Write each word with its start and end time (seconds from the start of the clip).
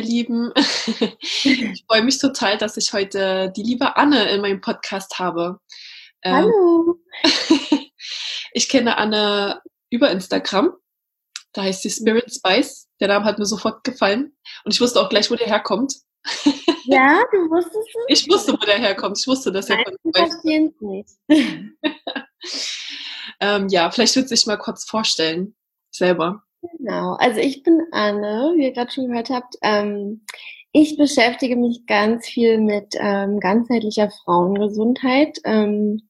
Ihr 0.00 0.06
Lieben. 0.06 0.52
Ich 1.42 1.84
freue 1.86 2.02
mich 2.02 2.18
total, 2.18 2.58
dass 2.58 2.76
ich 2.76 2.92
heute 2.92 3.52
die 3.56 3.62
liebe 3.62 3.96
Anne 3.96 4.30
in 4.30 4.40
meinem 4.40 4.60
Podcast 4.60 5.18
habe. 5.18 5.60
Ähm, 6.22 6.34
Hallo. 6.34 6.96
Ich 8.52 8.68
kenne 8.68 8.96
Anne 8.96 9.62
über 9.90 10.10
Instagram. 10.10 10.72
Da 11.52 11.62
heißt 11.62 11.82
sie 11.82 11.90
Spirit 11.90 12.34
Spice. 12.34 12.88
Der 12.98 13.06
Name 13.08 13.24
hat 13.24 13.38
mir 13.38 13.46
sofort 13.46 13.84
gefallen. 13.84 14.36
Und 14.64 14.74
ich 14.74 14.80
wusste 14.80 15.00
auch 15.00 15.08
gleich, 15.08 15.30
wo 15.30 15.36
der 15.36 15.46
herkommt. 15.46 15.94
Ja, 16.86 17.22
du 17.30 17.38
wusstest 17.50 17.76
es? 17.76 18.22
Ich 18.22 18.28
wusste, 18.28 18.52
wo 18.54 18.56
der 18.56 18.78
herkommt. 18.78 19.18
Ich 19.18 19.26
wusste, 19.26 19.52
dass 19.52 19.68
er 19.68 19.76
nicht. 20.80 21.10
ähm, 23.40 23.68
ja, 23.68 23.90
vielleicht 23.90 24.16
wird 24.16 24.28
sich 24.28 24.46
mal 24.46 24.56
kurz 24.56 24.84
vorstellen. 24.84 25.54
Selber. 25.92 26.42
Genau, 26.62 27.14
also 27.14 27.40
ich 27.40 27.62
bin 27.62 27.82
Anne, 27.90 28.52
wie 28.56 28.64
ihr 28.64 28.72
gerade 28.72 28.90
schon 28.90 29.08
gehört 29.08 29.30
habt. 29.30 29.56
Ähm, 29.62 30.22
ich 30.72 30.96
beschäftige 30.96 31.56
mich 31.56 31.86
ganz 31.86 32.26
viel 32.28 32.58
mit 32.58 32.94
ähm, 32.98 33.40
ganzheitlicher 33.40 34.10
Frauengesundheit 34.10 35.38
ähm, 35.44 36.02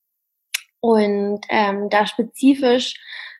und 0.81 1.41
ähm, 1.49 1.89
da 1.91 2.07
spezifisch 2.07 2.95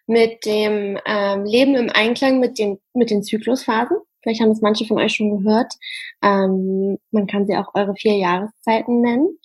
mit 0.07 0.45
dem 0.47 0.99
ähm, 1.05 1.45
Leben 1.45 1.75
im 1.75 1.91
Einklang 1.91 2.41
mit 2.41 2.59
den, 2.59 2.79
mit 2.95 3.11
den 3.11 3.23
Zyklusphasen. 3.23 3.99
Vielleicht 4.23 4.41
haben 4.41 4.51
es 4.51 4.61
manche 4.61 4.85
von 4.87 4.99
euch 4.99 5.15
schon 5.15 5.39
gehört. 5.39 5.75
Ähm, 6.23 6.99
man 7.11 7.27
kann 7.27 7.47
sie 7.47 7.57
auch 7.57 7.75
eure 7.75 7.95
vier 7.95 8.17
Jahreszeiten 8.17 9.01
nennen. 9.01 9.39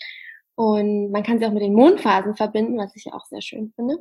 Und 0.56 1.12
man 1.12 1.24
kann 1.24 1.40
sie 1.40 1.46
auch 1.46 1.52
mit 1.52 1.64
den 1.64 1.74
Mondphasen 1.74 2.36
verbinden, 2.36 2.78
was 2.78 2.96
ich 2.96 3.12
auch 3.14 3.26
sehr 3.26 3.42
schön 3.42 3.74
finde. 3.76 3.98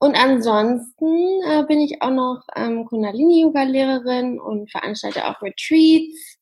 Und 0.00 0.14
ansonsten 0.14 1.40
äh, 1.44 1.64
bin 1.66 1.80
ich 1.80 2.02
auch 2.02 2.10
noch 2.10 2.42
ähm, 2.54 2.84
Kundalini-Yoga-Lehrerin 2.84 4.38
und 4.38 4.70
veranstalte 4.70 5.26
auch 5.26 5.42
Retreats. 5.42 6.38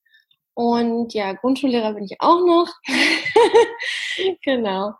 Und 0.54 1.14
ja, 1.14 1.32
Grundschullehrer 1.32 1.94
bin 1.94 2.04
ich 2.04 2.16
auch 2.20 2.44
noch. 2.44 2.68
genau. 4.42 4.92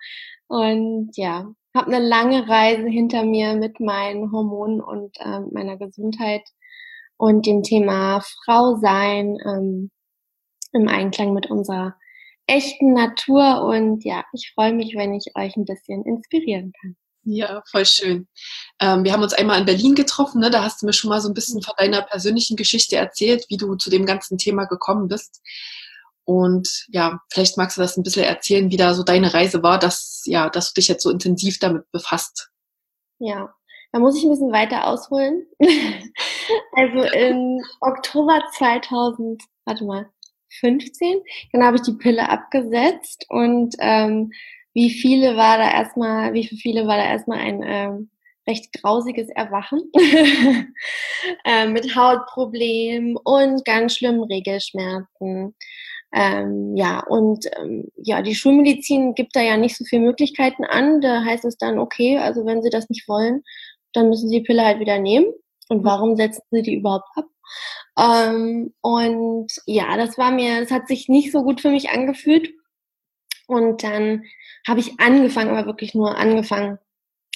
Und 0.49 1.11
ja, 1.17 1.47
habe 1.75 1.95
eine 1.95 2.07
lange 2.07 2.49
Reise 2.49 2.89
hinter 2.89 3.25
mir 3.25 3.55
mit 3.55 3.81
meinen 3.81 4.33
Hormonen 4.33 4.81
und 4.81 5.17
äh, 5.21 5.41
meiner 5.53 5.77
Gesundheit 5.77 6.43
und 7.19 7.47
dem 7.47 7.63
Thema 7.63 8.23
Frau 8.45 8.77
sein 8.77 9.39
ähm, 9.45 9.91
im 10.73 10.89
Einklang 10.89 11.35
mit 11.35 11.51
unserer 11.51 11.97
echten 12.47 12.95
Natur. 12.95 13.65
Und 13.65 14.05
ja, 14.05 14.25
ich 14.33 14.53
freue 14.55 14.73
mich, 14.73 14.95
wenn 14.97 15.15
ich 15.15 15.33
euch 15.37 15.57
ein 15.57 15.65
bisschen 15.65 16.05
inspirieren 16.05 16.73
kann. 16.81 16.97
Ja, 17.29 17.61
voll 17.69 17.85
schön. 17.85 18.29
Ähm, 18.81 19.03
wir 19.03 19.13
haben 19.13 19.23
uns 19.23 19.35
einmal 19.35 19.59
in 19.59 19.67
Berlin 19.67 19.97
getroffen, 19.97 20.41
ne? 20.41 20.49
da 20.49 20.63
hast 20.63 20.81
du 20.81 20.87
mir 20.87 20.93
schon 20.93 21.11
mal 21.11 21.21
so 21.21 21.29
ein 21.29 21.35
bisschen 21.35 21.61
von 21.61 21.75
deiner 21.77 22.03
persönlichen 22.03 22.57
Geschichte 22.57 22.95
erzählt, 22.95 23.47
wie 23.49 23.57
du 23.57 23.75
zu 23.75 23.91
dem 23.91 24.07
ganzen 24.07 24.39
Thema 24.39 24.67
gekommen 24.67 25.09
bist. 25.09 25.43
Und 26.25 26.87
ja, 26.89 27.21
vielleicht 27.33 27.57
magst 27.57 27.77
du 27.77 27.81
das 27.81 27.97
ein 27.97 28.05
bisschen 28.05 28.23
erzählen, 28.23 28.71
wie 28.71 28.77
da 28.77 28.95
so 28.95 29.03
deine 29.03 29.35
Reise 29.35 29.65
war, 29.65 29.81
dass, 29.81 30.23
ja, 30.27 30.49
dass 30.49 30.73
du 30.73 30.81
dich 30.81 30.87
jetzt 30.87 31.03
so 31.03 31.11
intensiv 31.11 31.59
damit 31.59 31.91
befasst. 31.91 32.51
Ja, 33.19 33.53
da 33.91 33.99
muss 33.99 34.17
ich 34.17 34.23
ein 34.23 34.31
bisschen 34.31 34.53
weiter 34.53 34.87
ausholen. 34.87 35.47
also 36.77 37.03
im 37.13 37.61
Oktober 37.81 38.41
2000, 38.57 39.43
warte 39.65 39.85
mal, 39.85 40.09
15, 40.61 41.23
dann 41.53 41.65
habe 41.65 41.77
ich 41.77 41.83
die 41.83 41.95
Pille 41.95 42.29
abgesetzt 42.29 43.27
und 43.29 43.75
ähm, 43.81 44.31
wie 44.77 44.91
viele 44.91 45.39
war 45.39 45.57
da 45.57 45.71
erstmal, 45.73 46.35
wie 46.35 46.47
für 46.47 46.57
viele 46.57 46.87
war 46.87 46.99
da 46.99 47.05
erstmal 47.07 47.39
ein 47.39 47.63
ähm, 47.65 48.11
recht 48.47 48.75
grausiges 48.75 49.31
Erwachen 49.31 49.81
äh, 51.47 51.67
mit 51.67 51.97
Hautproblemen 51.97 53.17
und 53.17 53.65
ganz 53.65 53.95
schlimmen 53.95 54.23
Regelschmerzen. 54.25 55.55
Ähm, 56.13 56.77
ja, 56.77 57.01
und 57.09 57.47
ähm, 57.59 57.89
ja, 57.97 58.21
die 58.21 58.35
Schulmedizin 58.35 59.15
gibt 59.15 59.35
da 59.35 59.41
ja 59.41 59.57
nicht 59.57 59.79
so 59.79 59.85
viele 59.87 60.03
Möglichkeiten 60.03 60.67
an. 60.67 61.01
Da 61.01 61.25
heißt 61.25 61.47
es 61.47 61.57
dann, 61.57 61.79
okay, 61.79 62.19
also 62.19 62.45
wenn 62.45 62.63
sie 62.63 62.71
das 62.71 62.91
nicht 62.91 63.09
wollen, 63.09 63.45
dann 63.95 64.11
müssen 64.11 64.29
sie 64.29 64.41
die 64.41 64.45
Pille 64.45 64.63
halt 64.63 64.79
wieder 64.79 64.99
nehmen. 64.99 65.33
Und 65.71 65.85
warum 65.85 66.17
setzen 66.17 66.43
sie 66.51 66.61
die 66.61 66.75
überhaupt 66.75 67.09
ab? 67.15 67.25
Ähm, 67.99 68.75
und 68.83 69.49
ja, 69.65 69.97
das 69.97 70.19
war 70.19 70.33
mir, 70.33 70.61
das 70.61 70.71
hat 70.71 70.87
sich 70.87 71.09
nicht 71.09 71.33
so 71.33 71.43
gut 71.45 71.63
für 71.63 71.71
mich 71.71 71.89
angefühlt. 71.89 72.51
Und 73.47 73.83
dann 73.83 74.25
habe 74.67 74.81
ich 74.81 74.99
angefangen, 74.99 75.51
aber 75.51 75.67
wirklich 75.67 75.95
nur 75.95 76.17
angefangen, 76.17 76.79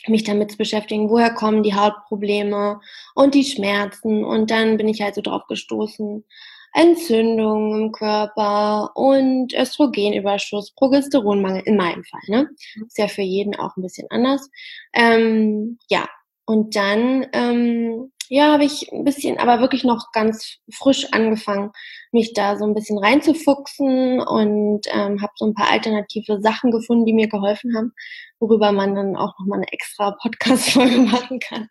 mich 0.07 0.25
damit 0.25 0.53
zu 0.53 0.57
beschäftigen, 0.57 1.11
woher 1.11 1.31
kommen 1.31 1.63
die 1.63 1.75
Hautprobleme 1.75 2.81
und 3.15 3.35
die 3.35 3.45
Schmerzen. 3.45 4.25
Und 4.25 4.51
dann 4.51 4.77
bin 4.77 4.89
ich 4.89 5.03
halt 5.03 5.15
so 5.15 5.21
drauf 5.21 5.47
gestoßen. 5.49 6.25
Entzündungen 6.73 7.83
im 7.83 7.93
Körper 7.93 8.93
und 8.95 9.53
Östrogenüberschuss, 9.55 10.73
Progesteronmangel 10.73 11.63
in 11.65 11.77
meinem 11.77 12.05
Fall. 12.05 12.21
Ne? 12.29 12.49
Ist 12.87 12.99
ja 12.99 13.09
für 13.09 13.23
jeden 13.23 13.57
auch 13.57 13.77
ein 13.77 13.83
bisschen 13.83 14.07
anders. 14.11 14.49
Ähm, 14.93 15.79
ja, 15.89 16.09
und 16.45 16.77
dann 16.77 17.27
ähm, 17.33 18.13
ja, 18.33 18.53
habe 18.53 18.65
ich 18.65 18.93
ein 18.93 19.03
bisschen, 19.03 19.39
aber 19.39 19.61
wirklich 19.61 19.83
noch 19.83 20.13
ganz 20.13 20.59
frisch 20.73 21.09
angefangen, 21.11 21.73
mich 22.13 22.33
da 22.33 22.57
so 22.57 22.65
ein 22.65 22.75
bisschen 22.75 22.97
reinzufuchsen 22.97 24.21
und 24.21 24.83
ähm, 24.93 25.21
habe 25.21 25.33
so 25.35 25.47
ein 25.47 25.55
paar 25.55 25.69
alternative 25.69 26.41
Sachen 26.41 26.71
gefunden, 26.71 27.07
die 27.07 27.13
mir 27.13 27.29
geholfen 27.29 27.77
haben, 27.77 27.93
worüber 28.39 28.71
man 28.71 28.95
dann 28.95 29.17
auch 29.17 29.37
noch 29.41 29.47
mal 29.47 29.57
eine 29.57 29.73
extra 29.73 30.13
Podcast-Folge 30.23 30.99
machen 31.11 31.41
kann. 31.41 31.67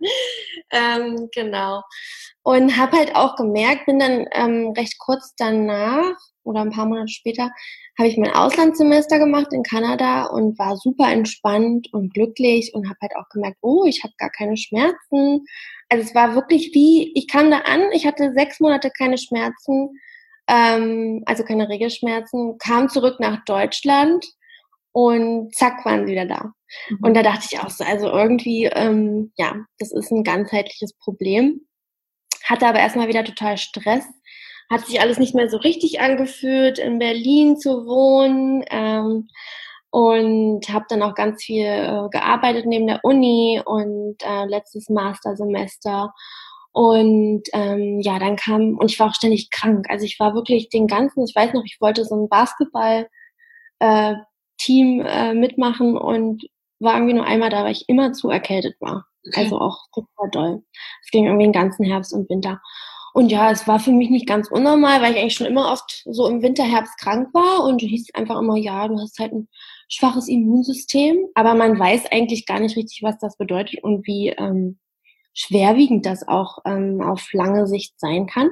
ähm, 0.72 1.30
genau. 1.34 1.82
Und 2.44 2.76
habe 2.76 2.98
halt 2.98 3.16
auch 3.16 3.38
gemerkt, 3.38 3.86
bin 3.86 4.00
dann 4.00 4.26
ähm, 4.34 4.74
recht 4.76 5.00
kurz 5.00 5.34
danach 5.38 6.12
oder 6.44 6.60
ein 6.60 6.72
paar 6.72 6.88
Monate 6.88 7.08
später, 7.08 7.52
habe 7.98 8.10
ich 8.10 8.18
mein 8.18 8.34
Auslandssemester 8.34 9.18
gemacht 9.18 9.54
in 9.54 9.64
Kanada 9.64 10.26
und 10.26 10.60
war 10.60 10.76
super 10.76 11.10
entspannt 11.10 11.88
und 11.94 12.14
glücklich 12.14 12.74
und 12.74 12.90
habe 12.90 12.98
halt 13.02 13.16
auch 13.16 13.30
gemerkt, 13.30 13.60
oh, 13.62 13.86
ich 13.86 14.04
habe 14.04 14.14
gar 14.18 14.30
keine 14.30 14.58
Schmerzen 14.58 15.46
also 15.90 16.04
es 16.04 16.16
war 16.16 16.36
wirklich 16.36 16.72
wie, 16.74 17.12
ich 17.16 17.28
kam 17.28 17.50
da 17.52 17.60
an, 17.60 17.92
ich 17.92 18.06
hatte 18.06 18.32
sechs 18.34 18.60
Monate 18.60 18.92
keine 18.96 19.18
Schmerzen, 19.18 20.00
ähm, 20.48 21.24
also 21.26 21.44
keine 21.44 21.68
Regelschmerzen, 21.68 22.58
kam 22.60 22.90
zurück 22.90 23.20
nach 23.20 23.44
Deutschland 23.46 24.26
und 24.92 25.54
zack 25.56 25.86
waren 25.86 26.06
sie 26.06 26.12
wieder 26.12 26.26
da. 26.26 26.54
Mhm. 26.90 27.00
Und 27.02 27.14
da 27.16 27.24
dachte 27.24 27.48
ich 27.52 27.60
auch 27.60 27.70
so, 27.70 27.84
also 27.84 28.08
irgendwie, 28.10 28.66
ähm, 28.66 29.32
ja, 29.38 29.56
das 29.80 29.92
ist 29.92 30.12
ein 30.12 30.24
ganzheitliches 30.24 30.94
Problem. 30.94 31.62
Hatte 32.44 32.68
aber 32.68 32.80
erstmal 32.80 33.08
wieder 33.08 33.24
total 33.24 33.58
Stress. 33.58 34.06
Hat 34.72 34.86
sich 34.86 35.02
alles 35.02 35.18
nicht 35.18 35.34
mehr 35.34 35.50
so 35.50 35.58
richtig 35.58 36.00
angefühlt, 36.00 36.78
in 36.78 37.00
Berlin 37.00 37.58
zu 37.58 37.86
wohnen. 37.86 38.64
Ähm, 38.70 39.28
und 39.92 40.70
habe 40.70 40.86
dann 40.90 41.02
auch 41.02 41.16
ganz 41.16 41.44
viel 41.44 41.66
äh, 41.66 42.10
gearbeitet 42.12 42.66
neben 42.66 42.88
der 42.88 43.00
Uni 43.04 43.62
und 43.64 44.18
äh, 44.24 44.46
letztes 44.46 44.90
Mastersemester. 44.90 46.14
Und 46.72 47.44
ähm, 47.54 48.00
ja, 48.02 48.20
dann 48.20 48.36
kam, 48.36 48.78
und 48.78 48.92
ich 48.92 49.00
war 49.00 49.08
auch 49.08 49.16
ständig 49.16 49.50
krank. 49.50 49.88
Also 49.90 50.06
ich 50.06 50.20
war 50.20 50.36
wirklich 50.36 50.70
den 50.70 50.88
ganzen, 50.88 51.26
ich 51.26 51.36
weiß 51.36 51.54
noch, 51.54 51.64
ich 51.66 51.78
wollte 51.82 52.06
so 52.06 52.16
ein 52.16 52.30
Basketball-Team 52.30 55.02
äh, 55.02 55.30
äh, 55.30 55.34
mitmachen 55.34 55.98
und 55.98 56.46
war 56.80 56.94
irgendwie 56.94 57.16
nur 57.16 57.26
einmal 57.26 57.50
da, 57.50 57.64
weil 57.64 57.72
ich 57.72 57.90
immer 57.90 58.14
zu 58.14 58.30
erkältet 58.30 58.76
war. 58.80 59.06
Okay. 59.28 59.44
Also 59.44 59.60
auch 59.60 59.88
super 59.94 60.30
doll. 60.32 60.64
Es 61.04 61.12
ging 61.12 61.26
irgendwie 61.26 61.46
den 61.46 61.52
ganzen 61.52 61.84
Herbst 61.84 62.14
und 62.14 62.30
Winter. 62.30 62.62
Und 63.14 63.32
ja, 63.32 63.52
es 63.52 63.68
war 63.68 63.80
für 63.80 63.92
mich 63.92 64.12
nicht 64.12 64.28
ganz 64.28 64.50
unnormal, 64.50 65.02
weil 65.02 65.14
ich 65.14 65.20
eigentlich 65.20 65.36
schon 65.36 65.48
immer 65.48 65.72
oft 65.72 66.04
so 66.06 66.28
im 66.28 66.44
Winter, 66.44 66.64
Herbst 66.64 66.98
krank 67.00 67.34
war 67.34 67.64
und 67.64 67.82
hieß 67.82 68.14
einfach 68.14 68.40
immer, 68.40 68.56
ja, 68.56 68.88
du 68.88 69.00
hast 69.00 69.18
halt 69.20 69.34
ein 69.34 69.48
schwaches 69.90 70.28
Immunsystem, 70.28 71.28
aber 71.34 71.56
man 71.56 71.78
weiß 71.78 72.12
eigentlich 72.12 72.46
gar 72.46 72.60
nicht 72.60 72.78
richtig, 72.78 73.02
was 73.04 73.18
das 73.18 73.38
bedeutet 73.38 73.84
und 73.84 74.06
wie 74.08 74.30
ähm, 74.30 74.80
schwerwiegend 75.34 76.06
das 76.06 76.28
auch 76.28 76.60
ähm, 76.66 77.02
auf 77.02 77.34
lange 77.34 77.68
Sicht 77.68 78.00
sein 78.00 78.28
kann. 78.28 78.50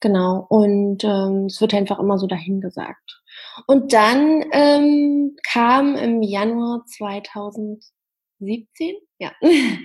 Genau, 0.00 0.46
und 0.48 1.04
ähm, 1.04 1.46
es 1.46 1.60
wird 1.60 1.74
einfach 1.74 1.98
immer 1.98 2.18
so 2.18 2.26
dahingesagt. 2.26 3.22
Und 3.66 3.92
dann 3.92 4.44
ähm, 4.52 5.36
kam 5.50 5.96
im 5.96 6.22
Januar 6.22 6.84
2017, 6.86 8.96
ja, 9.18 9.32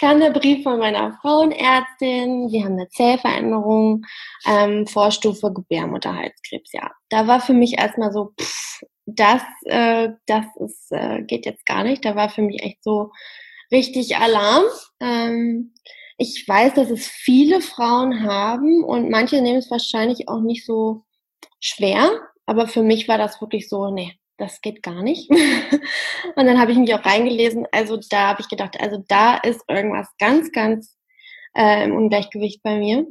kam 0.00 0.20
der 0.20 0.30
Brief 0.30 0.62
von 0.62 0.78
meiner 0.78 1.18
Frauenärztin, 1.20 2.48
sie 2.48 2.62
haben 2.62 2.74
eine 2.74 2.88
Zellveränderung, 2.90 4.04
ähm, 4.46 4.86
Vorstufe 4.86 5.52
Gebärmutterhalskrebs, 5.52 6.72
ja. 6.72 6.90
Da 7.08 7.26
war 7.26 7.40
für 7.40 7.54
mich 7.54 7.78
erstmal 7.78 8.12
so, 8.12 8.32
pff, 8.40 8.82
das, 9.06 9.42
äh, 9.64 10.10
das 10.26 10.46
ist, 10.60 10.92
äh, 10.92 11.22
geht 11.22 11.46
jetzt 11.46 11.66
gar 11.66 11.84
nicht. 11.84 12.04
Da 12.04 12.16
war 12.16 12.28
für 12.28 12.42
mich 12.42 12.62
echt 12.62 12.82
so 12.82 13.10
richtig 13.70 14.16
Alarm. 14.16 14.64
Ähm, 15.00 15.74
ich 16.16 16.44
weiß, 16.46 16.74
dass 16.74 16.90
es 16.90 17.06
viele 17.06 17.60
Frauen 17.60 18.22
haben 18.22 18.84
und 18.84 19.10
manche 19.10 19.40
nehmen 19.42 19.58
es 19.58 19.70
wahrscheinlich 19.70 20.28
auch 20.28 20.40
nicht 20.40 20.64
so 20.64 21.04
schwer, 21.60 22.10
aber 22.46 22.68
für 22.68 22.82
mich 22.82 23.08
war 23.08 23.18
das 23.18 23.40
wirklich 23.40 23.68
so, 23.68 23.90
nee, 23.90 24.12
das 24.36 24.60
geht 24.60 24.82
gar 24.82 25.02
nicht. 25.02 25.30
und 26.36 26.46
dann 26.46 26.60
habe 26.60 26.72
ich 26.72 26.78
mich 26.78 26.94
auch 26.94 27.04
reingelesen. 27.04 27.66
Also 27.72 27.98
da 28.10 28.28
habe 28.28 28.42
ich 28.42 28.48
gedacht, 28.48 28.80
also 28.80 29.02
da 29.08 29.36
ist 29.38 29.62
irgendwas 29.68 30.08
ganz, 30.18 30.52
ganz 30.52 30.96
äh, 31.56 31.84
im 31.84 31.96
Ungleichgewicht 31.96 32.62
bei 32.62 32.78
mir. 32.78 33.06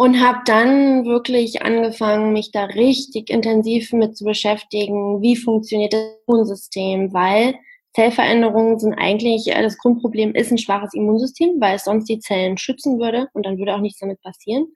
Und 0.00 0.20
habe 0.20 0.38
dann 0.44 1.06
wirklich 1.06 1.62
angefangen, 1.62 2.32
mich 2.32 2.52
da 2.52 2.66
richtig 2.66 3.30
intensiv 3.30 3.92
mit 3.92 4.16
zu 4.16 4.24
beschäftigen, 4.24 5.20
wie 5.22 5.34
funktioniert 5.34 5.92
das 5.92 6.02
Immunsystem, 6.28 7.12
weil 7.12 7.56
Zellveränderungen 7.94 8.78
sind 8.78 8.94
eigentlich, 8.94 9.48
äh, 9.48 9.60
das 9.60 9.76
Grundproblem 9.76 10.36
ist 10.36 10.52
ein 10.52 10.58
schwaches 10.58 10.94
Immunsystem, 10.94 11.60
weil 11.60 11.74
es 11.74 11.84
sonst 11.84 12.08
die 12.08 12.20
Zellen 12.20 12.58
schützen 12.58 13.00
würde 13.00 13.26
und 13.32 13.44
dann 13.44 13.58
würde 13.58 13.74
auch 13.74 13.80
nichts 13.80 13.98
damit 13.98 14.22
passieren. 14.22 14.68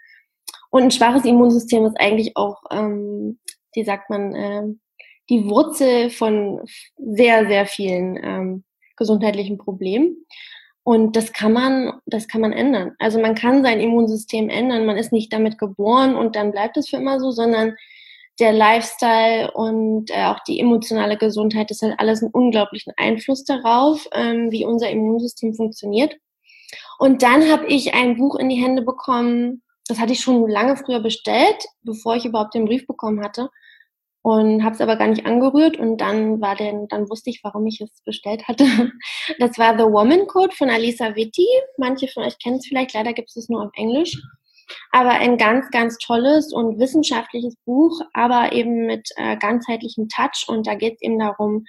Und 0.70 0.82
ein 0.82 0.90
schwaches 0.90 1.24
Immunsystem 1.24 1.86
ist 1.86 2.00
eigentlich 2.00 2.36
auch, 2.36 2.60
ähm, 2.72 3.38
wie 3.74 3.84
sagt 3.84 4.10
man, 4.10 4.34
äh, 4.34 4.62
die 5.30 5.48
Wurzel 5.48 6.10
von 6.10 6.62
sehr, 6.96 7.46
sehr 7.46 7.66
vielen 7.66 8.18
ähm, 8.20 8.64
gesundheitlichen 8.96 9.56
Problemen. 9.56 10.26
Und 10.84 11.14
das 11.14 11.32
kann 11.32 11.52
man, 11.52 12.00
das 12.06 12.26
kann 12.26 12.40
man 12.40 12.52
ändern. 12.52 12.92
Also 12.98 13.20
man 13.20 13.34
kann 13.34 13.62
sein 13.62 13.80
Immunsystem 13.80 14.48
ändern. 14.48 14.86
Man 14.86 14.96
ist 14.96 15.12
nicht 15.12 15.32
damit 15.32 15.58
geboren 15.58 16.16
und 16.16 16.34
dann 16.34 16.50
bleibt 16.50 16.76
es 16.76 16.88
für 16.88 16.96
immer 16.96 17.20
so, 17.20 17.30
sondern 17.30 17.76
der 18.40 18.52
Lifestyle 18.52 19.52
und 19.52 20.10
äh, 20.10 20.24
auch 20.24 20.40
die 20.40 20.58
emotionale 20.58 21.16
Gesundheit, 21.18 21.70
das 21.70 21.82
hat 21.82 21.92
alles 21.98 22.22
einen 22.22 22.32
unglaublichen 22.32 22.92
Einfluss 22.96 23.44
darauf, 23.44 24.08
ähm, 24.12 24.50
wie 24.50 24.64
unser 24.64 24.90
Immunsystem 24.90 25.54
funktioniert. 25.54 26.16
Und 26.98 27.22
dann 27.22 27.48
habe 27.50 27.66
ich 27.66 27.94
ein 27.94 28.16
Buch 28.16 28.36
in 28.36 28.48
die 28.48 28.56
Hände 28.56 28.82
bekommen, 28.82 29.62
das 29.86 30.00
hatte 30.00 30.12
ich 30.12 30.20
schon 30.20 30.48
lange 30.48 30.76
früher 30.76 31.00
bestellt, 31.00 31.64
bevor 31.82 32.16
ich 32.16 32.24
überhaupt 32.24 32.54
den 32.54 32.64
Brief 32.64 32.86
bekommen 32.86 33.22
hatte 33.22 33.50
und 34.22 34.62
habe 34.64 34.74
es 34.74 34.80
aber 34.80 34.96
gar 34.96 35.08
nicht 35.08 35.26
angerührt 35.26 35.76
und 35.76 35.98
dann 35.98 36.40
war 36.40 36.54
denn 36.54 36.86
dann 36.88 37.10
wusste 37.10 37.30
ich, 37.30 37.40
warum 37.42 37.66
ich 37.66 37.80
es 37.80 38.02
bestellt 38.04 38.46
hatte. 38.48 38.64
Das 39.38 39.58
war 39.58 39.76
The 39.76 39.84
Woman 39.84 40.26
Code 40.26 40.54
von 40.54 40.70
Alisa 40.70 41.14
Vitti. 41.16 41.46
Manche 41.76 42.08
von 42.08 42.24
euch 42.24 42.38
kennen 42.38 42.56
es 42.56 42.66
vielleicht, 42.66 42.94
leider 42.94 43.12
gibt 43.12 43.30
es 43.34 43.48
nur 43.48 43.64
auf 43.64 43.70
Englisch. 43.74 44.16
Aber 44.92 45.10
ein 45.10 45.36
ganz, 45.38 45.70
ganz 45.70 45.98
tolles 45.98 46.52
und 46.52 46.78
wissenschaftliches 46.78 47.56
Buch, 47.64 48.00
aber 48.14 48.52
eben 48.52 48.86
mit 48.86 49.08
äh, 49.16 49.36
ganzheitlichem 49.36 50.08
Touch. 50.08 50.46
Und 50.48 50.66
da 50.66 50.74
geht 50.76 50.94
es 50.94 51.02
eben 51.02 51.18
darum, 51.18 51.64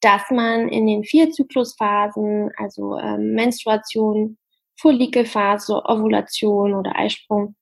dass 0.00 0.22
man 0.30 0.68
in 0.68 0.86
den 0.86 1.04
vier 1.04 1.30
Zyklusphasen, 1.30 2.50
also 2.56 2.96
ähm, 2.96 3.34
Menstruation, 3.34 4.38
Follikelphase, 4.80 5.82
Ovulation 5.84 6.74
oder 6.74 6.96
Eisprung 6.96 7.56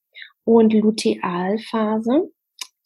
und 0.45 0.71
Lutealphase, 0.73 2.31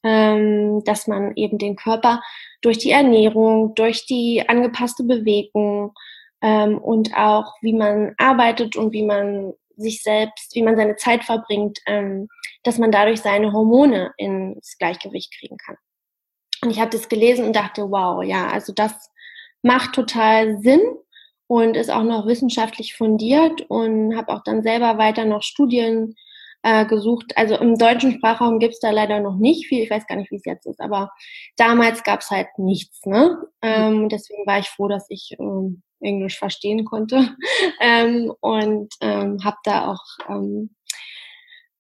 ähm, 0.04 0.84
dass 0.84 1.08
man 1.08 1.36
eben 1.36 1.58
den 1.58 1.76
Körper 1.76 2.22
durch 2.62 2.78
die 2.78 2.92
Ernährung, 2.92 3.76
durch 3.76 4.06
die 4.06 4.44
angepasste 4.48 5.04
Bewegung 5.04 5.94
ähm, 6.42 6.78
und 6.78 7.16
auch 7.16 7.56
wie 7.62 7.74
man 7.74 8.14
arbeitet 8.18 8.76
und 8.76 8.94
wie 8.94 9.04
man 9.04 9.54
sich 9.78 10.04
selbst, 10.04 10.56
wie 10.56 10.64
man 10.64 10.76
seine 10.76 10.96
Zeit 10.96 11.24
verbringt, 11.24 11.80
ähm, 11.86 12.28
dass 12.64 12.78
man 12.78 12.92
dadurch 12.92 13.22
seine 13.22 13.54
Hormone 13.54 14.14
ins 14.18 14.78
Gleichgewicht 14.78 15.34
kriegen 15.38 15.58
kann. 15.58 15.78
Und 16.64 16.70
ich 16.70 16.80
habe 16.80 16.92
das 16.92 17.10
gelesen 17.10 17.46
und 17.46 17.56
dachte, 17.56 17.90
wow, 17.90 18.24
ja, 18.24 18.48
also 18.48 18.74
das 18.74 19.12
macht 19.64 19.94
total 19.94 20.60
Sinn 20.60 20.82
und 21.48 21.76
ist 21.76 21.92
auch 21.92 22.04
noch 22.04 22.28
wissenschaftlich 22.28 22.96
fundiert 22.96 23.62
und 23.70 24.16
habe 24.16 24.34
auch 24.34 24.44
dann 24.44 24.64
selber 24.64 24.98
weiter 24.98 25.26
noch 25.26 25.42
Studien 25.42 26.16
äh, 26.64 26.86
gesucht. 26.86 27.34
Also 27.36 27.56
im 27.56 27.78
deutschen 27.78 28.14
Sprachraum 28.14 28.60
gibt's 28.60 28.80
da 28.80 28.92
leider 28.92 29.20
noch 29.20 29.38
nicht 29.38 29.68
viel. 29.68 29.84
Ich 29.84 29.90
weiß 29.90 30.08
gar 30.08 30.16
nicht, 30.16 30.32
wie 30.32 30.36
es 30.36 30.46
jetzt 30.46 30.66
ist, 30.66 30.80
aber 30.80 31.12
damals 31.58 32.04
gab's 32.04 32.30
halt 32.30 32.48
nichts. 32.58 33.06
Ne? 33.06 33.38
Ähm, 33.62 34.10
deswegen 34.10 34.46
war 34.46 34.60
ich 34.60 34.70
froh, 34.70 34.88
dass 34.88 35.06
ich 35.10 35.36
ähm, 35.40 35.82
Englisch 36.02 36.38
verstehen 36.38 36.86
konnte 36.86 37.36
ähm, 37.82 38.34
und 38.42 38.94
ähm, 39.02 39.40
habe 39.44 39.58
da 39.64 39.92
auch 39.92 40.04
ähm, 40.30 40.76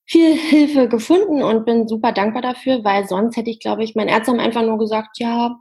viel 0.05 0.35
Hilfe 0.35 0.89
gefunden 0.89 1.41
und 1.41 1.65
bin 1.65 1.87
super 1.87 2.11
dankbar 2.11 2.41
dafür, 2.41 2.83
weil 2.83 3.07
sonst 3.07 3.37
hätte 3.37 3.49
ich, 3.49 3.59
glaube 3.59 3.83
ich, 3.83 3.95
mein 3.95 4.09
Ärzte 4.09 4.31
haben 4.31 4.39
einfach 4.39 4.63
nur 4.63 4.77
gesagt, 4.77 5.19
ja, 5.19 5.57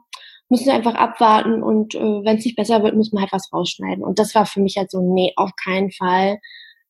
müssen 0.49 0.67
wir 0.67 0.75
einfach 0.75 0.97
abwarten 0.97 1.63
und 1.63 1.95
äh, 1.95 1.99
wenn 1.99 2.37
es 2.37 2.45
nicht 2.45 2.57
besser 2.57 2.83
wird, 2.83 2.97
müssen 2.97 3.17
wir 3.17 3.21
halt 3.21 3.33
was 3.33 3.53
rausschneiden. 3.53 4.03
Und 4.05 4.19
das 4.19 4.35
war 4.35 4.47
für 4.47 4.61
mich 4.61 4.77
halt 4.77 4.91
so, 4.91 5.01
nee, 5.01 5.33
auf 5.37 5.53
keinen 5.63 5.93
Fall. 5.93 6.41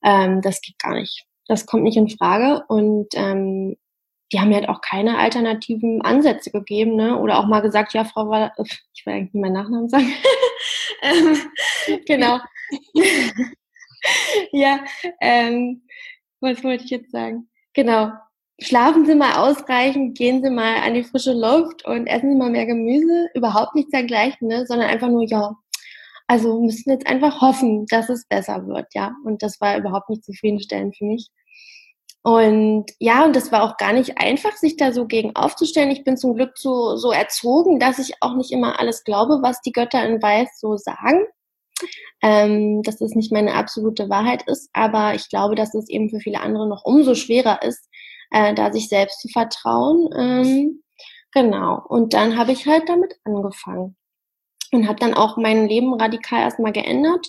Ähm, 0.03 0.41
das 0.41 0.63
geht 0.63 0.79
gar 0.79 0.95
nicht. 0.95 1.27
Das 1.51 1.67
kommt 1.67 1.83
nicht 1.83 1.97
in 1.97 2.09
Frage. 2.09 2.65
Und 2.69 3.09
ähm, 3.15 3.77
die 4.33 4.39
haben 4.39 4.51
mir 4.51 4.55
halt 4.55 4.69
auch 4.69 4.81
keine 4.83 5.19
alternativen 5.19 6.01
Ansätze 6.01 6.53
gegeben, 6.53 6.95
ne? 6.95 7.19
Oder 7.19 7.41
auch 7.41 7.47
mal 7.47 7.59
gesagt, 7.59 7.93
ja, 7.93 8.05
Frau 8.05 8.29
war, 8.29 8.53
ich 8.57 9.05
will 9.05 9.15
eigentlich 9.15 9.35
nicht 9.35 9.43
meinen 9.43 9.55
Nachnamen 9.55 9.89
sagen. 9.89 10.13
ähm, 11.03 11.37
genau. 12.07 12.39
ja, 14.53 14.79
ähm, 15.21 15.83
was 16.39 16.63
wollte 16.63 16.85
ich 16.85 16.91
jetzt 16.91 17.11
sagen? 17.11 17.49
Genau. 17.75 18.13
Schlafen 18.61 19.05
Sie 19.05 19.17
mal 19.17 19.35
ausreichend, 19.35 20.17
gehen 20.17 20.45
Sie 20.45 20.51
mal 20.51 20.77
an 20.77 20.95
die 20.95 21.03
frische 21.03 21.33
Luft 21.33 21.85
und 21.85 22.07
essen 22.07 22.31
Sie 22.31 22.39
mal 22.39 22.51
mehr 22.51 22.67
Gemüse. 22.67 23.29
Überhaupt 23.35 23.75
nichts 23.75 23.91
dergleichen, 23.91 24.47
ne? 24.47 24.67
sondern 24.67 24.89
einfach 24.89 25.09
nur, 25.09 25.25
ja, 25.25 25.57
also 26.29 26.61
müssen 26.61 26.91
jetzt 26.91 27.09
einfach 27.09 27.41
hoffen, 27.41 27.87
dass 27.87 28.09
es 28.09 28.25
besser 28.29 28.69
wird, 28.69 28.95
ja. 28.95 29.17
Und 29.25 29.43
das 29.43 29.61
war 29.61 29.77
überhaupt 29.77 30.11
nicht 30.11 30.25
zufriedenstellend 30.25 30.97
für 30.97 31.07
mich. 31.07 31.29
Und 32.23 32.87
ja, 32.99 33.25
und 33.25 33.35
das 33.35 33.51
war 33.51 33.63
auch 33.63 33.79
gar 33.79 33.95
nicht 33.95 34.19
einfach, 34.19 34.53
sich 34.57 34.77
da 34.77 34.93
so 34.93 35.07
gegen 35.07 35.35
aufzustellen. 35.37 35.91
Ich 35.91 36.05
bin 36.05 36.19
zum 36.19 36.35
Glück 36.35 36.59
so, 36.59 36.97
so 36.97 37.13
erzogen, 37.13 37.79
dass 37.79 37.99
ich 37.99 38.15
auch 38.21 38.35
nicht 38.35 38.53
immer 38.53 38.79
alles 38.79 39.05
glaube, 39.05 39.39
was 39.41 39.63
die 39.63 39.73
Götter 39.73 40.05
in 40.07 40.23
Weiß 40.23 40.61
so 40.61 40.77
sagen. 40.77 41.25
Ähm, 42.21 42.83
dass 42.83 42.99
das 42.99 43.15
nicht 43.15 43.33
meine 43.33 43.55
absolute 43.55 44.11
Wahrheit 44.11 44.43
ist, 44.47 44.69
aber 44.75 45.15
ich 45.15 45.31
glaube, 45.31 45.55
dass 45.55 45.75
es 45.75 45.89
eben 45.89 46.11
für 46.11 46.21
viele 46.21 46.41
andere 46.41 46.69
noch 46.69 46.85
umso 46.85 47.15
schwerer 47.15 47.63
ist, 47.63 47.89
äh, 48.31 48.53
da 48.53 48.71
sich 48.71 48.91
selbst 48.91 49.23
zu 49.23 49.29
vertrauen. 49.29 50.11
Ähm, 50.15 50.83
genau. 51.33 51.83
Und 51.89 52.13
dann 52.13 52.37
habe 52.37 52.53
ich 52.53 52.67
halt 52.67 52.87
damit 52.87 53.15
angefangen 53.25 53.97
und 54.73 54.89
habe 54.89 54.99
dann 54.99 55.15
auch 55.15 55.39
mein 55.39 55.67
Leben 55.69 55.95
radikal 55.95 56.43
erstmal 56.43 56.73
geändert 56.73 57.27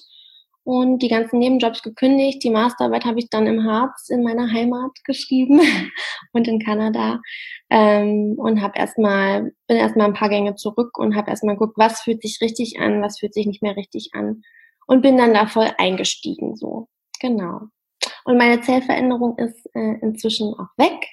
und 0.64 1.00
die 1.00 1.08
ganzen 1.08 1.40
Nebenjobs 1.40 1.82
gekündigt. 1.82 2.44
Die 2.44 2.50
Masterarbeit 2.50 3.06
habe 3.06 3.20
ich 3.20 3.30
dann 3.30 3.48
im 3.48 3.66
Harz 3.66 4.10
in 4.10 4.24
meiner 4.24 4.52
Heimat 4.52 4.92
geschrieben 5.06 5.60
und 6.34 6.48
in 6.48 6.60
Kanada 6.60 7.20
ähm, 7.70 8.36
und 8.38 8.62
habe 8.62 8.78
erstmal 8.78 9.54
bin 9.68 9.78
erstmal 9.78 10.08
ein 10.08 10.14
paar 10.14 10.30
Gänge 10.30 10.56
zurück 10.56 10.98
und 10.98 11.16
habe 11.16 11.30
erstmal 11.30 11.56
geguckt, 11.56 11.78
was 11.78 12.02
fühlt 12.02 12.22
sich 12.22 12.40
richtig 12.42 12.80
an, 12.80 13.02
was 13.02 13.20
fühlt 13.20 13.34
sich 13.34 13.48
nicht 13.48 13.64
mehr 13.64 13.76
richtig 13.76 14.10
an 14.14 14.44
und 14.88 15.02
bin 15.02 15.18
dann 15.18 15.34
da 15.34 15.48
voll 15.48 15.72
eingestiegen 15.78 16.56
so 16.56 16.88
genau. 17.20 17.62
Und 18.24 18.38
meine 18.38 18.62
Zellveränderung 18.62 19.38
ist 19.38 19.68
äh, 19.74 19.98
inzwischen 20.02 20.54
auch 20.54 20.70
weg 20.78 21.08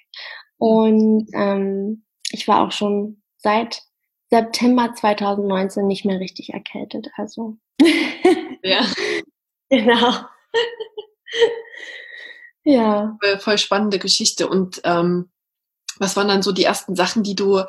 und 0.58 1.28
ähm, 1.32 2.04
ich 2.30 2.46
war 2.48 2.66
auch 2.66 2.72
schon 2.72 3.22
seit 3.38 3.82
September 4.30 4.92
2019 4.94 5.86
nicht 5.86 6.04
mehr 6.04 6.20
richtig 6.20 6.52
erkältet. 6.52 7.08
Also 7.16 7.56
ja. 8.62 8.84
Genau. 9.70 10.12
ja. 12.64 13.18
Voll 13.40 13.58
spannende 13.58 13.98
Geschichte. 13.98 14.48
Und 14.48 14.80
ähm, 14.84 15.30
was 15.98 16.16
waren 16.16 16.28
dann 16.28 16.42
so 16.42 16.52
die 16.52 16.64
ersten 16.64 16.96
Sachen, 16.96 17.22
die 17.22 17.34
du 17.34 17.62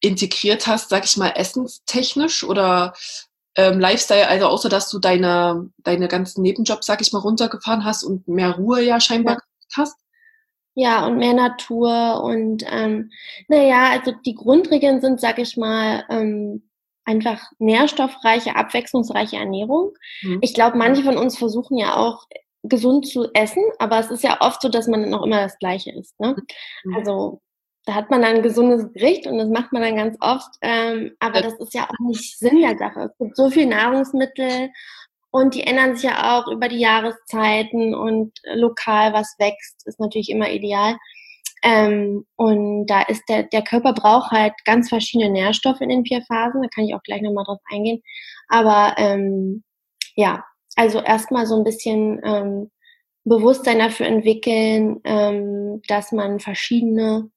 integriert 0.00 0.66
hast, 0.66 0.90
sag 0.90 1.04
ich 1.04 1.16
mal, 1.16 1.30
essenstechnisch 1.30 2.44
oder 2.44 2.92
ähm, 3.54 3.80
Lifestyle, 3.80 4.28
also 4.28 4.46
außer 4.46 4.68
dass 4.68 4.90
du 4.90 4.98
deine, 4.98 5.70
deine 5.78 6.08
ganzen 6.08 6.42
Nebenjobs, 6.42 6.86
sag 6.86 7.00
ich 7.00 7.12
mal, 7.12 7.20
runtergefahren 7.20 7.84
hast 7.84 8.02
und 8.02 8.26
mehr 8.26 8.56
Ruhe 8.56 8.82
ja 8.82 9.00
scheinbar 9.00 9.34
ja. 9.34 9.40
hast? 9.76 9.96
Ja, 10.74 11.06
und 11.06 11.18
mehr 11.18 11.34
Natur 11.34 12.22
und 12.24 12.64
ähm, 12.66 13.10
naja, 13.48 13.90
also 13.90 14.12
die 14.24 14.34
Grundregeln 14.34 15.02
sind, 15.02 15.20
sag 15.20 15.38
ich 15.38 15.58
mal, 15.58 16.04
ähm, 16.08 16.62
einfach 17.04 17.40
nährstoffreiche, 17.58 18.56
abwechslungsreiche 18.56 19.36
Ernährung. 19.36 19.92
Mhm. 20.22 20.38
Ich 20.40 20.54
glaube, 20.54 20.78
manche 20.78 21.02
von 21.02 21.16
uns 21.16 21.36
versuchen 21.38 21.76
ja 21.78 21.96
auch 21.96 22.26
gesund 22.62 23.08
zu 23.08 23.28
essen, 23.34 23.62
aber 23.78 23.98
es 23.98 24.10
ist 24.10 24.22
ja 24.22 24.40
oft 24.40 24.62
so, 24.62 24.68
dass 24.68 24.86
man 24.86 25.12
auch 25.14 25.24
immer 25.24 25.40
das 25.40 25.58
Gleiche 25.58 25.90
isst. 25.92 26.18
Ne? 26.20 26.36
Mhm. 26.84 26.94
Also 26.96 27.40
da 27.84 27.94
hat 27.94 28.10
man 28.10 28.22
dann 28.22 28.36
ein 28.36 28.42
gesundes 28.42 28.92
Gericht 28.92 29.26
und 29.26 29.38
das 29.38 29.48
macht 29.48 29.72
man 29.72 29.82
dann 29.82 29.96
ganz 29.96 30.16
oft, 30.20 30.50
ähm, 30.60 31.16
aber 31.18 31.40
das 31.40 31.54
ist 31.54 31.74
ja 31.74 31.88
auch 31.90 32.06
nicht 32.06 32.38
Sinn 32.38 32.60
der 32.60 32.78
Sache. 32.78 33.10
Es 33.10 33.18
gibt 33.18 33.36
so 33.36 33.50
viele 33.50 33.70
Nahrungsmittel 33.70 34.70
Und 35.34 35.54
die 35.54 35.62
ändern 35.62 35.96
sich 35.96 36.04
ja 36.04 36.38
auch 36.38 36.46
über 36.46 36.68
die 36.68 36.78
Jahreszeiten 36.78 37.94
und 37.94 38.38
lokal 38.54 39.14
was 39.14 39.34
wächst, 39.38 39.86
ist 39.86 39.98
natürlich 39.98 40.28
immer 40.28 40.50
ideal. 40.50 40.96
Ähm, 41.62 42.26
und 42.36 42.86
da 42.86 43.02
ist 43.02 43.22
der, 43.28 43.44
der 43.44 43.62
Körper 43.62 43.92
braucht 43.92 44.32
halt 44.32 44.52
ganz 44.64 44.88
verschiedene 44.88 45.30
Nährstoffe 45.30 45.80
in 45.80 45.90
den 45.90 46.04
vier 46.04 46.22
Phasen, 46.22 46.60
da 46.60 46.68
kann 46.74 46.84
ich 46.84 46.94
auch 46.94 47.02
gleich 47.02 47.22
nochmal 47.22 47.44
drauf 47.44 47.60
eingehen. 47.72 48.02
Aber 48.48 48.94
ähm, 48.98 49.62
ja, 50.16 50.44
also 50.74 51.00
erstmal 51.00 51.46
so 51.46 51.56
ein 51.56 51.64
bisschen 51.64 52.20
ähm, 52.24 52.70
Bewusstsein 53.24 53.78
dafür 53.78 54.06
entwickeln, 54.06 55.00
ähm, 55.04 55.82
dass 55.86 56.10
man 56.10 56.40
verschiedene 56.40 57.30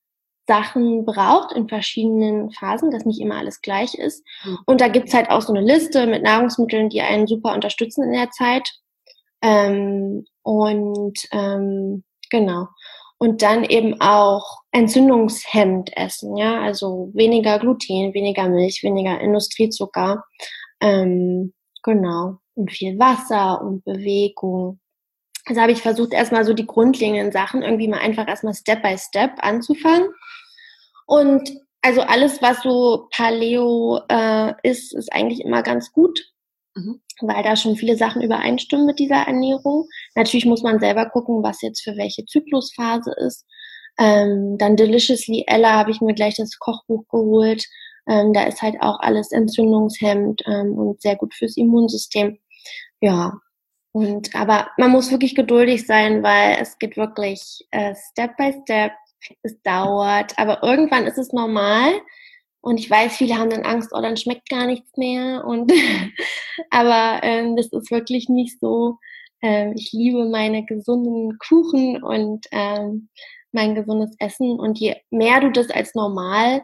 Sachen 0.48 1.05
braucht 1.05 1.53
in 1.53 1.67
verschiedenen 1.67 2.51
Phasen, 2.51 2.91
dass 2.91 3.05
nicht 3.05 3.22
immer 3.22 3.38
alles 3.38 3.62
gleich 3.62 3.94
ist. 3.94 4.24
Mhm. 4.44 4.58
Und 4.65 4.82
da 4.82 4.88
gibt's 4.88 5.13
halt 5.13 5.29
auch 5.29 5.41
so 5.41 5.53
eine 5.53 5.65
Liste 5.65 6.08
mit 6.08 6.24
Nahrungsmitteln, 6.24 6.89
die 6.89 7.01
einen 7.01 7.27
super 7.27 7.53
unterstützen 7.53 8.03
in 8.03 8.13
der 8.13 8.32
Zeit. 8.32 8.72
Ähm, 9.41 10.25
und 10.41 11.20
ähm, 11.32 12.03
genau 12.32 12.67
und 13.17 13.41
dann 13.41 13.63
eben 13.63 14.00
auch 14.01 14.62
entzündungshemmend 14.72 15.95
essen, 15.95 16.36
ja, 16.38 16.62
also 16.62 17.12
weniger 17.13 17.60
Gluten, 17.60 18.13
weniger 18.13 18.50
Milch, 18.50 18.84
weniger 18.84 19.19
Industriezucker, 19.19 20.24
ähm, 20.81 21.53
genau, 21.84 22.39
und 22.55 22.72
viel 22.72 23.00
Wasser 23.00 23.62
und 23.62 23.84
Bewegung. 23.86 24.79
Also 25.45 25.62
habe 25.62 25.72
ich 25.72 25.81
versucht, 25.81 26.13
erstmal 26.13 26.43
so 26.43 26.53
die 26.53 26.65
grundlegenden 26.65 27.31
Sachen 27.31 27.62
irgendwie 27.62 27.88
mal 27.88 28.00
einfach 28.00 28.27
erstmal 28.27 28.53
Step 28.53 28.81
by 28.81 28.98
Step 28.98 29.31
anzufangen. 29.39 30.10
Und 31.05 31.50
also 31.81 32.01
alles, 32.01 32.41
was 32.41 32.63
so 32.63 33.07
Paleo 33.12 34.01
äh, 34.10 34.53
ist, 34.63 34.95
ist 34.95 35.13
eigentlich 35.13 35.41
immer 35.41 35.62
ganz 35.62 35.91
gut. 35.91 36.19
Mhm 36.74 37.01
weil 37.22 37.43
da 37.43 37.55
schon 37.55 37.75
viele 37.75 37.95
Sachen 37.95 38.22
übereinstimmen 38.22 38.86
mit 38.86 39.00
dieser 39.00 39.27
Ernährung. 39.27 39.88
Natürlich 40.15 40.45
muss 40.45 40.63
man 40.63 40.79
selber 40.79 41.10
gucken, 41.10 41.43
was 41.43 41.62
jetzt 41.62 41.84
für 41.84 41.95
welche 41.98 42.25
Zyklusphase 42.25 43.13
ist. 43.25 43.45
Ähm, 43.98 44.57
dann 44.57 44.75
Deliciously 44.75 45.45
Ella 45.48 45.74
habe 45.74 45.91
ich 45.91 46.01
mir 46.01 46.13
gleich 46.13 46.36
das 46.36 46.57
Kochbuch 46.60 47.07
geholt. 47.10 47.65
Ähm, 48.07 48.34
da 48.34 48.43
ist 48.43 48.62
halt 48.62 48.75
auch 48.81 49.00
alles 49.00 49.31
entzündungshemmend 49.31 50.43
ähm, 50.48 50.77
und 50.77 51.01
sehr 51.01 51.15
gut 51.15 51.34
fürs 51.34 51.57
Immunsystem. 51.57 52.38
Ja. 53.01 53.34
Und 53.93 54.36
aber 54.36 54.69
man 54.77 54.91
muss 54.91 55.12
wirklich 55.12 55.36
geduldig 55.36 55.86
sein, 55.88 56.22
weil 56.22 56.57
es 56.60 56.77
geht 56.79 56.98
wirklich 56.98 57.65
äh, 57.72 57.95
Step 58.12 58.36
by 58.38 58.53
Step. 58.63 58.91
Es 59.41 59.60
dauert, 59.63 60.38
aber 60.38 60.62
irgendwann 60.62 61.07
ist 61.07 61.17
es 61.17 61.31
normal 61.34 61.93
und 62.65 62.79
ich 62.79 62.89
weiß, 62.89 63.17
viele 63.17 63.38
haben 63.38 63.51
dann 63.51 63.63
Angst, 63.63 63.91
oh, 63.93 64.01
dann 64.01 64.17
schmeckt 64.17 64.50
gar 64.50 64.65
nichts 64.65 64.98
mehr. 64.98 65.45
Und 65.45 65.72
aber 66.72 67.19
ähm, 67.22 67.55
das 67.55 67.67
ist 67.67 67.91
wirklich 67.91 68.27
nicht 68.27 68.60
so. 68.60 68.98
Ähm, 69.45 69.73
ich 69.75 69.91
liebe 69.93 70.25
meine 70.25 70.65
gesunden 70.65 71.37
Kuchen 71.37 72.01
und 72.01 72.47
ähm, 72.51 73.09
mein 73.51 73.75
gesundes 73.75 74.15
Essen. 74.17 74.59
Und 74.59 74.79
je 74.79 74.95
mehr 75.11 75.39
du 75.39 75.51
das 75.51 75.69
als 75.69 75.93
normal, 75.93 76.63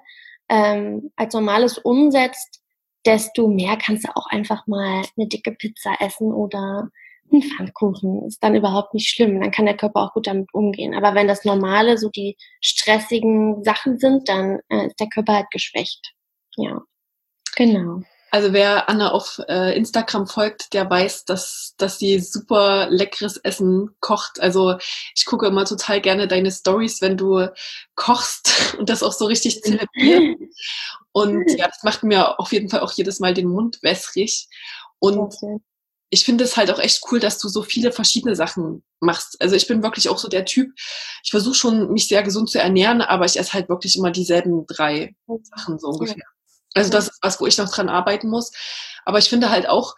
ähm, 0.49 1.11
als 1.15 1.35
normales 1.35 1.77
umsetzt, 1.77 2.59
desto 3.05 3.47
mehr 3.47 3.77
kannst 3.77 4.07
du 4.07 4.09
auch 4.15 4.25
einfach 4.31 4.65
mal 4.65 5.03
eine 5.15 5.27
dicke 5.27 5.51
Pizza 5.51 5.95
essen 5.99 6.33
oder 6.33 6.89
ein 7.31 7.43
Pfannkuchen 7.43 8.23
ist 8.25 8.43
dann 8.43 8.55
überhaupt 8.55 8.95
nicht 8.95 9.09
schlimm. 9.09 9.39
Dann 9.39 9.51
kann 9.51 9.65
der 9.65 9.77
Körper 9.77 10.01
auch 10.01 10.13
gut 10.13 10.25
damit 10.25 10.51
umgehen. 10.51 10.95
Aber 10.95 11.13
wenn 11.13 11.27
das 11.27 11.45
Normale 11.45 11.99
so 11.99 12.09
die 12.09 12.35
stressigen 12.61 13.63
Sachen 13.63 13.99
sind, 13.99 14.27
dann 14.27 14.59
äh, 14.69 14.87
ist 14.87 14.99
der 14.99 15.07
Körper 15.07 15.35
halt 15.35 15.51
geschwächt. 15.51 16.13
Ja, 16.57 16.81
genau. 17.55 18.01
Also 18.33 18.53
wer 18.53 18.87
Anne 18.87 19.11
auf 19.11 19.41
äh, 19.49 19.75
Instagram 19.75 20.25
folgt, 20.25 20.73
der 20.73 20.89
weiß, 20.89 21.25
dass, 21.25 21.75
dass 21.77 21.99
sie 21.99 22.19
super 22.19 22.87
leckeres 22.89 23.35
Essen 23.35 23.89
kocht. 23.99 24.39
Also 24.39 24.77
ich 25.15 25.25
gucke 25.25 25.47
immer 25.47 25.65
total 25.65 25.99
gerne 25.99 26.29
deine 26.29 26.49
Stories, 26.49 27.01
wenn 27.01 27.17
du 27.17 27.47
kochst 27.95 28.75
und 28.79 28.89
das 28.89 29.03
auch 29.03 29.11
so 29.11 29.25
richtig 29.25 29.61
zelebriert. 29.61 30.39
Und 31.11 31.51
ja, 31.57 31.67
das 31.67 31.83
macht 31.83 32.03
mir 32.03 32.39
auf 32.39 32.53
jeden 32.53 32.69
Fall 32.69 32.79
auch 32.79 32.93
jedes 32.93 33.19
Mal 33.19 33.33
den 33.33 33.49
Mund 33.49 33.79
wässrig. 33.83 34.47
Und 34.99 35.35
ich 36.09 36.23
finde 36.23 36.45
es 36.45 36.55
halt 36.55 36.71
auch 36.71 36.79
echt 36.79 37.03
cool, 37.11 37.19
dass 37.19 37.37
du 37.37 37.49
so 37.49 37.63
viele 37.63 37.91
verschiedene 37.91 38.37
Sachen 38.37 38.83
machst. 39.01 39.41
Also 39.41 39.57
ich 39.57 39.67
bin 39.67 39.83
wirklich 39.83 40.07
auch 40.07 40.17
so 40.17 40.29
der 40.29 40.45
Typ, 40.45 40.71
ich 41.23 41.31
versuche 41.31 41.55
schon, 41.55 41.91
mich 41.91 42.07
sehr 42.07 42.23
gesund 42.23 42.49
zu 42.49 42.59
ernähren, 42.59 43.01
aber 43.01 43.25
ich 43.25 43.37
esse 43.37 43.53
halt 43.53 43.67
wirklich 43.67 43.97
immer 43.97 44.11
dieselben 44.11 44.65
drei 44.67 45.15
Sachen 45.43 45.79
so 45.79 45.87
ungefähr. 45.87 46.23
Also 46.73 46.89
das 46.89 47.09
ist 47.09 47.19
was, 47.21 47.39
wo 47.41 47.47
ich 47.47 47.57
noch 47.57 47.69
dran 47.69 47.89
arbeiten 47.89 48.29
muss. 48.29 48.51
Aber 49.05 49.17
ich 49.17 49.29
finde 49.29 49.49
halt 49.49 49.67
auch, 49.67 49.95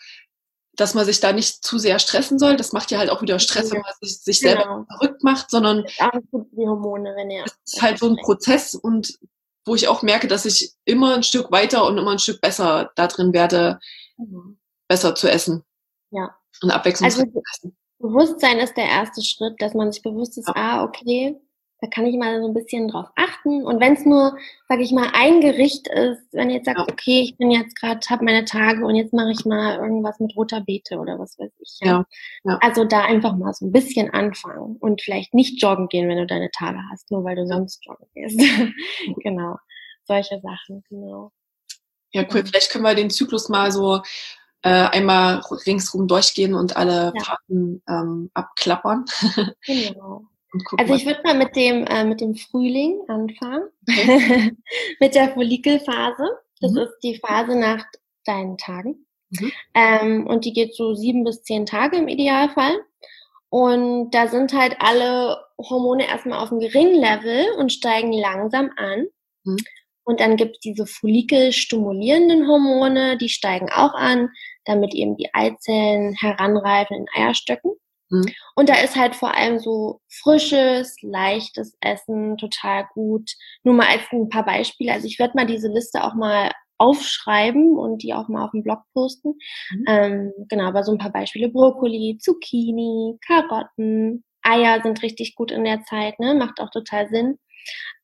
dass 0.75 0.95
man 0.95 1.05
sich 1.05 1.19
da 1.19 1.31
nicht 1.31 1.63
zu 1.63 1.77
sehr 1.77 1.99
stressen 1.99 2.39
soll. 2.39 2.57
Das 2.57 2.73
macht 2.73 2.89
ja 2.91 2.97
halt 2.97 3.09
auch 3.09 3.21
wieder 3.21 3.39
Stress, 3.39 3.71
wenn 3.71 3.81
man 3.81 3.91
sich, 4.01 4.19
sich 4.19 4.39
selber 4.39 4.63
genau. 4.63 4.85
verrückt 4.97 5.23
macht, 5.23 5.51
sondern 5.51 5.85
die 5.85 6.67
Hormone, 6.67 7.13
wenn 7.15 7.29
ihr 7.29 7.45
es 7.45 7.73
ist 7.73 7.81
halt 7.81 7.99
so 7.99 8.09
ein 8.09 8.17
Prozess 8.17 8.73
und 8.73 9.19
wo 9.65 9.75
ich 9.75 9.87
auch 9.87 10.01
merke, 10.01 10.27
dass 10.27 10.45
ich 10.45 10.73
immer 10.83 11.13
ein 11.15 11.23
Stück 11.23 11.51
weiter 11.51 11.85
und 11.85 11.97
immer 11.97 12.11
ein 12.11 12.19
Stück 12.19 12.41
besser 12.41 12.91
da 12.95 13.07
drin 13.07 13.33
werde, 13.33 13.79
mhm. 14.17 14.57
besser 14.87 15.15
zu 15.15 15.29
essen. 15.29 15.63
Ja. 16.11 16.35
Und 16.61 16.71
abwechslungsreich 16.71 17.27
also, 17.33 17.73
Bewusstsein 17.99 18.59
ist 18.59 18.75
der 18.75 18.85
erste 18.85 19.23
Schritt, 19.23 19.61
dass 19.61 19.73
man 19.73 19.91
sich 19.91 20.01
bewusst 20.01 20.37
ist, 20.37 20.47
ja. 20.47 20.53
ah, 20.55 20.83
okay, 20.83 21.39
da 21.83 21.89
kann 21.89 22.05
ich 22.05 22.15
mal 22.15 22.39
so 22.39 22.47
ein 22.47 22.53
bisschen 22.53 22.87
drauf 22.87 23.07
achten. 23.17 23.65
Und 23.65 23.81
wenn 23.81 23.95
es 23.95 24.05
nur, 24.05 24.37
sage 24.69 24.83
ich 24.83 24.93
mal, 24.93 25.09
ein 25.11 25.41
Gericht 25.41 25.89
ist, 25.89 26.21
wenn 26.31 26.49
ihr 26.49 26.55
jetzt 26.55 26.65
sagt, 26.65 26.79
okay, 26.79 27.19
ich 27.23 27.35
bin 27.35 27.51
jetzt 27.51 27.77
gerade, 27.77 27.99
habe 28.09 28.23
meine 28.23 28.45
Tage 28.45 28.85
und 28.85 28.95
jetzt 28.95 29.11
mache 29.11 29.31
ich 29.31 29.43
mal 29.43 29.79
irgendwas 29.79 30.17
mit 30.21 30.33
roter 30.37 30.61
Beete 30.61 30.97
oder 30.97 31.19
was 31.19 31.37
weiß 31.37 31.51
ich. 31.59 31.79
Ja. 31.81 32.05
ja. 32.45 32.57
Also 32.61 32.85
da 32.85 33.01
einfach 33.01 33.35
mal 33.35 33.53
so 33.53 33.65
ein 33.65 33.73
bisschen 33.73 34.09
anfangen 34.11 34.77
und 34.77 35.01
vielleicht 35.01 35.33
nicht 35.33 35.61
joggen 35.61 35.89
gehen, 35.89 36.07
wenn 36.07 36.19
du 36.19 36.25
deine 36.25 36.49
Tage 36.51 36.79
hast, 36.89 37.11
nur 37.11 37.25
weil 37.25 37.35
du 37.35 37.45
sonst 37.45 37.85
joggen 37.85 38.07
gehst. 38.13 38.39
genau. 39.21 39.57
Solche 40.05 40.39
Sachen, 40.39 40.85
genau. 40.89 41.33
Ja, 42.13 42.25
cool. 42.33 42.45
Vielleicht 42.45 42.71
können 42.71 42.85
wir 42.85 42.95
den 42.95 43.09
Zyklus 43.09 43.49
mal 43.49 43.73
so 43.73 44.01
äh, 44.61 44.69
einmal 44.69 45.41
ringsrum 45.65 46.07
durchgehen 46.07 46.53
und 46.53 46.77
alle 46.77 47.11
ja. 47.13 47.23
Fahrten 47.25 47.83
ähm, 47.89 48.31
abklappern. 48.33 49.03
genau. 49.65 50.29
Also 50.77 50.93
ich 50.93 51.05
würde 51.05 51.21
mal 51.23 51.35
mit 51.35 51.55
dem, 51.55 51.85
äh, 51.87 52.03
mit 52.03 52.21
dem 52.21 52.35
Frühling 52.35 53.01
anfangen, 53.07 53.69
okay. 53.89 54.51
mit 54.99 55.15
der 55.15 55.29
Follikelphase. 55.29 56.25
Das 56.61 56.71
mhm. 56.71 56.77
ist 56.79 56.99
die 57.03 57.17
Phase 57.17 57.57
nach 57.57 57.83
deinen 58.25 58.57
Tagen. 58.57 59.05
Mhm. 59.31 59.51
Ähm, 59.73 60.27
und 60.27 60.45
die 60.45 60.53
geht 60.53 60.75
so 60.75 60.93
sieben 60.93 61.23
bis 61.23 61.43
zehn 61.43 61.65
Tage 61.65 61.97
im 61.97 62.07
Idealfall. 62.07 62.75
Und 63.49 64.11
da 64.11 64.27
sind 64.27 64.53
halt 64.53 64.77
alle 64.79 65.37
Hormone 65.57 66.07
erstmal 66.07 66.39
auf 66.39 66.51
einem 66.51 66.59
geringen 66.59 66.95
Level 66.95 67.51
und 67.57 67.71
steigen 67.71 68.13
langsam 68.13 68.69
an. 68.77 69.07
Mhm. 69.43 69.57
Und 70.05 70.19
dann 70.19 70.37
gibt 70.37 70.55
es 70.55 70.59
diese 70.59 70.85
follikelstimulierenden 70.85 72.47
Hormone, 72.47 73.17
die 73.17 73.29
steigen 73.29 73.69
auch 73.69 73.93
an, 73.93 74.29
damit 74.65 74.93
eben 74.93 75.15
die 75.15 75.33
Eizellen 75.33 76.13
heranreifen 76.13 76.97
in 76.97 77.05
Eierstöcken. 77.13 77.73
Mhm. 78.09 78.25
Und 78.55 78.69
da 78.69 78.75
ist 78.81 78.95
halt 78.95 79.15
vor 79.15 79.35
allem 79.35 79.59
so 79.59 79.99
frisches, 80.09 80.95
leichtes 81.01 81.75
Essen 81.81 82.37
total 82.37 82.85
gut. 82.93 83.31
Nur 83.63 83.75
mal 83.75 83.87
als 83.87 84.01
ein 84.11 84.29
paar 84.29 84.45
Beispiele. 84.45 84.93
Also 84.93 85.07
ich 85.07 85.19
werde 85.19 85.33
mal 85.35 85.45
diese 85.45 85.67
Liste 85.69 86.03
auch 86.03 86.13
mal 86.15 86.51
aufschreiben 86.77 87.77
und 87.77 88.03
die 88.03 88.13
auch 88.13 88.27
mal 88.27 88.45
auf 88.45 88.51
dem 88.51 88.63
Blog 88.63 88.79
posten. 88.93 89.35
Mhm. 89.71 89.85
Ähm, 89.87 90.33
genau, 90.49 90.65
aber 90.65 90.83
so 90.83 90.91
ein 90.91 90.97
paar 90.97 91.11
Beispiele. 91.11 91.49
Brokkoli, 91.49 92.17
Zucchini, 92.19 93.17
Karotten, 93.25 94.23
Eier 94.43 94.81
sind 94.83 95.01
richtig 95.03 95.35
gut 95.35 95.51
in 95.51 95.63
der 95.63 95.83
Zeit, 95.83 96.19
ne? 96.19 96.33
Macht 96.35 96.59
auch 96.59 96.69
total 96.71 97.07
Sinn. 97.09 97.37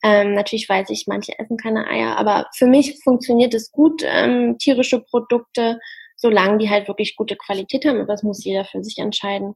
Ähm, 0.04 0.34
natürlich 0.34 0.70
weiß 0.70 0.90
ich, 0.92 1.06
manche 1.08 1.38
essen 1.38 1.58
keine 1.58 1.88
Eier, 1.88 2.18
aber 2.18 2.48
für 2.56 2.68
mich 2.68 3.00
funktioniert 3.04 3.54
es 3.54 3.72
gut, 3.72 4.02
ähm, 4.06 4.58
tierische 4.58 5.02
Produkte, 5.02 5.80
solange 6.16 6.58
die 6.60 6.70
halt 6.70 6.88
wirklich 6.88 7.16
gute 7.18 7.36
Qualität 7.36 7.86
haben. 7.86 7.98
Aber 7.98 8.08
das 8.08 8.24
muss 8.24 8.46
jeder 8.46 8.64
für 8.66 8.84
sich 8.84 8.98
entscheiden. 9.00 9.56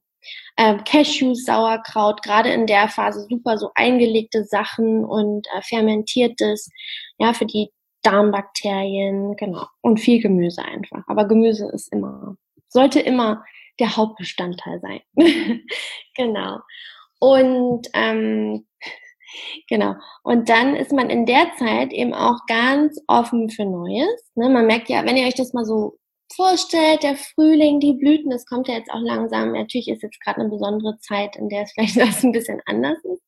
Ähm, 0.57 0.83
Cashews, 0.83 1.45
Sauerkraut, 1.45 2.21
gerade 2.23 2.51
in 2.51 2.67
der 2.67 2.87
Phase 2.87 3.25
super 3.29 3.57
so 3.57 3.71
eingelegte 3.75 4.43
Sachen 4.43 5.05
und 5.05 5.47
äh, 5.55 5.61
fermentiertes, 5.61 6.69
ja, 7.17 7.33
für 7.33 7.45
die 7.45 7.69
Darmbakterien, 8.03 9.35
genau. 9.35 9.65
Und 9.81 9.99
viel 9.99 10.21
Gemüse 10.21 10.63
einfach. 10.63 11.03
Aber 11.07 11.25
Gemüse 11.27 11.69
ist 11.73 11.91
immer, 11.91 12.35
sollte 12.67 12.99
immer 12.99 13.43
der 13.79 13.95
Hauptbestandteil 13.95 14.81
sein. 14.81 15.01
genau. 16.15 16.59
Und 17.19 17.87
ähm, 17.93 18.65
Genau. 19.69 19.95
Und 20.23 20.49
dann 20.49 20.75
ist 20.75 20.91
man 20.91 21.09
in 21.09 21.25
der 21.25 21.51
Zeit 21.57 21.91
eben 21.93 22.13
auch 22.13 22.45
ganz 22.47 23.01
offen 23.07 23.49
für 23.49 23.65
Neues. 23.65 24.31
Ne? 24.35 24.49
Man 24.49 24.67
merkt 24.67 24.89
ja, 24.89 25.05
wenn 25.05 25.17
ihr 25.17 25.27
euch 25.27 25.35
das 25.35 25.53
mal 25.53 25.65
so 25.65 25.97
vorstellt, 26.35 27.03
der 27.03 27.15
Frühling, 27.15 27.79
die 27.79 27.93
Blüten, 27.93 28.29
das 28.29 28.45
kommt 28.45 28.67
ja 28.67 28.75
jetzt 28.75 28.91
auch 28.91 29.01
langsam. 29.01 29.53
Natürlich 29.53 29.87
ist 29.87 30.03
jetzt 30.03 30.19
gerade 30.21 30.41
eine 30.41 30.49
besondere 30.49 30.97
Zeit, 30.99 31.35
in 31.35 31.49
der 31.49 31.63
es 31.63 31.71
vielleicht 31.75 31.97
was 31.97 32.23
ein 32.23 32.31
bisschen 32.31 32.61
anders 32.65 32.97
ist. 33.03 33.23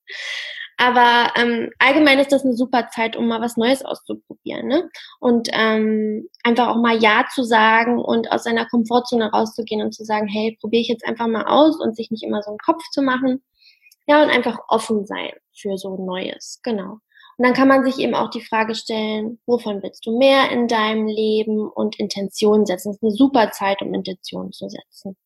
Aber 0.78 1.32
ähm, 1.38 1.72
allgemein 1.80 2.20
ist 2.20 2.34
das 2.34 2.44
eine 2.44 2.54
super 2.54 2.90
Zeit, 2.90 3.16
um 3.16 3.28
mal 3.28 3.40
was 3.40 3.56
Neues 3.56 3.86
auszuprobieren. 3.86 4.68
Ne? 4.68 4.90
Und 5.20 5.48
ähm, 5.54 6.28
einfach 6.44 6.68
auch 6.68 6.82
mal 6.82 7.02
Ja 7.02 7.26
zu 7.34 7.44
sagen 7.44 7.98
und 7.98 8.32
aus 8.32 8.44
seiner 8.44 8.68
Komfortzone 8.68 9.32
rauszugehen 9.32 9.82
und 9.82 9.94
zu 9.94 10.04
sagen, 10.04 10.28
hey, 10.28 10.58
probiere 10.60 10.82
ich 10.82 10.90
jetzt 10.90 11.06
einfach 11.06 11.28
mal 11.28 11.46
aus 11.46 11.80
und 11.80 11.96
sich 11.96 12.12
nicht 12.12 12.24
immer 12.24 12.44
so 12.44 12.50
einen 12.50 12.60
Kopf 12.60 12.84
zu 12.92 13.02
machen. 13.02 13.42
Ja, 14.08 14.22
und 14.22 14.30
einfach 14.30 14.60
offen 14.68 15.06
sein 15.06 15.32
für 15.58 15.78
so 15.78 15.96
Neues. 15.98 16.60
Genau. 16.62 17.00
Und 17.38 17.46
dann 17.46 17.54
kann 17.54 17.68
man 17.68 17.84
sich 17.84 18.00
eben 18.00 18.16
auch 18.16 18.30
die 18.30 18.44
Frage 18.44 18.76
stellen, 18.76 19.40
wovon 19.46 19.84
willst 19.84 20.06
du 20.06 20.18
mehr 20.18 20.52
in 20.52 20.68
deinem 20.68 21.08
Leben 21.08 21.70
und 21.70 22.00
Intentionen 22.00 22.66
setzen. 22.66 22.90
Das 22.90 22.98
ist 22.98 23.04
eine 23.04 23.12
super 23.12 23.52
Zeit, 23.52 23.82
um 23.82 23.94
Intentionen 23.94 24.54
zu 24.54 24.70
setzen. 24.70 25.18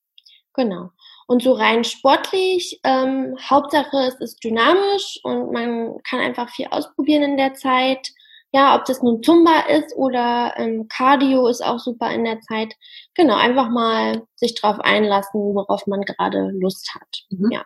Genau. 0.54 0.90
Und 1.28 1.44
so 1.44 1.54
rein 1.54 1.84
sportlich, 1.84 2.80
ähm, 2.84 3.38
Hauptsache 3.40 3.98
es 4.08 4.16
ist 4.16 4.44
dynamisch 4.44 5.20
und 5.24 5.52
man 5.52 6.02
kann 6.04 6.20
einfach 6.20 6.50
viel 6.50 6.68
ausprobieren 6.72 7.22
in 7.22 7.38
der 7.38 7.54
Zeit. 7.54 8.10
Ja, 8.52 8.76
ob 8.76 8.86
das 8.86 9.04
nun 9.04 9.22
Zumba 9.22 9.60
ist 9.70 9.96
oder 9.96 10.56
ähm, 10.58 10.88
Cardio 10.88 11.48
ist 11.48 11.64
auch 11.64 11.78
super 11.78 12.12
in 12.12 12.26
der 12.26 12.42
Zeit. 12.42 12.74
Genau, 13.14 13.36
einfach 13.36 13.70
mal 13.70 14.24
sich 14.36 14.56
drauf 14.56 14.80
einlassen, 14.80 15.40
worauf 15.40 15.86
man 15.86 16.02
gerade 16.02 16.50
Lust 16.60 16.96
hat. 16.96 17.26
Mhm. 17.30 17.52
Ja, 17.52 17.64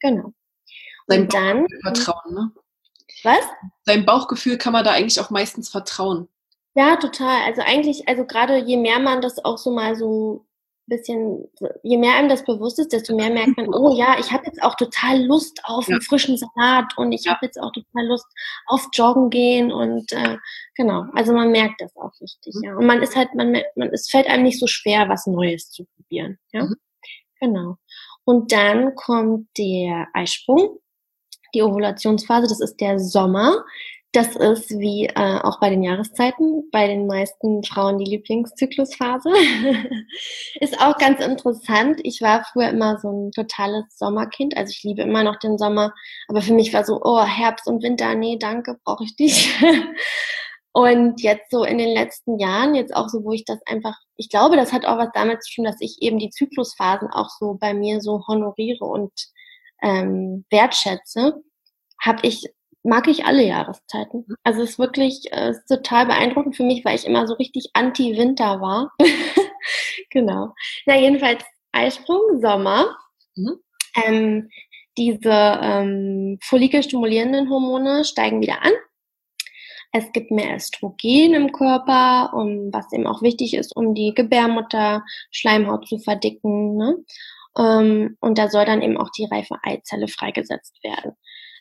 genau. 0.00 0.32
Und 1.06 1.32
dann 1.32 1.66
vertrauen, 1.82 2.34
ne? 2.34 2.52
Was? 3.24 3.44
Deinem 3.86 4.06
Bauchgefühl 4.06 4.58
kann 4.58 4.72
man 4.72 4.84
da 4.84 4.92
eigentlich 4.92 5.20
auch 5.20 5.30
meistens 5.30 5.68
vertrauen. 5.68 6.28
Ja, 6.74 6.96
total. 6.96 7.42
Also 7.46 7.62
eigentlich, 7.62 8.08
also 8.08 8.24
gerade 8.24 8.58
je 8.58 8.76
mehr 8.76 8.98
man 8.98 9.20
das 9.20 9.44
auch 9.44 9.58
so 9.58 9.70
mal 9.70 9.96
so 9.96 10.46
bisschen, 10.86 11.48
je 11.82 11.96
mehr 11.96 12.14
einem 12.14 12.28
das 12.28 12.44
bewusst 12.44 12.78
ist, 12.78 12.92
desto 12.92 13.14
mehr 13.14 13.30
merkt 13.30 13.56
man, 13.56 13.72
oh 13.72 13.96
ja, 13.96 14.16
ich 14.18 14.30
habe 14.32 14.44
jetzt 14.46 14.62
auch 14.62 14.74
total 14.74 15.22
Lust 15.24 15.60
auf 15.64 15.88
ja. 15.88 15.94
einen 15.94 16.02
frischen 16.02 16.36
Salat 16.36 16.96
und 16.96 17.12
ich 17.12 17.24
ja. 17.24 17.32
habe 17.32 17.46
jetzt 17.46 17.58
auch 17.58 17.72
total 17.72 18.06
Lust 18.06 18.26
auf 18.66 18.86
Joggen 18.92 19.30
gehen 19.30 19.72
und 19.72 20.12
äh, 20.12 20.36
genau, 20.74 21.06
also 21.14 21.32
man 21.32 21.50
merkt 21.50 21.80
das 21.80 21.96
auch 21.96 22.12
richtig, 22.20 22.54
mhm. 22.56 22.62
ja. 22.64 22.76
Und 22.76 22.86
man 22.86 23.02
ist 23.02 23.16
halt, 23.16 23.34
man, 23.34 23.56
man, 23.76 23.88
es 23.92 24.10
fällt 24.10 24.26
einem 24.26 24.42
nicht 24.42 24.60
so 24.60 24.66
schwer, 24.66 25.08
was 25.08 25.26
Neues 25.26 25.70
zu 25.70 25.84
probieren, 25.96 26.38
ja. 26.52 26.64
Mhm. 26.64 26.76
Genau. 27.40 27.76
Und 28.24 28.52
dann 28.52 28.94
kommt 28.94 29.48
der 29.58 30.08
Eisprung 30.14 30.78
die 31.54 31.62
Ovulationsphase, 31.62 32.48
das 32.48 32.60
ist 32.60 32.80
der 32.80 32.98
Sommer. 32.98 33.64
Das 34.14 34.36
ist 34.36 34.70
wie 34.78 35.06
äh, 35.06 35.40
auch 35.42 35.58
bei 35.58 35.70
den 35.70 35.82
Jahreszeiten, 35.82 36.70
bei 36.70 36.86
den 36.86 37.08
meisten 37.08 37.64
Frauen 37.64 37.98
die 37.98 38.04
Lieblingszyklusphase. 38.04 39.28
ist 40.60 40.80
auch 40.80 40.96
ganz 40.98 41.20
interessant. 41.20 41.98
Ich 42.04 42.22
war 42.22 42.44
früher 42.52 42.68
immer 42.68 42.96
so 43.00 43.10
ein 43.10 43.32
totales 43.32 43.84
Sommerkind. 43.98 44.56
Also 44.56 44.70
ich 44.70 44.84
liebe 44.84 45.02
immer 45.02 45.24
noch 45.24 45.40
den 45.40 45.58
Sommer. 45.58 45.92
Aber 46.28 46.42
für 46.42 46.54
mich 46.54 46.72
war 46.72 46.84
so, 46.84 47.00
oh, 47.02 47.24
Herbst 47.24 47.66
und 47.66 47.82
Winter, 47.82 48.14
nee, 48.14 48.36
danke, 48.38 48.78
brauche 48.84 49.02
ich 49.02 49.16
nicht. 49.18 49.50
und 50.72 51.20
jetzt 51.20 51.50
so 51.50 51.64
in 51.64 51.78
den 51.78 51.92
letzten 51.92 52.38
Jahren, 52.38 52.76
jetzt 52.76 52.94
auch 52.94 53.08
so, 53.08 53.24
wo 53.24 53.32
ich 53.32 53.44
das 53.44 53.58
einfach, 53.66 53.96
ich 54.16 54.28
glaube, 54.28 54.54
das 54.54 54.72
hat 54.72 54.86
auch 54.86 54.98
was 54.98 55.10
damit 55.12 55.42
zu 55.42 55.56
tun, 55.56 55.64
dass 55.64 55.80
ich 55.80 55.96
eben 56.02 56.20
die 56.20 56.30
Zyklusphasen 56.30 57.08
auch 57.08 57.30
so 57.30 57.56
bei 57.60 57.74
mir 57.74 58.00
so 58.00 58.24
honoriere 58.28 58.84
und 58.84 59.10
ähm, 59.84 60.44
wertschätze, 60.50 61.42
habe 62.00 62.26
ich 62.26 62.44
mag 62.84 63.08
ich 63.08 63.24
alle 63.24 63.44
Jahreszeiten. 63.44 64.24
Mhm. 64.26 64.36
Also 64.42 64.62
es 64.62 64.70
ist 64.70 64.78
wirklich 64.78 65.32
äh, 65.32 65.50
ist 65.50 65.66
total 65.66 66.06
beeindruckend 66.06 66.56
für 66.56 66.64
mich, 66.64 66.84
weil 66.84 66.96
ich 66.96 67.06
immer 67.06 67.26
so 67.26 67.34
richtig 67.34 67.70
anti-Winter 67.72 68.60
war. 68.60 68.92
genau. 70.10 70.54
Na 70.86 70.98
jedenfalls 70.98 71.44
Eisprung, 71.72 72.40
Sommer. 72.40 72.96
Mhm. 73.36 73.58
Ähm, 74.04 74.50
diese 74.96 75.58
ähm, 75.62 76.38
follikelstimulierenden 76.42 77.50
Hormone 77.50 78.04
steigen 78.04 78.40
wieder 78.40 78.62
an. 78.62 78.72
Es 79.96 80.10
gibt 80.12 80.32
mehr 80.32 80.56
Östrogen 80.56 81.34
im 81.34 81.52
Körper, 81.52 82.32
um, 82.34 82.72
was 82.72 82.92
eben 82.92 83.06
auch 83.06 83.22
wichtig 83.22 83.54
ist, 83.54 83.74
um 83.76 83.94
die 83.94 84.12
Gebärmutter 84.12 85.04
Schleimhaut 85.30 85.86
zu 85.88 85.98
verdicken. 85.98 86.76
Ne? 86.76 86.96
Ähm, 87.58 88.16
und 88.20 88.38
da 88.38 88.48
soll 88.48 88.64
dann 88.64 88.82
eben 88.82 88.96
auch 88.96 89.10
die 89.10 89.26
reife 89.30 89.56
Eizelle 89.62 90.08
freigesetzt 90.08 90.82
werden. 90.82 91.12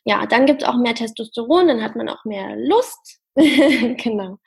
Ja, 0.05 0.25
dann 0.25 0.45
gibt 0.45 0.63
es 0.63 0.67
auch 0.67 0.75
mehr 0.75 0.95
Testosteron, 0.95 1.67
dann 1.67 1.83
hat 1.83 1.95
man 1.95 2.09
auch 2.09 2.25
mehr 2.25 2.55
Lust. 2.55 3.19
genau. 3.35 4.37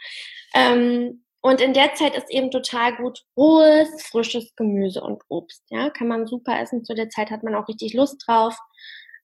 Ähm, 0.54 1.24
und 1.40 1.60
in 1.60 1.74
der 1.74 1.94
Zeit 1.94 2.16
ist 2.16 2.30
eben 2.30 2.50
total 2.50 2.96
gut 2.96 3.20
rohes, 3.36 3.88
frisches 4.02 4.54
Gemüse 4.56 5.00
und 5.00 5.22
Obst. 5.28 5.62
Ja, 5.70 5.90
kann 5.90 6.08
man 6.08 6.26
super 6.26 6.60
essen. 6.60 6.84
Zu 6.84 6.94
der 6.94 7.08
Zeit 7.08 7.30
hat 7.30 7.44
man 7.44 7.54
auch 7.54 7.68
richtig 7.68 7.94
Lust 7.94 8.24
drauf. 8.26 8.58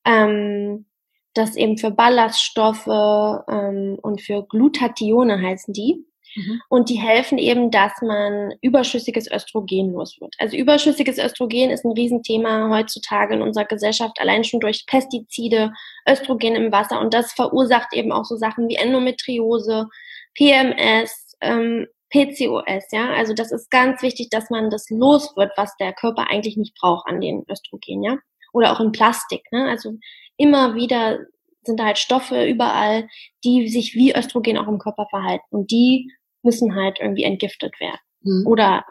Ähm, 0.04 0.86
das 1.34 1.56
eben 1.56 1.78
für 1.78 1.90
Ballaststoffe 1.90 2.86
ähm, 2.86 3.98
und 4.02 4.20
für 4.20 4.46
Glutatione 4.46 5.40
heißen 5.40 5.72
die. 5.74 6.06
Mhm. 6.34 6.60
Und 6.68 6.88
die 6.88 7.00
helfen 7.00 7.38
eben, 7.38 7.70
dass 7.70 7.92
man 8.02 8.54
überschüssiges 8.60 9.30
Östrogen 9.30 9.92
los 9.92 10.20
wird. 10.20 10.34
Also 10.38 10.56
überschüssiges 10.56 11.18
Östrogen 11.18 11.70
ist 11.70 11.84
ein 11.84 11.92
Riesenthema 11.92 12.68
heutzutage 12.70 13.34
in 13.34 13.42
unserer 13.42 13.64
Gesellschaft, 13.64 14.20
allein 14.20 14.44
schon 14.44 14.60
durch 14.60 14.86
Pestizide, 14.86 15.72
Östrogen 16.08 16.54
im 16.54 16.72
Wasser. 16.72 17.00
Und 17.00 17.14
das 17.14 17.32
verursacht 17.32 17.92
eben 17.92 18.12
auch 18.12 18.24
so 18.24 18.36
Sachen 18.36 18.68
wie 18.68 18.76
Endometriose, 18.76 19.88
PMS, 20.34 21.36
ähm, 21.40 21.86
PCOS, 22.10 22.84
ja. 22.92 23.10
Also 23.14 23.32
das 23.34 23.52
ist 23.52 23.70
ganz 23.70 24.02
wichtig, 24.02 24.28
dass 24.30 24.50
man 24.50 24.70
das 24.70 24.90
los 24.90 25.34
wird, 25.36 25.52
was 25.56 25.74
der 25.78 25.92
Körper 25.94 26.30
eigentlich 26.30 26.56
nicht 26.56 26.74
braucht 26.78 27.08
an 27.08 27.20
den 27.20 27.44
Östrogen, 27.50 28.02
ja. 28.02 28.18
Oder 28.52 28.72
auch 28.72 28.80
in 28.80 28.92
Plastik, 28.92 29.42
ne? 29.50 29.68
Also 29.68 29.94
immer 30.36 30.74
wieder 30.74 31.20
sind 31.64 31.78
da 31.80 31.84
halt 31.84 31.98
Stoffe 31.98 32.44
überall, 32.44 33.08
die 33.44 33.68
sich 33.68 33.94
wie 33.94 34.14
Östrogen 34.14 34.58
auch 34.58 34.68
im 34.68 34.78
Körper 34.78 35.06
verhalten. 35.08 35.44
Und 35.50 35.70
die 35.70 36.10
müssen 36.42 36.74
halt 36.74 36.98
irgendwie 37.00 37.24
entgiftet 37.24 37.78
werden. 37.80 38.00
Mhm. 38.22 38.46
Oder 38.46 38.84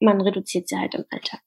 man 0.00 0.20
reduziert 0.20 0.68
sie 0.68 0.76
halt 0.76 0.94
im 0.94 1.04
Alltag. 1.10 1.42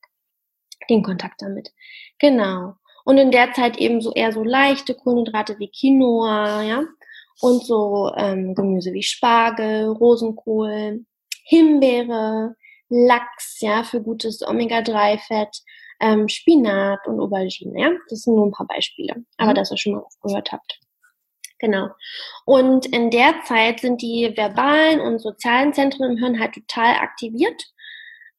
Den 0.89 1.03
Kontakt 1.03 1.41
damit. 1.41 1.71
Genau. 2.19 2.73
Und 3.05 3.17
in 3.17 3.31
der 3.31 3.53
Zeit 3.53 3.77
eben 3.77 4.01
so 4.01 4.13
eher 4.13 4.31
so 4.31 4.43
leichte 4.43 4.95
Kohlenhydrate 4.95 5.59
wie 5.59 5.71
Quinoa, 5.71 6.63
ja. 6.63 6.83
Und 7.41 7.65
so 7.65 8.11
ähm, 8.15 8.55
Gemüse 8.55 8.93
wie 8.93 9.03
Spargel, 9.03 9.89
Rosenkohl, 9.89 11.05
Himbeere, 11.43 12.55
Lachs, 12.89 13.59
ja, 13.61 13.83
für 13.83 14.01
gutes 14.01 14.41
Omega-3-Fett, 14.41 15.61
ähm, 15.99 16.27
Spinat 16.27 17.05
und 17.07 17.19
Aubergine, 17.19 17.79
ja. 17.79 17.91
Das 18.09 18.21
sind 18.21 18.35
nur 18.35 18.47
ein 18.47 18.51
paar 18.51 18.67
Beispiele. 18.67 19.23
Aber 19.37 19.51
mhm. 19.51 19.55
dass 19.55 19.71
ihr 19.71 19.77
schon 19.77 19.93
mal 19.93 20.03
gehört 20.23 20.51
habt. 20.51 20.79
Genau. 21.59 21.89
Und 22.45 22.85
in 22.87 23.09
der 23.11 23.35
Zeit 23.45 23.79
sind 23.79 24.01
die 24.01 24.33
verbalen 24.35 24.99
und 24.99 25.19
sozialen 25.19 25.73
Zentren 25.73 26.11
im 26.11 26.17
Hirn 26.17 26.39
halt 26.39 26.53
total 26.53 26.95
aktiviert. 26.95 27.63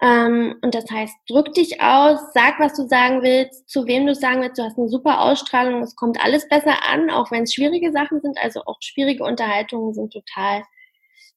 Ähm, 0.03 0.57
und 0.63 0.75
das 0.75 0.91
heißt, 0.91 1.15
drück 1.29 1.55
dich 1.55 1.81
aus, 1.81 2.21
sag, 2.35 2.61
was 2.61 2.75
du 2.75 2.87
sagen 2.87 3.23
willst, 3.23 3.69
zu 3.69 3.87
wem 3.87 4.07
du 4.07 4.15
sagen 4.15 4.43
willst. 4.43 4.59
Du 4.59 4.63
hast 4.63 4.79
eine 4.79 4.89
super 4.89 5.23
Ausstrahlung, 5.23 5.83
es 5.83 5.97
kommt 5.97 6.23
alles 6.23 6.47
besser 6.49 6.85
an, 6.87 7.09
auch 7.11 7.31
wenn 7.31 7.45
es 7.45 7.55
schwierige 7.55 7.93
Sachen 7.93 8.21
sind. 8.21 8.37
Also 8.39 8.61
auch 8.67 8.77
schwierige 8.81 9.25
Unterhaltungen 9.25 9.95
sind 9.95 10.13
total 10.13 10.63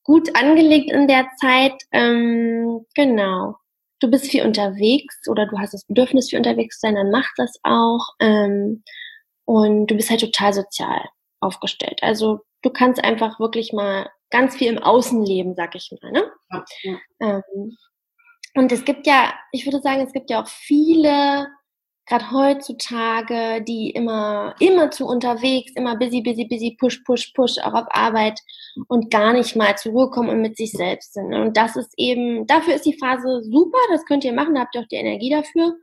gut 0.04 0.36
angelegt 0.36 0.92
in 0.92 1.08
der 1.08 1.28
Zeit. 1.40 1.74
Ähm, 1.92 2.86
genau. 2.96 3.56
Du 4.02 4.10
bist 4.10 4.28
viel 4.28 4.46
unterwegs 4.46 5.28
oder 5.30 5.46
du 5.46 5.58
hast 5.60 5.74
das 5.74 5.86
Bedürfnis, 5.86 6.30
viel 6.30 6.40
unterwegs 6.40 6.80
zu 6.80 6.88
sein, 6.88 6.96
dann 6.96 7.12
mach 7.12 7.28
das 7.38 7.60
auch. 7.64 8.08
Ähm, 8.20 8.84
und 9.46 9.88
du 9.88 9.96
bist 9.96 10.10
halt 10.10 10.22
total 10.22 10.54
sozial 10.54 11.02
aufgestellt. 11.42 12.00
Also 12.02 12.42
du 12.62 12.70
kannst 12.70 13.04
einfach 13.04 13.40
wirklich 13.40 13.74
mal 13.74 14.10
ganz 14.30 14.56
viel 14.56 14.68
im 14.68 14.80
Außenleben, 14.80 15.56
sag 15.56 15.76
ich 15.76 15.92
mal. 16.02 16.12
Ne? 16.12 16.24
Ja. 16.84 17.00
Ähm, 17.22 17.78
und 18.56 18.72
es 18.72 18.86
gibt 18.86 19.08
ja, 19.08 19.34
ich 19.52 19.66
würde 19.66 19.80
sagen, 19.82 20.02
es 20.02 20.14
gibt 20.14 20.30
ja 20.30 20.42
auch 20.42 20.48
viele, 20.48 21.48
gerade 22.08 22.32
heutzutage, 22.32 23.64
die 23.64 23.92
immer, 23.92 24.56
immer 24.60 24.90
zu 24.92 25.06
unterwegs, 25.06 25.72
immer 25.76 25.96
busy, 25.96 26.22
busy, 26.22 26.46
busy, 26.46 26.76
push, 26.80 27.00
push, 27.06 27.32
push, 27.34 27.58
auch 27.60 27.74
auf 27.74 27.88
Arbeit 27.92 28.40
und 28.88 29.12
gar 29.12 29.34
nicht 29.34 29.56
mal 29.56 29.78
zur 29.78 29.92
Ruhe 29.92 30.10
kommen 30.10 30.30
und 30.30 30.42
mit 30.42 30.58
sich 30.58 30.72
selbst 30.72 31.14
sind. 31.14 31.34
Und 31.34 31.56
das 31.56 31.76
ist 31.76 31.94
eben, 31.98 32.48
dafür 32.48 32.76
ist 32.76 32.86
die 32.86 32.98
Phase 32.98 33.44
super, 33.44 33.78
das 33.92 34.06
könnt 34.06 34.26
ihr 34.26 34.34
machen, 34.34 34.56
da 34.56 34.62
habt 34.62 34.76
ihr 34.76 34.82
auch 34.82 34.88
die 34.88 34.96
Energie 34.96 35.30
dafür. 35.30 35.76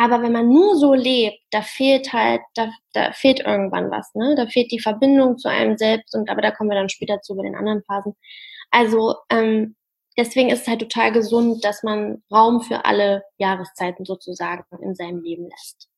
Aber 0.00 0.22
wenn 0.22 0.30
man 0.30 0.48
nur 0.48 0.76
so 0.76 0.94
lebt, 0.94 1.40
da 1.50 1.60
fehlt 1.60 2.12
halt, 2.12 2.40
da, 2.54 2.70
da 2.92 3.10
fehlt 3.12 3.40
irgendwann 3.40 3.90
was, 3.90 4.14
ne? 4.14 4.36
Da 4.36 4.46
fehlt 4.46 4.70
die 4.70 4.78
Verbindung 4.78 5.38
zu 5.38 5.48
einem 5.48 5.76
selbst 5.76 6.14
und 6.14 6.30
aber 6.30 6.40
da 6.40 6.52
kommen 6.52 6.70
wir 6.70 6.76
dann 6.76 6.88
später 6.88 7.20
zu 7.20 7.34
bei 7.34 7.42
den 7.42 7.56
anderen 7.56 7.82
Phasen. 7.82 8.14
Also 8.70 9.16
ähm, 9.28 9.74
deswegen 10.16 10.50
ist 10.50 10.62
es 10.62 10.68
halt 10.68 10.80
total 10.82 11.10
gesund, 11.10 11.64
dass 11.64 11.82
man 11.82 12.22
Raum 12.30 12.60
für 12.60 12.84
alle 12.84 13.24
Jahreszeiten 13.38 14.04
sozusagen 14.04 14.64
in 14.82 14.94
seinem 14.94 15.20
Leben 15.20 15.48
lässt. 15.50 15.88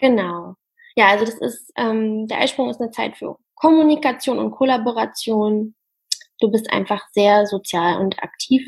Genau. 0.00 0.54
Ja, 0.96 1.08
also 1.08 1.26
das 1.26 1.34
ist, 1.36 1.70
ähm, 1.76 2.26
der 2.28 2.40
Eisprung 2.40 2.70
ist 2.70 2.80
eine 2.80 2.92
Zeit 2.92 3.16
für 3.18 3.36
Kommunikation 3.56 4.38
und 4.38 4.52
Kollaboration. 4.52 5.74
Du 6.40 6.50
bist 6.50 6.72
einfach 6.72 7.06
sehr 7.12 7.46
sozial 7.46 8.00
und 8.00 8.22
aktiv. 8.22 8.62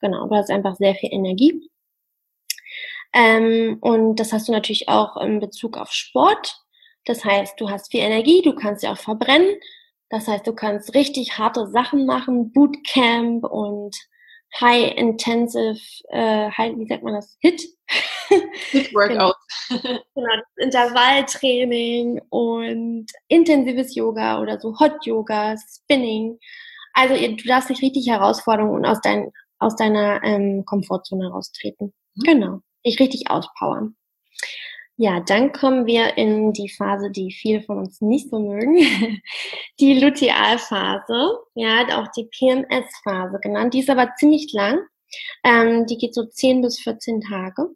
Genau, 0.00 0.28
du 0.28 0.36
hast 0.36 0.50
einfach 0.50 0.76
sehr 0.76 0.94
viel 0.94 1.10
Energie. 1.12 1.69
Ähm, 3.12 3.78
und 3.80 4.16
das 4.16 4.32
hast 4.32 4.48
du 4.48 4.52
natürlich 4.52 4.88
auch 4.88 5.16
in 5.16 5.40
Bezug 5.40 5.76
auf 5.76 5.92
Sport. 5.92 6.56
Das 7.04 7.24
heißt, 7.24 7.60
du 7.60 7.70
hast 7.70 7.90
viel 7.90 8.00
Energie, 8.00 8.42
du 8.42 8.54
kannst 8.54 8.82
sie 8.82 8.88
auch 8.88 8.98
verbrennen. 8.98 9.56
Das 10.10 10.26
heißt, 10.26 10.46
du 10.46 10.52
kannst 10.54 10.94
richtig 10.94 11.38
harte 11.38 11.68
Sachen 11.68 12.06
machen, 12.06 12.52
Bootcamp 12.52 13.44
und 13.44 13.96
High 14.60 14.96
Intensive, 14.96 15.80
äh, 16.08 16.50
high, 16.50 16.76
wie 16.76 16.86
sagt 16.86 17.04
man 17.04 17.14
das? 17.14 17.36
Hit? 17.40 17.62
Hit 18.70 18.92
Workout. 18.94 19.36
genau, 19.68 20.42
Intervalltraining 20.56 22.20
und 22.30 23.06
intensives 23.28 23.94
Yoga 23.94 24.40
oder 24.40 24.58
so 24.58 24.78
Hot 24.80 25.06
Yoga, 25.06 25.54
Spinning. 25.56 26.38
Also 26.94 27.14
du 27.14 27.44
darfst 27.46 27.70
dich 27.70 27.82
richtig 27.82 28.08
herausfordern 28.08 28.70
und 28.70 28.84
aus, 28.84 29.00
dein, 29.00 29.30
aus 29.58 29.76
deiner 29.76 30.22
ähm, 30.24 30.64
Komfortzone 30.64 31.30
raustreten. 31.30 31.92
Mhm. 32.16 32.22
Genau. 32.22 32.60
Dich 32.84 32.98
richtig 32.98 33.30
auspowern. 33.30 33.96
Ja, 34.96 35.20
dann 35.20 35.52
kommen 35.52 35.86
wir 35.86 36.18
in 36.18 36.52
die 36.52 36.68
Phase, 36.68 37.10
die 37.10 37.32
viele 37.32 37.62
von 37.62 37.78
uns 37.78 38.02
nicht 38.02 38.28
so 38.28 38.38
mögen. 38.38 38.76
Die 39.80 39.98
Lutealphase, 39.98 41.38
ja, 41.54 41.98
auch 41.98 42.08
die 42.14 42.24
PMS-Phase 42.26 43.38
genannt. 43.40 43.72
Die 43.72 43.80
ist 43.80 43.88
aber 43.88 44.12
ziemlich 44.18 44.52
lang. 44.52 44.80
Ähm, 45.42 45.86
die 45.86 45.96
geht 45.96 46.12
so 46.14 46.26
10 46.26 46.60
bis 46.60 46.78
14 46.80 47.22
Tage. 47.22 47.68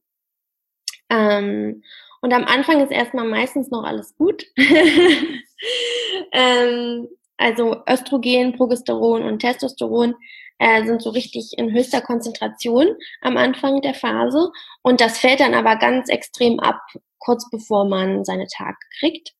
Ähm, 1.08 1.82
und 2.20 2.32
am 2.34 2.44
Anfang 2.44 2.82
ist 2.82 2.90
erstmal 2.90 3.26
meistens 3.26 3.70
noch 3.70 3.84
alles 3.84 4.14
gut. 4.16 4.44
ähm, 6.32 7.08
also 7.38 7.82
Östrogen, 7.88 8.54
Progesteron 8.54 9.22
und 9.22 9.38
Testosteron 9.38 10.14
äh, 10.58 10.84
sind 10.84 11.02
so 11.02 11.10
richtig 11.10 11.52
in 11.56 11.72
höchster 11.72 12.00
Konzentration 12.00 12.88
am 13.20 13.36
Anfang 13.36 13.80
der 13.82 13.94
Phase. 13.94 14.50
Und 14.82 15.00
das 15.00 15.18
fällt 15.18 15.40
dann 15.40 15.54
aber 15.54 15.76
ganz 15.76 16.08
extrem 16.08 16.60
ab, 16.60 16.80
kurz 17.18 17.48
bevor 17.50 17.84
man 17.86 18.24
seine 18.24 18.46
Tage 18.46 18.76
kriegt. 18.98 19.34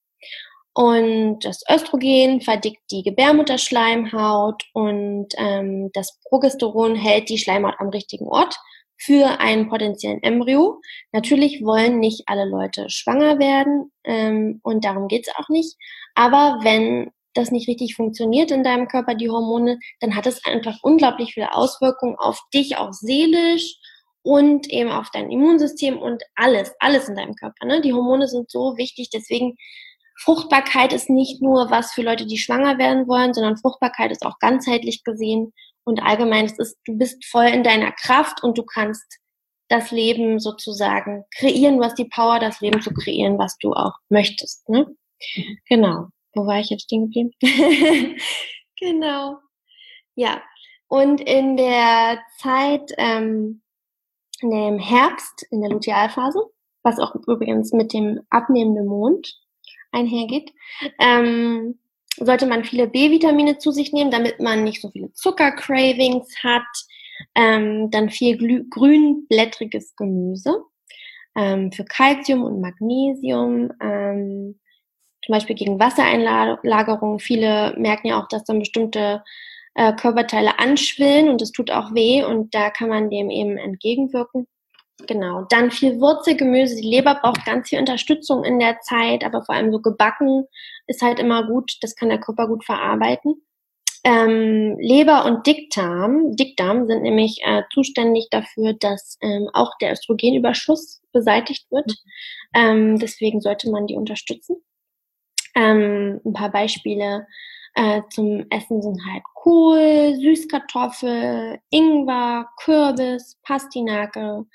Und 0.75 1.45
das 1.45 1.63
Östrogen 1.71 2.41
verdickt 2.41 2.83
die 2.91 3.05
Gebärmutterschleimhaut 3.05 4.65
und 4.73 5.29
ähm, 5.37 5.91
das 5.93 6.19
Progesteron 6.29 6.97
hält 6.97 7.29
die 7.29 7.39
Schleimhaut 7.39 7.77
am 7.79 7.91
richtigen 7.91 8.27
Ort 8.27 8.57
für 8.97 9.39
einen 9.39 9.69
potenziellen 9.69 10.21
Embryo. 10.25 10.81
Natürlich 11.13 11.65
wollen 11.65 12.01
nicht 12.01 12.25
alle 12.27 12.45
Leute 12.45 12.91
schwanger 12.91 13.39
werden 13.39 13.93
ähm, 14.03 14.61
und 14.65 14.85
darum 14.85 15.07
geht's 15.07 15.31
auch 15.37 15.49
nicht. 15.49 15.77
Aber 16.17 16.59
wenn 16.63 17.13
das 17.35 17.51
nicht 17.51 17.69
richtig 17.69 17.97
funktioniert 17.97 18.51
in 18.51 18.65
deinem 18.65 18.89
Körper, 18.89 19.15
die 19.15 19.31
Hormone, 19.31 19.79
dann 20.01 20.15
hat 20.15 20.27
es 20.27 20.45
einfach 20.45 20.79
unglaublich 20.83 21.35
viele 21.35 21.53
Auswirkungen 21.53 22.17
auf 22.17 22.41
dich, 22.53 22.77
auch 22.77 22.93
seelisch 22.93 23.77
und 24.23 24.71
eben 24.71 24.91
auf 24.91 25.11
dein 25.13 25.31
Immunsystem 25.31 25.99
und 25.99 26.23
alles, 26.35 26.73
alles 26.79 27.09
in 27.09 27.17
deinem 27.17 27.35
Körper. 27.35 27.67
Ne? 27.67 27.81
Die 27.81 27.93
Hormone 27.93 28.29
sind 28.29 28.51
so 28.51 28.77
wichtig, 28.77 29.11
deswegen 29.13 29.57
Fruchtbarkeit 30.17 30.93
ist 30.93 31.11
nicht 31.11 31.43
nur 31.43 31.71
was 31.71 31.93
für 31.93 32.03
Leute, 32.03 32.25
die 32.27 32.39
schwanger 32.39 32.79
werden 32.79 33.09
wollen, 33.09 33.35
sondern 33.35 33.57
Fruchtbarkeit 33.57 34.13
ist 34.13 34.25
auch 34.25 34.39
ganzheitlich 34.39 35.03
gesehen 35.03 35.53
und 35.85 36.03
allgemein, 36.03 36.47
es 36.47 36.59
ist, 36.59 36.79
du 36.87 36.97
bist 36.97 37.25
voll 37.27 37.47
in 37.47 37.63
deiner 37.63 37.93
Kraft 37.93 38.43
und 38.43 38.57
du 38.57 38.63
kannst 38.63 39.19
das 39.69 39.91
Leben 39.91 40.39
sozusagen 40.41 41.25
kreieren, 41.37 41.79
du 41.79 41.85
hast 41.85 41.99
die 41.99 42.09
Power, 42.09 42.39
das 42.39 42.61
Leben 42.61 42.81
zu 42.81 42.93
kreieren, 42.93 43.39
was 43.39 43.57
du 43.59 43.73
auch 43.73 43.95
möchtest. 44.09 44.69
Ne? 44.69 44.87
Mhm. 45.37 45.59
Genau. 45.69 46.09
Wo 46.35 46.47
war 46.47 46.61
ich 46.61 46.71
jetzt 46.71 46.85
stehen 46.85 47.11
geblieben? 47.11 47.33
genau. 48.79 49.39
Ja. 50.15 50.43
Und 50.89 51.21
in 51.21 51.57
der 51.57 52.21
Zeit, 52.39 52.93
ähm, 52.99 53.63
in 54.41 54.51
dem 54.51 54.79
Herbst, 54.79 55.47
in 55.51 55.61
der 55.61 55.71
Lutealphase, 55.71 56.41
was 56.83 56.99
auch 56.99 57.15
übrigens 57.27 57.73
mit 57.73 57.93
dem 57.93 58.21
abnehmenden 58.31 58.87
Mond 58.87 59.41
einhergeht, 59.93 60.53
ähm, 61.01 61.79
sollte 62.17 62.47
man 62.47 62.65
viele 62.65 62.87
B-Vitamine 62.87 63.59
zu 63.59 63.73
sich 63.73 63.93
nehmen, 63.93 64.11
damit 64.11 64.41
man 64.41 64.63
nicht 64.63 64.81
so 64.81 64.91
viele 64.91 65.13
Zuckercravings 65.13 66.29
hat. 66.43 66.63
Ähm, 67.35 67.91
dann 67.91 68.11
viel 68.11 68.69
grünblättriges 68.69 69.95
Gemüse 69.97 70.63
ähm, 71.37 71.73
für 71.73 71.85
Calcium 71.85 72.43
und 72.43 72.61
Magnesium. 72.61 73.73
Ähm, 73.81 74.61
zum 75.25 75.33
Beispiel 75.33 75.57
gegen 75.57 75.81
Wassereinlagerung. 75.81 77.19
Viele 77.19 77.75
merken 77.79 78.09
ja 78.09 78.21
auch, 78.21 78.29
dass 78.29 78.45
dann 78.45 78.59
bestimmte 78.59 79.23
äh, 79.75 79.93
Körperteile 79.95 80.59
anschwillen 80.59 81.29
und 81.29 81.43
es 81.43 81.53
tut 81.53 81.71
auch 81.71 81.95
weh 81.95 82.23
und 82.25 82.55
da 82.55 82.71
kann 82.71 82.89
man 82.89 83.11
dem 83.11 83.31
eben 83.31 83.57
entgegenwirken. 83.57 84.47
Genau. 85.07 85.45
Dann 85.49 85.71
viel 85.71 86.01
Wurzelgemüse. 86.01 86.77
Die 86.77 86.89
Leber 86.89 87.17
braucht 87.21 87.45
ganz 87.45 87.69
viel 87.69 87.81
Unterstützung 87.81 88.45
in 88.45 88.61
der 88.61 88.81
Zeit, 88.81 89.25
aber 89.25 89.43
vor 89.43 89.55
allem 89.55 89.73
so 89.73 89.81
gebacken 89.81 90.47
ist 90.87 91.03
halt 91.03 91.19
immer 91.19 91.47
gut. 91.47 91.79
Das 91.81 91.97
kann 91.97 92.11
der 92.11 92.21
Körper 92.21 92.47
gut 92.47 92.65
verarbeiten. 92.65 93.43
Ähm, 94.07 94.77
Leber 94.79 95.25
und 95.25 95.47
Dickdarm, 95.47 96.37
Dickdarm 96.37 96.87
sind 96.87 97.03
nämlich 97.03 97.41
äh, 97.43 97.63
zuständig 97.73 98.29
dafür, 98.31 98.75
dass 98.75 99.17
ähm, 99.23 99.49
auch 99.55 99.73
der 99.81 99.93
Östrogenüberschuss 99.93 101.01
beseitigt 101.13 101.67
wird. 101.71 101.87
Mhm. 101.87 101.95
Ähm, 102.55 102.99
deswegen 102.99 103.41
sollte 103.41 103.71
man 103.71 103.87
die 103.87 103.97
unterstützen. 103.97 104.57
Ähm, 105.55 106.21
ein 106.25 106.33
paar 106.33 106.51
Beispiele 106.51 107.27
äh, 107.75 108.03
zum 108.11 108.47
Essen 108.51 108.83
sind 108.83 109.01
halt 109.11 109.23
Kohl, 109.35 110.15
Süßkartoffel, 110.17 111.59
Ingwer, 111.71 112.49
Kürbis, 112.63 113.39
Pastinake, 113.43 114.47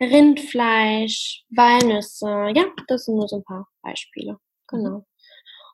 Rindfleisch, 0.00 1.44
Walnüsse. 1.50 2.50
Ja, 2.54 2.64
das 2.88 3.04
sind 3.04 3.16
nur 3.16 3.28
so 3.28 3.36
ein 3.36 3.44
paar 3.44 3.68
Beispiele. 3.82 4.38
Genau. 4.68 5.04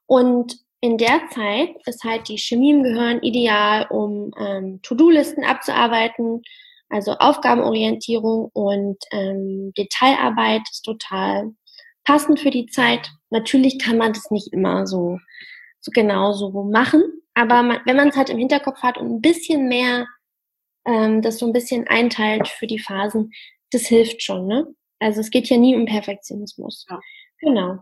Und 0.07 0.59
in 0.81 0.99
der 0.99 1.29
Zeit 1.31 1.77
ist 1.87 2.05
halt 2.05 2.29
die 2.29 2.39
Chemie 2.39 2.71
im 2.71 2.83
Gehirn 2.83 3.21
ideal, 3.23 3.87
um 3.91 4.33
ähm, 4.39 4.81
To-Do-Listen 4.83 5.45
abzuarbeiten, 5.45 6.43
also 6.89 7.13
Aufgabenorientierung 7.19 8.51
und 8.53 8.97
ähm, 9.13 9.73
Detailarbeit 9.77 10.63
ist 10.71 10.83
total 10.83 11.53
passend 12.05 12.41
für 12.41 12.51
die 12.51 12.67
Zeit. 12.67 13.11
Natürlich 13.31 13.79
kann 13.79 13.99
man 13.99 14.13
das 14.13 14.31
nicht 14.31 14.53
immer 14.53 14.87
so, 14.87 15.19
so 15.81 15.91
genau 15.95 16.33
so 16.33 16.51
machen, 16.65 17.03
aber 17.35 17.63
man, 17.63 17.79
wenn 17.87 17.97
man 17.97 18.09
es 18.09 18.17
halt 18.17 18.31
im 18.31 18.39
Hinterkopf 18.39 18.83
hat 18.83 18.99
und 18.99 19.11
ein 19.11 19.21
bisschen 19.21 19.69
mehr 19.69 20.07
ähm, 20.87 21.23
das 21.23 21.39
so 21.39 21.47
ein 21.47 21.53
bisschen 21.53 21.87
einteilt 21.89 22.49
für 22.49 22.67
die 22.67 22.79
Phasen, 22.79 23.33
das 23.71 23.87
hilft 23.87 24.23
schon, 24.23 24.47
ne? 24.47 24.67
Also 24.99 25.21
es 25.21 25.31
geht 25.31 25.49
ja 25.49 25.57
nie 25.57 25.77
um 25.77 25.87
Perfektionismus. 25.87 26.87
Ja. 26.91 27.01
Genau. 27.41 27.79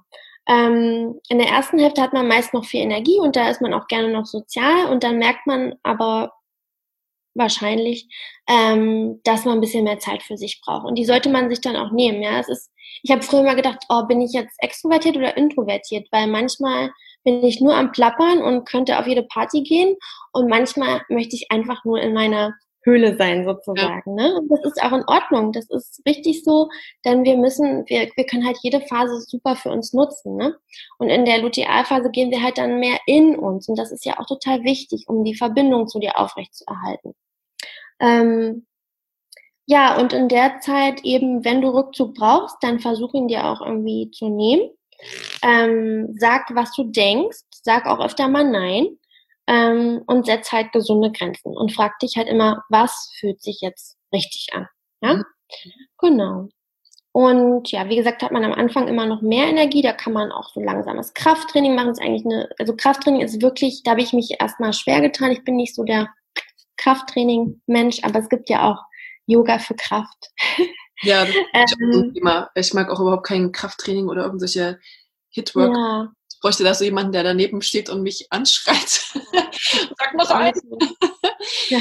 Ähm, 0.49 1.21
in 1.29 1.39
der 1.39 1.49
ersten 1.49 1.79
Hälfte 1.79 2.01
hat 2.01 2.13
man 2.13 2.29
meist 2.29 2.55
noch 2.55 2.65
viel 2.65 2.81
Energie 2.81 3.19
und 3.19 3.37
da 3.37 3.51
ist 3.51 3.61
man 3.61 3.75
auch 3.75 3.87
gerne 3.87 4.11
noch 4.11 4.25
sozial 4.25 4.87
und 4.87 5.03
dann 5.03 5.19
merkt 5.19 5.47
man 5.47 5.75
aber 5.83 6.33
wahrscheinlich, 7.39 8.09
ähm, 8.49 9.21
dass 9.25 9.45
man 9.45 9.55
ein 9.59 9.61
bisschen 9.61 9.85
mehr 9.85 9.99
Zeit 9.99 10.23
für 10.23 10.37
sich 10.37 10.61
braucht. 10.65 10.87
Und 10.87 10.97
die 10.97 11.05
sollte 11.05 11.31
man 11.31 11.49
sich 11.49 11.61
dann 11.61 11.77
auch 11.77 11.93
nehmen. 11.93 12.23
Ja, 12.23 12.39
es 12.41 12.49
ist, 12.49 12.71
ich 13.03 13.11
habe 13.11 13.23
früher 13.23 13.43
mal 13.43 13.57
gedacht, 13.57 13.85
oh, 13.89 14.05
bin 14.07 14.21
ich 14.21 14.33
jetzt 14.33 14.57
extrovertiert 14.59 15.17
oder 15.17 15.37
introvertiert? 15.37 16.09
Weil 16.11 16.27
manchmal 16.27 16.91
bin 17.25 17.43
ich 17.45 17.61
nur 17.61 17.75
am 17.75 17.93
Plappern 17.93 18.43
und 18.43 18.67
könnte 18.69 18.99
auf 18.99 19.07
jede 19.07 19.23
Party 19.23 19.63
gehen 19.63 19.97
und 20.33 20.49
manchmal 20.49 21.03
möchte 21.09 21.37
ich 21.37 21.51
einfach 21.51 21.85
nur 21.85 22.01
in 22.01 22.13
meiner 22.13 22.55
Höhle 22.89 23.17
sein 23.17 23.45
sozusagen. 23.45 24.19
Ja. 24.19 24.29
Ne? 24.29 24.37
Und 24.39 24.49
das 24.49 24.65
ist 24.65 24.83
auch 24.83 24.93
in 24.93 25.05
Ordnung. 25.07 25.53
Das 25.53 25.69
ist 25.69 26.03
richtig 26.07 26.43
so, 26.43 26.69
denn 27.05 27.25
wir 27.25 27.37
müssen, 27.37 27.85
wir, 27.87 28.09
wir 28.15 28.25
können 28.25 28.47
halt 28.47 28.59
jede 28.63 28.81
Phase 28.81 29.21
super 29.21 29.57
für 29.57 29.71
uns 29.71 29.93
nutzen. 29.93 30.37
Ne? 30.37 30.57
Und 30.99 31.11
in 31.11 31.25
der 31.25 31.39
Lutealphase 31.39 32.11
gehen 32.11 32.31
wir 32.31 32.43
halt 32.43 32.59
dann 32.59 32.81
mehr 32.81 32.99
in 33.07 33.37
uns. 33.37 33.69
Und 33.69 33.79
das 33.79 33.93
ist 33.93 34.05
ja 34.05 34.19
auch 34.19 34.27
total 34.27 34.65
wichtig, 34.65 35.05
um 35.09 35.25
die 35.25 35.35
Verbindung 35.35 35.87
zu 35.87 35.99
dir 35.99 36.19
aufrechtzuerhalten. 36.19 37.15
Ähm, 38.01 38.67
ja, 39.67 39.99
und 40.01 40.13
in 40.15 40.29
der 40.29 40.61
Zeit 40.61 41.05
eben, 41.05 41.45
wenn 41.45 41.61
du 41.61 41.69
Rückzug 41.69 42.15
brauchst, 42.15 42.57
dann 42.63 42.81
versuch 42.81 43.13
ihn 43.15 43.29
dir 43.29 43.45
auch 43.47 43.61
irgendwie 43.61 44.11
zu 44.11 44.29
nehmen. 44.31 44.71
Ähm, 45.43 46.15
sag, 46.19 46.55
was 46.55 46.73
du 46.73 46.85
denkst. 46.85 47.39
Sag 47.63 47.87
auch 47.87 48.01
öfter 48.01 48.29
mal 48.29 48.45
Nein. 48.45 48.99
Ähm, 49.47 50.03
und 50.07 50.27
setz 50.27 50.53
halt 50.53 50.73
gesunde 50.73 51.11
Grenzen 51.13 51.57
und 51.57 51.73
frag 51.73 51.99
dich 52.01 52.17
halt 52.17 52.29
immer, 52.29 52.65
was 52.69 53.11
fühlt 53.19 53.43
sich 53.43 53.61
jetzt 53.63 53.97
richtig 54.13 54.49
an. 54.55 54.69
Ja? 55.03 55.15
Mhm. 55.15 55.25
Genau. 55.99 56.49
Und 57.13 57.71
ja, 57.73 57.89
wie 57.89 57.97
gesagt, 57.97 58.23
hat 58.23 58.33
man 58.33 58.45
am 58.45 58.53
Anfang 58.53 58.89
immer 58.89 59.07
noch 59.07 59.23
mehr 59.23 59.49
Energie. 59.49 59.83
Da 59.83 59.93
kann 59.93 60.13
man 60.13 60.31
auch 60.33 60.51
so 60.51 60.61
langsames 60.61 61.15
Krafttraining 61.15 61.75
machen. 61.75 61.89
Das 61.89 61.99
ist 61.99 62.05
eigentlich 62.05 62.25
eine, 62.25 62.49
also 62.59 62.77
Krafttraining 62.77 63.23
ist 63.23 63.43
wirklich, 63.43 63.83
da 63.83 63.93
habe 63.93 64.03
ich 64.03 64.13
mich 64.13 64.41
erstmal 64.41 64.73
schwer 64.73 65.01
getan. 65.01 65.33
Ich 65.33 65.45
bin 65.45 65.57
nicht 65.57 65.75
so 65.75 65.85
der 65.85 66.09
Krafttraining-Mensch, 66.79 67.99
aber 68.03 68.21
es 68.21 68.29
gibt 68.29 68.49
ja 68.49 68.71
auch 68.71 68.83
Yoga 69.27 69.59
für 69.59 69.75
Kraft. 69.75 70.31
Ja, 71.03 71.25
das 71.25 71.35
ist 71.73 71.77
ähm, 71.81 72.15
Thema. 72.15 72.51
Ich 72.55 72.73
mag 72.73 72.91
auch 72.91 73.01
überhaupt 73.01 73.27
kein 73.27 73.53
Krafttraining 73.53 74.09
oder 74.09 74.25
irgendwelche 74.25 74.81
Hitwork. 75.31 75.75
Ja. 75.75 76.13
Ich 76.33 76.41
bräuchte 76.41 76.65
da 76.65 76.73
so 76.75 76.85
jemanden, 76.85 77.13
der 77.13 77.25
daneben 77.25 77.63
steht 77.63 77.91
und 77.91 78.03
mich 78.03 78.27
anschreit. 78.31 78.79
Sag 79.99 80.15
noch 80.17 80.31
ein. 80.31 80.55
ja, 81.69 81.81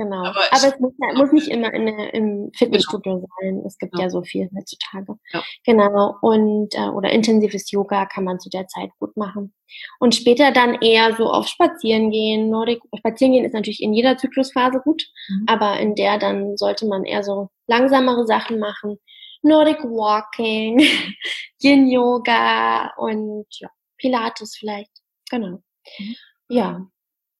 genau. 0.00 0.24
Aber, 0.24 0.40
Aber 0.50 0.66
es 0.66 0.80
muss, 0.80 0.92
muss, 1.14 1.32
nicht 1.32 1.48
immer 1.48 1.72
in, 1.74 1.86
im 1.88 2.50
Fitnessstudio 2.56 3.16
genau. 3.16 3.26
sein. 3.40 3.62
Es 3.66 3.76
gibt 3.76 3.96
ja. 3.96 4.04
ja 4.04 4.10
so 4.10 4.22
viel 4.22 4.48
heutzutage. 4.56 5.14
Ja. 5.32 5.42
Genau. 5.66 6.16
Und 6.22 6.74
äh, 6.74 6.88
oder 6.88 7.10
intensives 7.10 7.70
Yoga 7.70 8.06
kann 8.06 8.24
man 8.24 8.40
zu 8.40 8.48
der 8.48 8.66
Zeit 8.66 8.90
gut 8.98 9.16
machen. 9.16 9.52
Und 9.98 10.14
später 10.14 10.52
dann 10.52 10.76
eher 10.80 11.14
so 11.16 11.30
auf 11.30 11.46
Spazieren 11.48 12.10
gehen. 12.10 12.48
Nordic 12.48 12.80
Spazieren 12.96 13.34
gehen 13.34 13.44
ist 13.44 13.52
natürlich 13.52 13.82
in 13.82 13.92
jeder 13.92 14.16
Zyklusphase 14.16 14.80
gut, 14.82 15.02
mhm. 15.28 15.44
aber 15.46 15.78
in 15.78 15.94
der 15.94 16.18
dann 16.18 16.56
sollte 16.56 16.86
man 16.86 17.04
eher 17.04 17.22
so 17.22 17.50
langsamere 17.66 18.26
Sachen 18.26 18.58
machen. 18.58 18.98
Nordic 19.42 19.84
Walking, 19.84 20.80
Yin 21.62 21.88
Yoga 21.88 22.94
und 22.96 23.46
ja, 23.50 23.68
Pilates 23.98 24.56
vielleicht. 24.58 24.90
Genau. 25.30 25.62
Mhm. 25.98 26.16
Ja, 26.48 26.86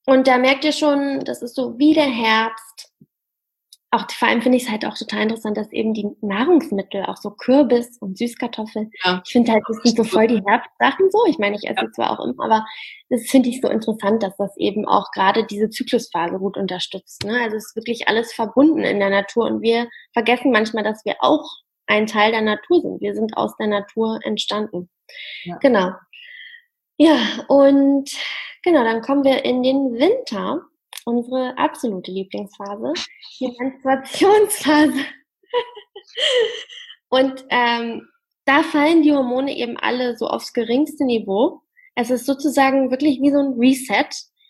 und 0.05 0.27
da 0.27 0.37
merkt 0.37 0.63
ihr 0.63 0.71
schon, 0.71 1.19
das 1.21 1.41
ist 1.41 1.55
so 1.55 1.77
wie 1.77 1.93
der 1.93 2.09
Herbst. 2.09 2.91
Auch 3.93 4.09
vor 4.09 4.29
allem 4.29 4.41
finde 4.41 4.57
ich 4.57 4.63
es 4.63 4.69
halt 4.69 4.85
auch 4.85 4.97
total 4.97 5.23
interessant, 5.23 5.57
dass 5.57 5.69
eben 5.73 5.93
die 5.93 6.07
Nahrungsmittel, 6.21 7.03
auch 7.03 7.17
so 7.17 7.31
Kürbis 7.31 7.97
und 7.99 8.17
Süßkartoffeln, 8.17 8.89
ja. 9.03 9.21
ich 9.25 9.33
finde 9.33 9.51
halt, 9.51 9.63
das 9.67 9.77
sind 9.83 9.97
so 9.97 10.05
voll 10.05 10.27
die 10.27 10.41
Herbstsachen 10.45 11.11
so. 11.11 11.25
Ich 11.27 11.37
meine, 11.37 11.57
ich 11.57 11.69
esse 11.69 11.85
ja. 11.85 11.91
zwar 11.91 12.11
auch 12.11 12.23
immer, 12.23 12.45
aber 12.45 12.65
das 13.09 13.23
finde 13.23 13.49
ich 13.49 13.59
so 13.59 13.67
interessant, 13.67 14.23
dass 14.23 14.35
das 14.37 14.55
eben 14.55 14.87
auch 14.87 15.11
gerade 15.11 15.45
diese 15.45 15.69
Zyklusphase 15.69 16.39
gut 16.39 16.55
unterstützt. 16.55 17.25
Ne? 17.25 17.37
Also 17.43 17.57
es 17.57 17.65
ist 17.65 17.75
wirklich 17.75 18.07
alles 18.07 18.31
verbunden 18.31 18.79
in 18.79 18.99
der 18.99 19.09
Natur 19.09 19.45
und 19.45 19.61
wir 19.61 19.89
vergessen 20.13 20.53
manchmal, 20.53 20.85
dass 20.85 21.03
wir 21.03 21.17
auch 21.19 21.45
ein 21.85 22.07
Teil 22.07 22.31
der 22.31 22.41
Natur 22.41 22.81
sind. 22.81 23.01
Wir 23.01 23.13
sind 23.13 23.35
aus 23.35 23.57
der 23.57 23.67
Natur 23.67 24.19
entstanden. 24.23 24.89
Ja. 25.43 25.57
Genau. 25.57 25.91
Ja, 27.01 27.17
und 27.47 28.11
Genau, 28.63 28.83
dann 28.83 29.01
kommen 29.01 29.23
wir 29.23 29.43
in 29.43 29.63
den 29.63 29.93
Winter, 29.93 30.61
unsere 31.05 31.57
absolute 31.57 32.11
Lieblingsphase, 32.11 32.93
die 33.39 33.55
Menstruationsphase. 33.57 34.93
Und 37.09 37.43
ähm, 37.49 38.07
da 38.45 38.63
fallen 38.63 39.01
die 39.01 39.11
Hormone 39.11 39.55
eben 39.55 39.77
alle 39.77 40.15
so 40.15 40.27
aufs 40.27 40.53
geringste 40.53 41.05
Niveau. 41.05 41.61
Es 41.95 42.11
ist 42.11 42.25
sozusagen 42.25 42.91
wirklich 42.91 43.19
wie 43.19 43.31
so 43.31 43.39
ein 43.39 43.59
Reset 43.59 44.07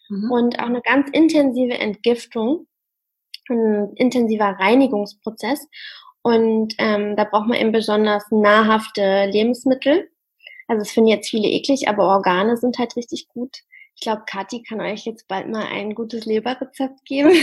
mhm. 0.09 0.31
und 0.31 0.59
auch 0.59 0.65
eine 0.65 0.81
ganz 0.81 1.09
intensive 1.11 1.73
Entgiftung, 1.73 2.67
ein 3.49 3.93
intensiver 3.95 4.57
Reinigungsprozess. 4.59 5.67
Und 6.21 6.75
ähm, 6.77 7.15
da 7.15 7.23
braucht 7.23 7.47
man 7.47 7.57
eben 7.57 7.71
besonders 7.71 8.25
nahrhafte 8.29 9.25
Lebensmittel. 9.25 10.11
Also 10.67 10.81
das 10.81 10.91
finden 10.91 11.09
jetzt 11.09 11.29
viele 11.29 11.47
eklig, 11.47 11.87
aber 11.87 12.07
Organe 12.07 12.57
sind 12.57 12.77
halt 12.77 12.95
richtig 12.95 13.27
gut. 13.27 13.59
Ich 13.95 14.01
glaube, 14.01 14.23
Kathi 14.25 14.63
kann 14.63 14.81
euch 14.81 15.05
jetzt 15.05 15.27
bald 15.27 15.49
mal 15.49 15.65
ein 15.65 15.93
gutes 15.93 16.25
Leberrezept 16.25 17.05
geben. 17.05 17.31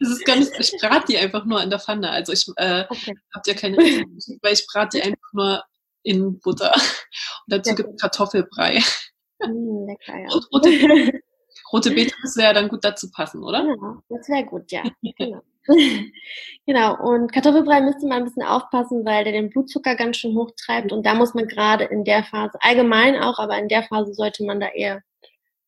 Das 0.00 0.08
ist 0.10 0.24
gar 0.24 0.34
nicht, 0.34 0.50
ich 0.58 0.72
brate 0.80 1.06
die 1.10 1.16
einfach 1.16 1.44
nur 1.44 1.62
in 1.62 1.70
der 1.70 1.78
Pfanne. 1.78 2.10
Also 2.10 2.32
ich 2.32 2.48
äh, 2.56 2.84
okay. 2.88 3.14
habe 3.32 3.42
ja 3.46 3.54
keine 3.54 3.76
Rezept, 3.76 4.42
weil 4.42 4.52
ich 4.52 4.66
brate 4.66 4.96
die 4.96 5.02
einfach 5.04 5.32
nur 5.32 5.62
in 6.02 6.40
Butter. 6.40 6.72
Und 6.74 6.82
dazu 7.46 7.72
gibt 7.74 7.90
es 7.90 8.00
Kartoffelbrei. 8.00 8.82
Mm, 9.40 9.86
lecker, 9.86 10.18
ja. 10.18 10.28
Und 10.32 10.48
rote, 10.52 11.20
rote 11.72 11.90
Beete, 11.94 12.14
das 12.22 12.36
wäre 12.36 12.54
dann 12.54 12.68
gut 12.68 12.84
dazu 12.84 13.10
passen, 13.10 13.42
oder? 13.44 13.64
Ja, 13.64 14.02
das 14.08 14.28
wäre 14.28 14.44
gut, 14.44 14.72
ja. 14.72 14.82
Genau. 15.18 15.42
genau, 16.66 16.96
und 17.00 17.32
Kartoffelbrei 17.32 17.80
müsste 17.80 18.06
man 18.06 18.18
ein 18.18 18.24
bisschen 18.24 18.42
aufpassen, 18.42 19.04
weil 19.04 19.24
der 19.24 19.32
den 19.32 19.50
Blutzucker 19.50 19.96
ganz 19.96 20.16
schön 20.18 20.36
hochtreibt. 20.36 20.92
Und 20.92 21.04
da 21.04 21.14
muss 21.14 21.34
man 21.34 21.46
gerade 21.48 21.84
in 21.84 22.04
der 22.04 22.24
Phase, 22.24 22.58
allgemein 22.60 23.16
auch, 23.16 23.38
aber 23.38 23.58
in 23.58 23.68
der 23.68 23.82
Phase 23.82 24.14
sollte 24.14 24.44
man 24.44 24.60
da 24.60 24.68
eher 24.68 25.02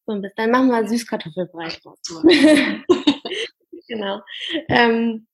so 0.06 0.12
ein 0.12 0.22
bisschen. 0.22 0.34
Dann 0.37 0.50
machen 0.50 0.68
wir 0.68 0.88
Süßkartoffelbrei 0.88 1.68
draus. 1.82 1.98
genau. 3.88 4.20
Ähm, 4.68 5.26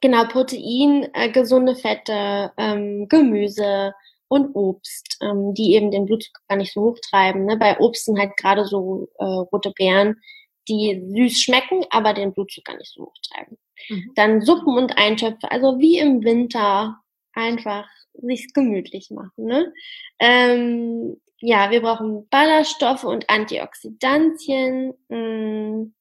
genau, 0.00 0.24
Protein, 0.24 1.08
äh, 1.14 1.30
gesunde 1.30 1.74
Fette, 1.74 2.52
ähm, 2.56 3.08
Gemüse 3.08 3.94
und 4.28 4.54
Obst, 4.54 5.18
ähm, 5.22 5.54
die 5.54 5.74
eben 5.74 5.90
den 5.90 6.06
Blutzucker 6.06 6.40
gar 6.48 6.56
nicht 6.56 6.72
so 6.72 6.82
hoch 6.82 6.98
treiben. 7.10 7.46
Ne? 7.46 7.56
Bei 7.56 7.78
Obst 7.78 8.04
sind 8.04 8.18
halt 8.18 8.36
gerade 8.36 8.64
so 8.64 9.08
äh, 9.18 9.24
rote 9.24 9.72
Beeren, 9.72 10.20
die 10.68 11.02
süß 11.04 11.40
schmecken, 11.40 11.84
aber 11.90 12.14
den 12.14 12.34
Blutzucker 12.34 12.76
nicht 12.76 12.92
so 12.92 13.06
hoch 13.06 13.14
treiben. 13.28 13.58
Mhm. 13.88 14.12
Dann 14.14 14.40
Suppen 14.42 14.76
und 14.76 14.98
Eintöpfe, 14.98 15.50
also 15.50 15.78
wie 15.78 15.98
im 15.98 16.22
Winter 16.24 16.98
einfach 17.32 17.88
sich 18.14 18.52
gemütlich 18.52 19.10
machen. 19.10 19.44
Ne? 19.44 19.72
Ähm, 20.18 21.20
ja, 21.40 21.70
wir 21.70 21.80
brauchen 21.82 22.28
Ballaststoffe 22.30 23.04
und 23.04 23.30
Antioxidantien. 23.30 24.94
Mm, 25.08 25.94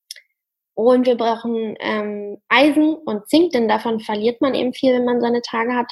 und 0.73 1.07
wir 1.07 1.15
brauchen 1.15 1.75
ähm, 1.79 2.37
Eisen 2.49 2.93
und 2.93 3.27
Zink, 3.27 3.51
denn 3.51 3.67
davon 3.67 3.99
verliert 3.99 4.41
man 4.41 4.53
eben 4.53 4.73
viel, 4.73 4.93
wenn 4.93 5.05
man 5.05 5.21
seine 5.21 5.41
Tage 5.41 5.73
hat. 5.73 5.91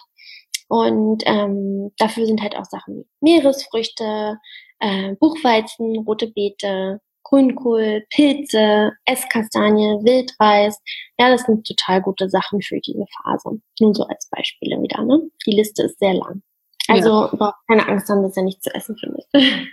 Und 0.68 1.24
ähm, 1.26 1.92
dafür 1.98 2.26
sind 2.26 2.42
halt 2.42 2.56
auch 2.56 2.66
Sachen 2.66 2.98
wie 2.98 3.06
Meeresfrüchte, 3.22 4.38
äh, 4.80 5.16
Buchweizen, 5.16 5.98
rote 6.00 6.28
Beete, 6.28 7.02
Grünkohl, 7.26 8.06
Pilze, 8.12 8.94
Esskastanie, 9.06 10.00
Wildreis. 10.04 10.80
Ja, 11.20 11.30
das 11.30 11.42
sind 11.44 11.68
total 11.68 12.02
gute 12.02 12.30
Sachen 12.30 12.62
für 12.62 12.80
diese 12.80 13.06
Phase. 13.18 13.62
Nur 13.80 13.96
so 13.96 14.04
als 14.04 14.30
Beispiele 14.30 14.82
wieder. 14.82 15.04
Ne? 15.04 15.22
Die 15.46 15.52
Liste 15.52 15.84
ist 15.84 16.00
sehr 16.00 16.14
lang. 16.14 16.42
Also 16.88 17.36
ja. 17.40 17.54
keine 17.68 17.88
Angst 17.88 18.10
haben, 18.10 18.22
dass 18.22 18.38
er 18.38 18.44
nicht 18.44 18.64
zu 18.64 18.74
essen 18.76 18.96
findet. 18.98 19.26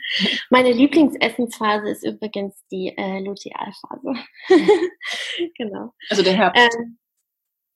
Meine 0.51 0.73
Lieblingsessensphase 0.73 1.91
ist 1.91 2.05
übrigens 2.05 2.55
die 2.71 2.97
äh, 2.97 3.21
Lutealphase. 3.21 4.15
genau. 5.59 5.93
Also 6.09 6.23
der 6.23 6.33
Herbst. 6.33 6.75
Ähm, 6.75 6.99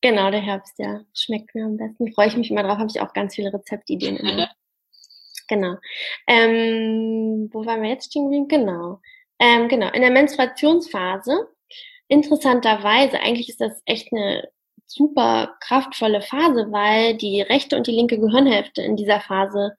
genau, 0.01 0.31
der 0.31 0.41
Herbst, 0.41 0.79
ja. 0.79 1.03
Schmeckt 1.13 1.55
mir 1.55 1.67
am 1.67 1.77
besten. 1.77 2.13
Freue 2.15 2.29
ich 2.29 2.37
mich 2.37 2.51
immer 2.51 2.63
drauf, 2.63 2.79
habe 2.79 2.91
ich 2.91 3.01
auch 3.03 3.13
ganz 3.13 3.35
viele 3.35 3.53
Rezeptideen 3.53 4.17
immer. 4.17 4.49
genau. 5.49 5.75
Ähm, 6.27 7.51
wo 7.53 7.67
waren 7.67 7.83
wir 7.83 7.91
jetzt 7.91 8.07
stehen 8.07 8.25
geblieben? 8.25 8.49
Genau. 8.49 9.01
Ähm, 9.39 9.69
genau. 9.69 9.91
In 9.93 10.03
der 10.03 10.11
Menstruationsphase, 10.11 11.49
interessanterweise, 12.09 13.21
eigentlich 13.21 13.49
ist 13.49 13.61
das 13.61 13.83
echt 13.85 14.13
eine 14.13 14.49
super 14.87 15.57
kraftvolle 15.61 16.23
Phase, 16.23 16.69
weil 16.71 17.17
die 17.17 17.43
rechte 17.43 17.77
und 17.77 17.87
die 17.87 17.93
linke 17.93 18.19
Gehirnhälfte 18.19 18.83
in 18.83 18.97
dieser 18.97 19.21
Phase 19.21 19.77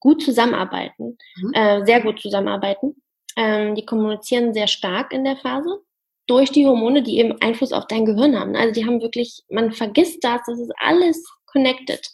gut 0.00 0.22
zusammenarbeiten, 0.22 1.18
mhm. 1.36 1.52
äh, 1.54 1.84
sehr 1.84 2.00
gut 2.00 2.20
zusammenarbeiten. 2.20 3.02
Ähm, 3.36 3.74
die 3.74 3.86
kommunizieren 3.86 4.54
sehr 4.54 4.66
stark 4.66 5.12
in 5.12 5.24
der 5.24 5.36
Phase 5.36 5.80
durch 6.26 6.50
die 6.50 6.66
Hormone, 6.66 7.02
die 7.02 7.18
eben 7.18 7.40
Einfluss 7.40 7.72
auf 7.72 7.86
dein 7.86 8.04
Gehirn 8.04 8.38
haben. 8.38 8.54
Also 8.56 8.72
die 8.72 8.86
haben 8.86 9.00
wirklich, 9.00 9.42
man 9.50 9.72
vergisst 9.72 10.22
das, 10.22 10.42
das 10.46 10.58
ist 10.58 10.72
alles 10.78 11.24
connected. 11.46 12.06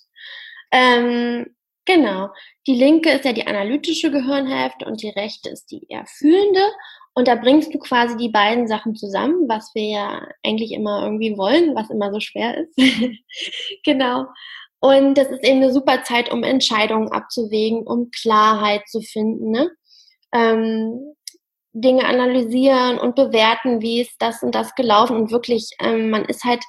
Ähm, 0.70 1.55
genau. 1.86 2.28
Die 2.66 2.74
linke 2.74 3.10
ist 3.10 3.24
ja 3.24 3.32
die 3.32 3.46
analytische 3.46 4.10
Gehirnhälfte 4.10 4.84
und 4.84 5.02
die 5.02 5.10
rechte 5.10 5.48
ist 5.48 5.70
die 5.70 5.86
eher 5.88 6.04
fühlende. 6.06 6.60
Und 7.14 7.28
da 7.28 7.34
bringst 7.34 7.72
du 7.72 7.78
quasi 7.78 8.16
die 8.18 8.28
beiden 8.28 8.68
Sachen 8.68 8.94
zusammen, 8.94 9.48
was 9.48 9.70
wir 9.74 9.88
ja 9.88 10.28
eigentlich 10.44 10.72
immer 10.72 11.02
irgendwie 11.02 11.38
wollen, 11.38 11.74
was 11.74 11.88
immer 11.88 12.12
so 12.12 12.20
schwer 12.20 12.58
ist. 12.58 12.76
genau. 13.84 14.26
Und 14.80 15.16
das 15.16 15.28
ist 15.28 15.42
eben 15.42 15.62
eine 15.62 15.72
super 15.72 16.02
Zeit, 16.02 16.30
um 16.30 16.42
Entscheidungen 16.42 17.10
abzuwägen, 17.10 17.86
um 17.86 18.10
Klarheit 18.10 18.86
zu 18.88 19.00
finden. 19.00 19.50
Ne? 19.50 19.70
Ähm, 20.32 21.14
Dinge 21.72 22.04
analysieren 22.04 22.98
und 22.98 23.16
bewerten, 23.16 23.80
wie 23.80 24.02
ist 24.02 24.16
das 24.18 24.42
und 24.42 24.54
das 24.54 24.74
gelaufen. 24.74 25.16
Und 25.16 25.30
wirklich, 25.30 25.70
ähm, 25.80 26.10
man 26.10 26.24
ist 26.26 26.44
halt 26.44 26.62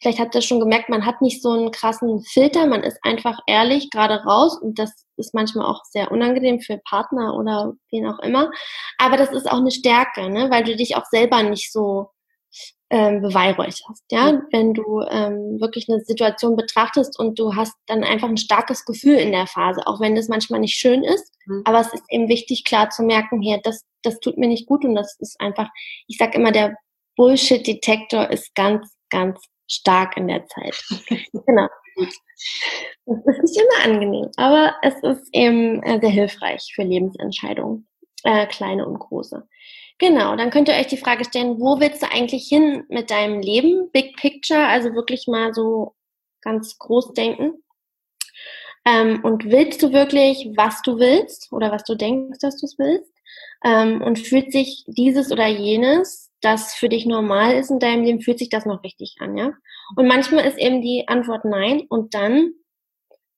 vielleicht 0.00 0.20
habt 0.20 0.34
ihr 0.34 0.42
schon 0.42 0.60
gemerkt, 0.60 0.88
man 0.88 1.04
hat 1.04 1.22
nicht 1.22 1.42
so 1.42 1.50
einen 1.50 1.70
krassen 1.70 2.22
Filter, 2.22 2.66
man 2.66 2.82
ist 2.82 2.98
einfach 3.02 3.38
ehrlich 3.46 3.90
gerade 3.90 4.22
raus 4.24 4.58
und 4.60 4.78
das 4.78 5.06
ist 5.16 5.34
manchmal 5.34 5.66
auch 5.66 5.84
sehr 5.84 6.12
unangenehm 6.12 6.60
für 6.60 6.78
Partner 6.78 7.34
oder 7.36 7.72
wen 7.90 8.06
auch 8.06 8.18
immer. 8.20 8.50
Aber 8.98 9.16
das 9.16 9.30
ist 9.30 9.50
auch 9.50 9.58
eine 9.58 9.70
Stärke, 9.70 10.30
ne? 10.30 10.50
weil 10.50 10.64
du 10.64 10.76
dich 10.76 10.96
auch 10.96 11.04
selber 11.06 11.42
nicht 11.42 11.72
so 11.72 12.10
ähm, 12.90 13.20
beweihräucherst. 13.20 14.04
Ja? 14.10 14.30
ja? 14.30 14.42
Wenn 14.52 14.74
du 14.74 15.02
ähm, 15.10 15.60
wirklich 15.60 15.88
eine 15.88 16.00
Situation 16.00 16.56
betrachtest 16.56 17.18
und 17.18 17.38
du 17.38 17.54
hast 17.56 17.74
dann 17.86 18.04
einfach 18.04 18.28
ein 18.28 18.36
starkes 18.36 18.84
Gefühl 18.84 19.16
in 19.16 19.32
der 19.32 19.46
Phase, 19.46 19.86
auch 19.86 20.00
wenn 20.00 20.14
das 20.14 20.28
manchmal 20.28 20.60
nicht 20.60 20.78
schön 20.78 21.02
ist. 21.02 21.34
Mhm. 21.46 21.62
Aber 21.64 21.80
es 21.80 21.92
ist 21.92 22.04
eben 22.08 22.28
wichtig, 22.28 22.64
klar 22.64 22.90
zu 22.90 23.02
merken, 23.02 23.42
hier, 23.42 23.60
das, 23.62 23.84
das 24.02 24.20
tut 24.20 24.38
mir 24.38 24.48
nicht 24.48 24.66
gut 24.66 24.84
und 24.84 24.94
das 24.94 25.16
ist 25.18 25.40
einfach, 25.40 25.68
ich 26.06 26.16
sag 26.18 26.34
immer, 26.34 26.52
der 26.52 26.76
Bullshit-Detektor 27.16 28.30
ist 28.30 28.54
ganz, 28.54 28.96
ganz 29.10 29.38
stark 29.68 30.16
in 30.16 30.28
der 30.28 30.46
Zeit. 30.46 30.74
genau. 31.46 31.68
Das 31.96 33.38
ist 33.38 33.42
nicht 33.42 33.60
immer 33.60 33.84
angenehm, 33.84 34.30
aber 34.36 34.74
es 34.82 34.94
ist 35.02 35.28
eben 35.32 35.82
äh, 35.82 36.00
sehr 36.00 36.10
hilfreich 36.10 36.72
für 36.74 36.82
Lebensentscheidungen, 36.82 37.88
äh, 38.24 38.46
kleine 38.46 38.86
und 38.86 38.98
große. 38.98 39.46
Genau, 39.98 40.36
dann 40.36 40.50
könnt 40.50 40.68
ihr 40.68 40.74
euch 40.74 40.86
die 40.86 40.96
Frage 40.96 41.24
stellen, 41.24 41.58
wo 41.58 41.80
willst 41.80 42.02
du 42.02 42.10
eigentlich 42.10 42.46
hin 42.48 42.84
mit 42.88 43.10
deinem 43.10 43.40
Leben? 43.40 43.90
Big 43.90 44.16
Picture, 44.16 44.66
also 44.66 44.94
wirklich 44.94 45.26
mal 45.26 45.52
so 45.52 45.96
ganz 46.40 46.78
groß 46.78 47.14
denken. 47.14 47.64
Ähm, 48.84 49.24
und 49.24 49.44
willst 49.46 49.82
du 49.82 49.92
wirklich, 49.92 50.50
was 50.56 50.82
du 50.82 50.98
willst 50.98 51.52
oder 51.52 51.72
was 51.72 51.82
du 51.82 51.96
denkst, 51.96 52.38
dass 52.40 52.58
du 52.58 52.66
es 52.66 52.78
willst? 52.78 53.12
Ähm, 53.64 54.00
und 54.02 54.20
fühlt 54.20 54.52
sich 54.52 54.84
dieses 54.86 55.32
oder 55.32 55.48
jenes, 55.48 56.27
das 56.40 56.74
für 56.74 56.88
dich 56.88 57.06
normal 57.06 57.54
ist 57.54 57.70
in 57.70 57.80
deinem 57.80 58.04
Leben, 58.04 58.20
fühlt 58.20 58.38
sich 58.38 58.48
das 58.48 58.66
noch 58.66 58.82
richtig 58.84 59.16
an, 59.20 59.36
ja? 59.36 59.52
Und 59.96 60.06
manchmal 60.06 60.44
ist 60.46 60.58
eben 60.58 60.82
die 60.82 61.08
Antwort 61.08 61.44
nein 61.44 61.82
und 61.88 62.14
dann 62.14 62.52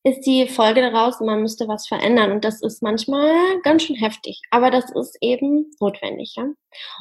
ist 0.03 0.23
die 0.23 0.49
Folge 0.49 0.81
daraus, 0.81 1.21
man 1.21 1.43
müsste 1.43 1.69
was 1.69 1.87
verändern. 1.87 2.33
Und 2.33 2.45
das 2.45 2.63
ist 2.63 2.83
manchmal 2.83 3.61
ganz 3.63 3.83
schön 3.83 3.97
heftig. 3.97 4.41
Aber 4.51 4.71
das 4.71 4.91
ist 4.93 5.19
eben 5.21 5.71
notwendig, 5.79 6.35
ja. 6.37 6.47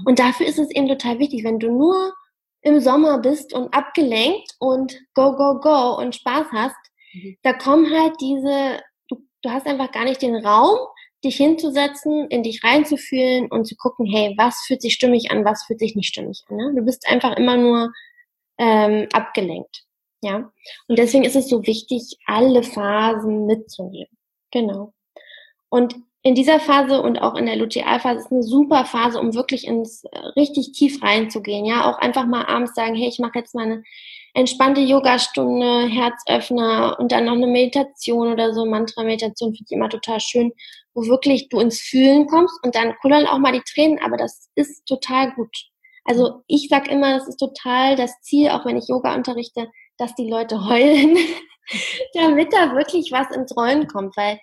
Und 0.05 0.19
dafür 0.19 0.45
ist 0.45 0.59
es 0.59 0.69
eben 0.71 0.87
total 0.87 1.19
wichtig, 1.19 1.43
wenn 1.43 1.59
du 1.59 1.71
nur 1.71 2.13
im 2.61 2.79
Sommer 2.81 3.19
bist 3.19 3.53
und 3.53 3.73
abgelenkt 3.73 4.55
und 4.59 4.99
go, 5.13 5.35
go, 5.35 5.59
go 5.61 5.97
und 5.97 6.15
Spaß 6.15 6.47
hast, 6.51 6.75
mhm. 7.13 7.37
da 7.41 7.53
kommen 7.53 7.89
halt 7.89 8.15
diese, 8.19 8.81
du, 9.07 9.23
du 9.43 9.49
hast 9.49 9.65
einfach 9.65 9.91
gar 9.91 10.03
nicht 10.03 10.21
den 10.21 10.35
Raum, 10.35 10.77
dich 11.23 11.37
hinzusetzen, 11.37 12.27
in 12.29 12.43
dich 12.43 12.63
reinzufühlen 12.63 13.47
und 13.51 13.65
zu 13.65 13.75
gucken, 13.75 14.05
hey, 14.05 14.33
was 14.37 14.63
fühlt 14.65 14.81
sich 14.81 14.93
stimmig 14.93 15.31
an, 15.31 15.45
was 15.45 15.63
fühlt 15.65 15.79
sich 15.79 15.95
nicht 15.95 16.07
stimmig 16.07 16.43
an. 16.47 16.57
Ne? 16.57 16.73
Du 16.75 16.81
bist 16.83 17.07
einfach 17.07 17.35
immer 17.35 17.57
nur 17.57 17.91
ähm, 18.57 19.07
abgelenkt. 19.11 19.83
Ja. 20.21 20.51
Und 20.87 20.99
deswegen 20.99 21.23
ist 21.23 21.35
es 21.35 21.49
so 21.49 21.65
wichtig, 21.65 22.17
alle 22.25 22.63
Phasen 22.63 23.45
mitzunehmen. 23.45 24.17
Genau. 24.51 24.93
Und 25.69 25.95
in 26.21 26.35
dieser 26.35 26.59
Phase 26.59 27.01
und 27.01 27.21
auch 27.21 27.35
in 27.35 27.45
der 27.45 27.55
Lutealphase 27.55 28.19
ist 28.19 28.31
eine 28.31 28.43
super 28.43 28.83
Phase, 28.83 29.19
um 29.19 29.33
wirklich 29.33 29.65
ins 29.65 30.03
äh, 30.05 30.19
richtig 30.35 30.73
tief 30.73 31.01
reinzugehen. 31.01 31.65
Ja, 31.65 31.89
auch 31.89 31.97
einfach 31.99 32.25
mal 32.25 32.45
abends 32.45 32.75
sagen, 32.75 32.95
hey, 32.95 33.07
ich 33.07 33.19
mache 33.19 33.39
jetzt 33.39 33.55
mal 33.55 33.63
eine 33.65 33.83
entspannte 34.39 34.81
Yogastunde, 34.81 35.87
Herzöffner 35.87 36.97
und 36.99 37.11
dann 37.11 37.25
noch 37.25 37.33
eine 37.33 37.47
Meditation 37.47 38.31
oder 38.31 38.53
so, 38.53 38.65
Mantra-Meditation 38.65 39.53
finde 39.53 39.65
ich 39.69 39.75
immer 39.75 39.89
total 39.89 40.19
schön, 40.19 40.53
wo 40.93 41.05
wirklich 41.05 41.49
du 41.49 41.59
ins 41.59 41.81
Fühlen 41.81 42.25
kommst 42.27 42.57
und 42.63 42.73
dann 42.73 42.95
kullern 43.01 43.27
auch 43.27 43.37
mal 43.37 43.51
die 43.51 43.61
Tränen, 43.61 43.99
aber 43.99 44.17
das 44.17 44.49
ist 44.55 44.85
total 44.85 45.33
gut. 45.33 45.55
Also 46.05 46.41
ich 46.47 46.69
sag 46.69 46.89
immer, 46.89 47.17
das 47.17 47.27
ist 47.27 47.37
total 47.37 47.95
das 47.95 48.19
Ziel, 48.21 48.49
auch 48.49 48.65
wenn 48.65 48.77
ich 48.77 48.87
Yoga 48.87 49.13
unterrichte, 49.13 49.69
dass 49.97 50.15
die 50.15 50.29
Leute 50.29 50.65
heulen, 50.69 51.17
damit 52.13 52.53
da 52.53 52.73
wirklich 52.75 53.11
was 53.11 53.29
ins 53.35 53.55
Rollen 53.55 53.87
kommt, 53.87 54.15
weil 54.15 54.39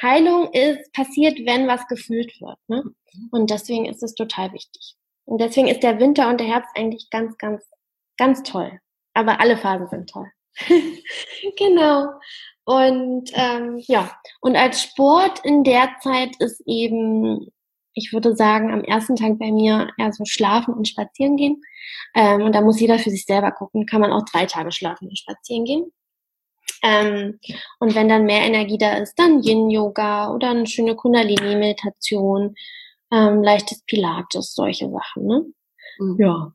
Heilung 0.00 0.50
ist 0.52 0.92
passiert, 0.94 1.38
wenn 1.44 1.68
was 1.68 1.86
gefühlt 1.86 2.32
wird. 2.40 2.58
Ne? 2.68 2.84
Und 3.30 3.50
deswegen 3.50 3.84
ist 3.84 4.02
es 4.02 4.14
total 4.14 4.52
wichtig. 4.54 4.96
Und 5.26 5.40
deswegen 5.40 5.68
ist 5.68 5.82
der 5.82 6.00
Winter 6.00 6.30
und 6.30 6.40
der 6.40 6.46
Herbst 6.46 6.70
eigentlich 6.74 7.10
ganz, 7.10 7.36
ganz, 7.36 7.62
ganz 8.16 8.42
toll. 8.42 8.80
Aber 9.14 9.40
alle 9.40 9.56
Phasen 9.56 9.88
sind 9.88 10.10
toll. 10.10 10.30
genau. 11.58 12.08
Und 12.64 13.30
ähm, 13.34 13.82
ja, 13.86 14.12
und 14.40 14.56
als 14.56 14.82
Sport 14.82 15.40
in 15.44 15.64
der 15.64 15.96
Zeit 16.00 16.36
ist 16.38 16.62
eben, 16.66 17.50
ich 17.94 18.12
würde 18.12 18.36
sagen, 18.36 18.72
am 18.72 18.84
ersten 18.84 19.16
Tag 19.16 19.38
bei 19.38 19.50
mir 19.50 19.90
eher 19.98 20.12
so 20.12 20.24
schlafen 20.24 20.74
und 20.74 20.86
spazieren 20.86 21.36
gehen. 21.36 21.62
Ähm, 22.14 22.42
und 22.42 22.54
da 22.54 22.60
muss 22.60 22.80
jeder 22.80 22.98
für 22.98 23.10
sich 23.10 23.24
selber 23.24 23.50
gucken, 23.52 23.86
kann 23.86 24.00
man 24.00 24.12
auch 24.12 24.24
drei 24.24 24.46
Tage 24.46 24.72
schlafen 24.72 25.08
und 25.08 25.18
spazieren 25.18 25.64
gehen. 25.64 25.92
Ähm, 26.82 27.38
und 27.78 27.94
wenn 27.94 28.08
dann 28.08 28.24
mehr 28.24 28.42
Energie 28.42 28.78
da 28.78 28.94
ist, 28.94 29.18
dann 29.18 29.42
Yin-Yoga 29.42 30.32
oder 30.32 30.50
eine 30.50 30.66
schöne 30.66 30.94
Kundalini-Meditation, 30.96 32.54
ähm, 33.12 33.42
leichtes 33.42 33.82
Pilates, 33.84 34.54
solche 34.54 34.90
Sachen. 34.90 35.26
Ne? 35.26 35.44
Mhm. 35.98 36.16
Ja. 36.18 36.52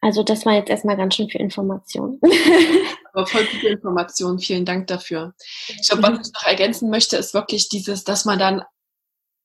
Also 0.00 0.22
das 0.22 0.46
war 0.46 0.54
jetzt 0.54 0.70
erstmal 0.70 0.96
ganz 0.96 1.14
schön 1.14 1.28
viel 1.28 1.40
Information. 1.40 2.20
Aber 3.12 3.26
voll 3.26 3.44
gute 3.44 3.68
Information. 3.68 4.38
Vielen 4.38 4.64
Dank 4.64 4.86
dafür. 4.86 5.34
Ich 5.68 5.88
glaube, 5.88 6.02
was 6.02 6.28
ich 6.28 6.34
noch 6.34 6.46
ergänzen 6.46 6.90
möchte, 6.90 7.16
ist 7.16 7.34
wirklich 7.34 7.68
dieses, 7.68 8.04
dass 8.04 8.24
man 8.24 8.38
dann 8.38 8.62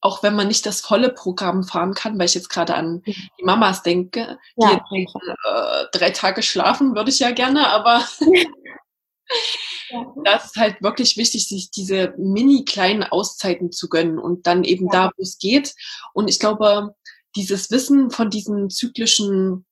auch 0.03 0.21
wenn 0.21 0.35
man 0.35 0.49
nicht 0.49 0.65
das 0.65 0.81
volle 0.81 1.09
Programm 1.09 1.63
fahren 1.63 1.93
kann, 1.93 2.19
weil 2.19 2.25
ich 2.25 2.33
jetzt 2.33 2.49
gerade 2.49 2.75
an 2.75 3.01
die 3.05 3.43
Mamas 3.43 3.83
denke, 3.83 4.37
die 4.57 4.65
ja, 4.65 4.81
jetzt 4.91 5.15
äh, 5.15 5.85
drei 5.97 6.09
Tage 6.09 6.43
schlafen 6.43 6.93
würde 6.93 7.09
ich 7.09 7.19
ja 7.19 7.31
gerne, 7.31 7.69
aber 7.69 8.05
das 10.25 10.45
ist 10.45 10.55
halt 10.57 10.81
wirklich 10.81 11.17
wichtig, 11.17 11.47
sich 11.47 11.71
diese 11.71 12.13
mini 12.17 12.65
kleinen 12.65 13.03
Auszeiten 13.03 13.71
zu 13.71 13.89
gönnen 13.89 14.19
und 14.19 14.47
dann 14.47 14.63
eben 14.63 14.87
ja. 14.91 15.05
da, 15.05 15.11
wo 15.15 15.21
es 15.21 15.37
geht. 15.37 15.73
Und 16.13 16.29
ich 16.29 16.39
glaube, 16.39 16.95
dieses 17.35 17.71
Wissen 17.71 18.11
von 18.11 18.29
diesem 18.29 18.69
zyklischen 18.69 19.65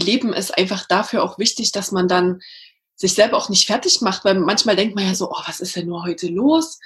Leben 0.00 0.32
ist 0.32 0.56
einfach 0.56 0.86
dafür 0.86 1.22
auch 1.22 1.38
wichtig, 1.38 1.72
dass 1.72 1.92
man 1.92 2.08
dann 2.08 2.40
sich 2.94 3.14
selber 3.14 3.36
auch 3.36 3.48
nicht 3.48 3.66
fertig 3.66 4.00
macht, 4.00 4.24
weil 4.24 4.38
manchmal 4.38 4.76
denkt 4.76 4.94
man 4.94 5.06
ja 5.06 5.14
so, 5.14 5.30
oh, 5.30 5.42
was 5.46 5.60
ist 5.60 5.76
denn 5.76 5.86
nur 5.86 6.04
heute 6.04 6.28
los? 6.28 6.78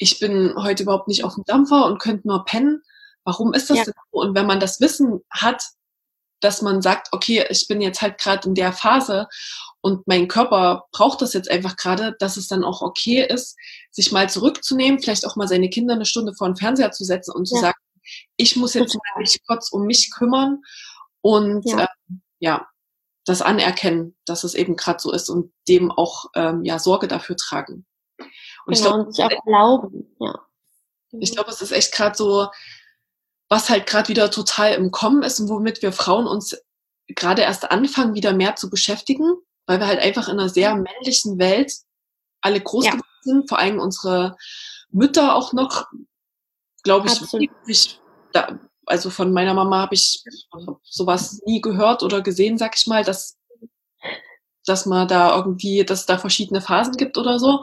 ich 0.00 0.18
bin 0.18 0.54
heute 0.56 0.82
überhaupt 0.82 1.08
nicht 1.08 1.24
auf 1.24 1.34
dem 1.34 1.44
Dampfer 1.44 1.84
und 1.84 2.00
könnte 2.00 2.26
nur 2.26 2.44
pennen. 2.46 2.82
Warum 3.22 3.52
ist 3.52 3.68
das 3.68 3.78
ja. 3.78 3.84
denn 3.84 3.94
so? 4.10 4.20
Und 4.20 4.34
wenn 4.34 4.46
man 4.46 4.58
das 4.58 4.80
Wissen 4.80 5.20
hat, 5.30 5.62
dass 6.40 6.62
man 6.62 6.80
sagt, 6.80 7.08
okay, 7.12 7.44
ich 7.50 7.68
bin 7.68 7.82
jetzt 7.82 8.00
halt 8.00 8.18
gerade 8.18 8.48
in 8.48 8.54
der 8.54 8.72
Phase 8.72 9.28
und 9.82 10.06
mein 10.06 10.26
Körper 10.26 10.86
braucht 10.90 11.20
das 11.20 11.34
jetzt 11.34 11.50
einfach 11.50 11.76
gerade, 11.76 12.16
dass 12.18 12.38
es 12.38 12.48
dann 12.48 12.64
auch 12.64 12.80
okay 12.80 13.26
ist, 13.26 13.56
sich 13.90 14.10
mal 14.10 14.30
zurückzunehmen, 14.30 15.00
vielleicht 15.00 15.26
auch 15.26 15.36
mal 15.36 15.48
seine 15.48 15.68
Kinder 15.68 15.94
eine 15.94 16.06
Stunde 16.06 16.32
vor 16.34 16.48
den 16.48 16.56
Fernseher 16.56 16.92
zu 16.92 17.04
setzen 17.04 17.32
und 17.32 17.46
zu 17.46 17.56
ja. 17.56 17.60
sagen, 17.60 17.78
ich 18.38 18.56
muss 18.56 18.72
jetzt 18.72 18.94
mal 18.94 19.20
mich 19.20 19.38
kurz 19.46 19.70
um 19.70 19.84
mich 19.84 20.10
kümmern 20.10 20.62
und 21.20 21.68
ja, 21.68 21.82
äh, 21.82 21.86
ja 22.40 22.68
das 23.24 23.42
anerkennen, 23.42 24.16
dass 24.24 24.44
es 24.44 24.54
eben 24.54 24.76
gerade 24.76 25.00
so 25.00 25.12
ist 25.12 25.28
und 25.28 25.52
dem 25.68 25.90
auch 25.90 26.26
ähm, 26.34 26.64
ja 26.64 26.78
Sorge 26.78 27.06
dafür 27.06 27.36
tragen. 27.36 27.86
Und 28.66 28.76
genau, 28.76 28.76
ich 28.76 28.82
glaube, 28.82 29.12
sich 29.12 29.24
auch 29.24 29.46
erlauben, 29.46 30.16
ja. 30.18 30.40
Ich 31.12 31.32
glaube, 31.32 31.50
es 31.50 31.60
ist 31.60 31.72
echt 31.72 31.92
gerade 31.92 32.16
so, 32.16 32.48
was 33.48 33.68
halt 33.68 33.86
gerade 33.86 34.08
wieder 34.08 34.30
total 34.30 34.74
im 34.74 34.90
Kommen 34.92 35.22
ist 35.22 35.40
und 35.40 35.48
womit 35.48 35.82
wir 35.82 35.92
Frauen 35.92 36.26
uns 36.26 36.56
gerade 37.08 37.42
erst 37.42 37.70
anfangen, 37.70 38.14
wieder 38.14 38.32
mehr 38.32 38.54
zu 38.56 38.70
beschäftigen, 38.70 39.34
weil 39.66 39.80
wir 39.80 39.88
halt 39.88 39.98
einfach 39.98 40.28
in 40.28 40.38
einer 40.38 40.48
sehr 40.48 40.74
männlichen 40.76 41.38
Welt 41.38 41.72
alle 42.40 42.60
groß 42.60 42.84
ja. 42.84 42.90
geworden 42.92 43.06
sind, 43.22 43.48
vor 43.48 43.58
allem 43.58 43.80
unsere 43.80 44.36
Mütter 44.90 45.34
auch 45.34 45.52
noch, 45.52 45.86
glaube 46.84 47.08
ich, 47.08 47.20
ich 47.66 48.00
da, 48.32 48.58
also 48.90 49.08
von 49.10 49.32
meiner 49.32 49.54
Mama 49.54 49.78
habe 49.78 49.94
ich 49.94 50.22
sowas 50.82 51.40
nie 51.46 51.60
gehört 51.60 52.02
oder 52.02 52.22
gesehen, 52.22 52.58
sag 52.58 52.76
ich 52.76 52.86
mal, 52.86 53.04
dass, 53.04 53.38
dass 54.66 54.86
man 54.86 55.06
da 55.06 55.36
irgendwie, 55.36 55.84
dass 55.84 56.00
es 56.00 56.06
da 56.06 56.18
verschiedene 56.18 56.60
Phasen 56.60 56.96
gibt 56.96 57.16
oder 57.16 57.38
so. 57.38 57.62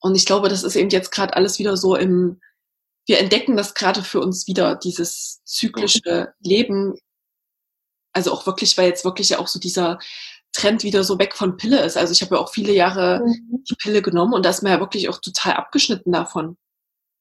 Und 0.00 0.14
ich 0.14 0.26
glaube, 0.26 0.48
das 0.48 0.64
ist 0.64 0.76
eben 0.76 0.90
jetzt 0.90 1.10
gerade 1.10 1.34
alles 1.34 1.58
wieder 1.58 1.76
so 1.76 1.96
im, 1.96 2.40
wir 3.06 3.18
entdecken 3.18 3.56
das 3.56 3.74
gerade 3.74 4.02
für 4.02 4.20
uns 4.20 4.46
wieder, 4.46 4.74
dieses 4.74 5.42
zyklische 5.44 6.34
Leben. 6.40 6.94
Also 8.12 8.32
auch 8.32 8.46
wirklich, 8.46 8.76
weil 8.76 8.88
jetzt 8.88 9.04
wirklich 9.04 9.30
ja 9.30 9.38
auch 9.38 9.48
so 9.48 9.58
dieser 9.58 9.98
Trend 10.52 10.82
wieder 10.82 11.04
so 11.04 11.18
weg 11.18 11.34
von 11.34 11.56
Pille 11.56 11.80
ist. 11.82 11.96
Also 11.96 12.12
ich 12.12 12.22
habe 12.22 12.34
ja 12.34 12.40
auch 12.40 12.50
viele 12.50 12.72
Jahre 12.72 13.22
mhm. 13.24 13.64
die 13.68 13.76
Pille 13.76 14.02
genommen 14.02 14.34
und 14.34 14.44
da 14.44 14.50
ist 14.50 14.62
man 14.62 14.72
ja 14.72 14.80
wirklich 14.80 15.08
auch 15.08 15.18
total 15.18 15.54
abgeschnitten 15.54 16.12
davon. 16.12 16.56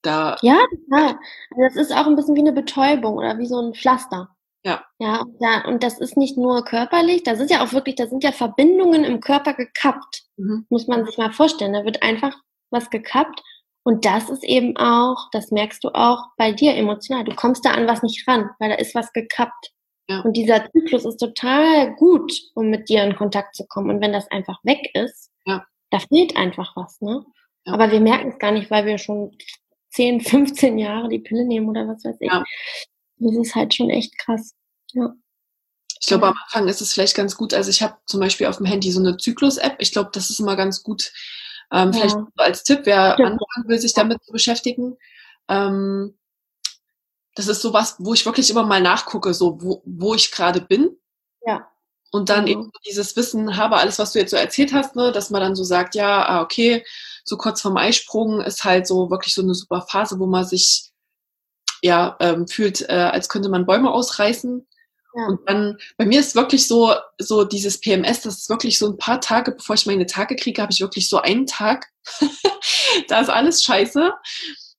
Da 0.07 0.37
ja, 0.41 0.57
total. 0.69 1.19
Also 1.51 1.61
das 1.63 1.75
ist 1.75 1.91
auch 1.91 2.07
ein 2.07 2.15
bisschen 2.15 2.35
wie 2.35 2.39
eine 2.39 2.53
Betäubung 2.53 3.17
oder 3.17 3.37
wie 3.37 3.45
so 3.45 3.59
ein 3.59 3.73
Pflaster. 3.73 4.29
Ja. 4.63 4.85
Ja, 4.99 5.25
ja, 5.39 5.65
und 5.65 5.83
das 5.83 5.99
ist 5.99 6.15
nicht 6.15 6.37
nur 6.37 6.63
körperlich, 6.63 7.23
da 7.23 7.35
sind 7.35 7.51
ja 7.51 7.63
auch 7.63 7.73
wirklich, 7.73 7.95
da 7.95 8.07
sind 8.07 8.23
ja 8.23 8.31
Verbindungen 8.31 9.03
im 9.03 9.19
Körper 9.19 9.53
gekappt. 9.53 10.23
Mhm. 10.37 10.65
Muss 10.69 10.87
man 10.87 11.05
sich 11.05 11.17
mal 11.17 11.33
vorstellen. 11.33 11.73
Da 11.73 11.83
wird 11.83 12.03
einfach 12.03 12.33
was 12.69 12.89
gekappt. 12.89 13.43
Und 13.83 14.05
das 14.05 14.29
ist 14.29 14.45
eben 14.45 14.77
auch, 14.77 15.29
das 15.31 15.51
merkst 15.51 15.83
du 15.83 15.89
auch 15.89 16.27
bei 16.37 16.53
dir 16.53 16.75
emotional. 16.75 17.25
Du 17.25 17.35
kommst 17.35 17.65
da 17.65 17.71
an 17.71 17.87
was 17.87 18.01
nicht 18.01 18.25
ran, 18.27 18.49
weil 18.59 18.69
da 18.69 18.75
ist 18.75 18.95
was 18.95 19.11
gekappt. 19.11 19.73
Ja. 20.09 20.21
Und 20.21 20.37
dieser 20.37 20.69
Zyklus 20.71 21.03
ist 21.03 21.17
total 21.17 21.95
gut, 21.95 22.31
um 22.53 22.69
mit 22.69 22.87
dir 22.87 23.03
in 23.03 23.15
Kontakt 23.15 23.55
zu 23.55 23.65
kommen. 23.67 23.89
Und 23.89 24.01
wenn 24.01 24.13
das 24.13 24.31
einfach 24.31 24.59
weg 24.63 24.89
ist, 24.93 25.31
ja. 25.45 25.65
da 25.89 25.99
fehlt 25.99 26.37
einfach 26.37 26.75
was, 26.77 27.01
ne? 27.01 27.25
Ja. 27.65 27.73
Aber 27.73 27.91
wir 27.91 27.99
merken 27.99 28.29
es 28.29 28.39
gar 28.39 28.51
nicht, 28.51 28.71
weil 28.71 28.85
wir 28.85 28.97
schon 28.97 29.31
10, 29.91 30.21
15 30.21 30.77
Jahre 30.77 31.09
die 31.09 31.19
Pille 31.19 31.45
nehmen 31.45 31.69
oder 31.69 31.87
was 31.87 32.03
weiß 32.03 32.17
ich. 32.19 32.31
Ja. 32.31 32.43
Das 33.17 33.35
ist 33.35 33.55
halt 33.55 33.73
schon 33.73 33.89
echt 33.89 34.17
krass. 34.19 34.53
Ja. 34.93 35.13
Ich 35.99 36.07
glaube, 36.07 36.27
am 36.27 36.35
Anfang 36.45 36.67
ist 36.67 36.81
es 36.81 36.93
vielleicht 36.93 37.15
ganz 37.15 37.35
gut. 37.35 37.53
Also 37.53 37.69
ich 37.69 37.81
habe 37.81 37.97
zum 38.05 38.19
Beispiel 38.19 38.47
auf 38.47 38.57
dem 38.57 38.67
Handy 38.67 38.91
so 38.91 38.99
eine 38.99 39.17
Zyklus-App. 39.17 39.77
Ich 39.79 39.91
glaube, 39.91 40.11
das 40.13 40.29
ist 40.29 40.39
immer 40.39 40.55
ganz 40.55 40.83
gut. 40.83 41.11
Ähm, 41.71 41.91
vielleicht 41.93 42.15
ja. 42.15 42.27
als 42.37 42.63
Tipp, 42.63 42.81
wer 42.83 43.13
Stimmt. 43.13 43.31
anfangen 43.31 43.67
will, 43.67 43.79
sich 43.79 43.93
damit 43.93 44.23
zu 44.23 44.31
beschäftigen. 44.31 44.97
Ähm, 45.49 46.17
das 47.35 47.47
ist 47.47 47.61
sowas, 47.61 47.95
wo 47.99 48.13
ich 48.13 48.25
wirklich 48.25 48.49
immer 48.49 48.63
mal 48.63 48.81
nachgucke, 48.81 49.33
so 49.33 49.61
wo, 49.61 49.81
wo 49.85 50.15
ich 50.15 50.31
gerade 50.31 50.61
bin. 50.61 50.97
Ja. 51.45 51.69
Und 52.11 52.29
dann 52.29 52.43
mhm. 52.43 52.47
eben 52.47 52.71
dieses 52.87 53.15
Wissen 53.15 53.57
habe, 53.57 53.77
alles, 53.77 53.99
was 53.99 54.13
du 54.13 54.19
jetzt 54.19 54.31
so 54.31 54.37
erzählt 54.37 54.73
hast, 54.73 54.95
ne, 54.95 55.11
dass 55.11 55.29
man 55.29 55.41
dann 55.41 55.55
so 55.55 55.63
sagt, 55.63 55.95
ja, 55.95 56.27
ah, 56.27 56.41
okay, 56.41 56.83
so 57.27 57.37
kurz 57.37 57.61
vorm 57.61 57.77
Eisprung 57.77 58.41
ist 58.41 58.63
halt 58.63 58.87
so 58.87 59.09
wirklich 59.09 59.33
so 59.33 59.41
eine 59.41 59.53
super 59.53 59.81
Phase, 59.81 60.19
wo 60.19 60.25
man 60.25 60.45
sich 60.45 60.91
ja 61.81 62.15
ähm, 62.19 62.47
fühlt, 62.47 62.81
äh, 62.89 62.93
als 62.93 63.29
könnte 63.29 63.49
man 63.49 63.65
Bäume 63.65 63.91
ausreißen. 63.91 64.65
Ja. 65.13 65.27
Und 65.27 65.39
dann, 65.45 65.77
bei 65.97 66.05
mir 66.05 66.19
ist 66.19 66.35
wirklich 66.35 66.67
so, 66.67 66.93
so 67.17 67.43
dieses 67.43 67.79
PMS, 67.79 68.21
das 68.21 68.37
ist 68.37 68.49
wirklich 68.49 68.79
so 68.79 68.87
ein 68.87 68.97
paar 68.97 69.19
Tage, 69.19 69.51
bevor 69.51 69.75
ich 69.75 69.85
meine 69.85 70.05
Tage 70.05 70.35
kriege, 70.35 70.61
habe 70.61 70.71
ich 70.71 70.79
wirklich 70.79 71.09
so 71.09 71.17
einen 71.17 71.45
Tag, 71.47 71.87
da 73.07 73.19
ist 73.19 73.29
alles 73.29 73.63
scheiße. 73.63 74.13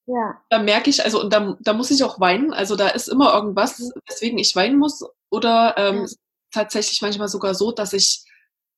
Ja. 0.07 0.41
Da 0.49 0.59
merke 0.59 0.89
ich, 0.89 1.05
also, 1.05 1.21
und 1.21 1.33
da, 1.33 1.57
da 1.61 1.75
muss 1.75 1.91
ich 1.91 2.03
auch 2.03 2.19
weinen. 2.19 2.55
Also 2.55 2.77
da 2.77 2.89
ist 2.89 3.09
immer 3.09 3.35
irgendwas, 3.35 3.79
mhm. 3.79 3.91
weswegen 4.09 4.39
ich 4.39 4.57
weinen 4.57 4.79
muss. 4.79 5.05
Oder 5.31 5.75
ähm, 5.77 6.07
ja. 6.07 6.13
tatsächlich 6.51 7.03
manchmal 7.03 7.29
sogar 7.29 7.55
so, 7.55 7.73
dass 7.73 7.93
ich 7.93 8.25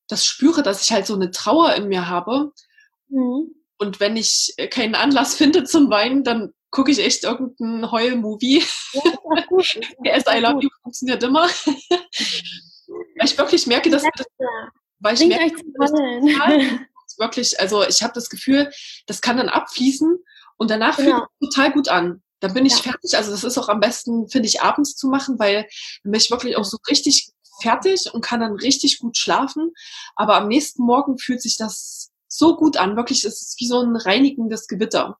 das 0.08 0.24
spüre, 0.24 0.64
dass 0.64 0.82
ich 0.82 0.90
halt 0.90 1.06
so 1.06 1.14
eine 1.14 1.30
Trauer 1.30 1.74
in 1.74 1.86
mir 1.86 2.08
habe. 2.08 2.52
Mhm. 3.08 3.54
Und 3.80 3.98
wenn 3.98 4.16
ich 4.16 4.54
keinen 4.70 4.94
Anlass 4.94 5.34
finde 5.34 5.64
zum 5.64 5.88
Weinen, 5.88 6.22
dann 6.22 6.52
gucke 6.70 6.90
ich 6.90 6.98
echt 6.98 7.24
irgendeinen 7.24 7.90
Heul-Movie. 7.90 8.62
Ja, 10.04 10.16
ist 10.16 10.28
I 10.30 10.38
Love 10.38 10.62
You 10.62 10.68
funktioniert 10.82 11.22
immer. 11.22 11.48
weil 11.48 13.24
ich 13.24 13.38
wirklich 13.38 13.66
merke, 13.66 13.88
dass, 13.88 14.02
das, 14.02 14.26
weil 14.98 15.14
ich 15.14 15.26
merke, 15.26 15.56
dass 15.78 15.92
das 15.92 16.00
wirklich, 17.18 17.58
also 17.58 17.82
ich 17.82 18.02
habe 18.02 18.12
das 18.14 18.28
Gefühl, 18.28 18.70
das 19.06 19.22
kann 19.22 19.38
dann 19.38 19.48
abfließen 19.48 20.18
und 20.58 20.70
danach 20.70 20.98
genau. 20.98 21.10
fühlt 21.16 21.28
es 21.40 21.48
total 21.48 21.72
gut 21.72 21.88
an. 21.88 22.22
Dann 22.40 22.52
bin 22.52 22.66
ich 22.66 22.84
ja. 22.84 22.92
fertig. 22.92 23.16
Also 23.16 23.30
das 23.30 23.44
ist 23.44 23.56
auch 23.56 23.70
am 23.70 23.80
besten, 23.80 24.28
finde 24.28 24.48
ich, 24.48 24.60
abends 24.60 24.94
zu 24.94 25.08
machen, 25.08 25.38
weil 25.38 25.66
dann 26.02 26.12
bin 26.12 26.20
ich 26.20 26.30
wirklich 26.30 26.56
auch 26.56 26.64
so 26.64 26.76
richtig 26.88 27.30
fertig 27.62 28.12
und 28.12 28.22
kann 28.22 28.40
dann 28.40 28.56
richtig 28.56 28.98
gut 28.98 29.16
schlafen. 29.16 29.72
Aber 30.16 30.36
am 30.36 30.48
nächsten 30.48 30.82
Morgen 30.82 31.18
fühlt 31.18 31.40
sich 31.40 31.56
das 31.56 32.09
so 32.30 32.56
gut 32.56 32.76
an. 32.76 32.96
Wirklich, 32.96 33.24
es 33.24 33.42
ist 33.42 33.60
wie 33.60 33.66
so 33.66 33.80
ein 33.80 33.96
reinigendes 33.96 34.68
Gewitter. 34.68 35.18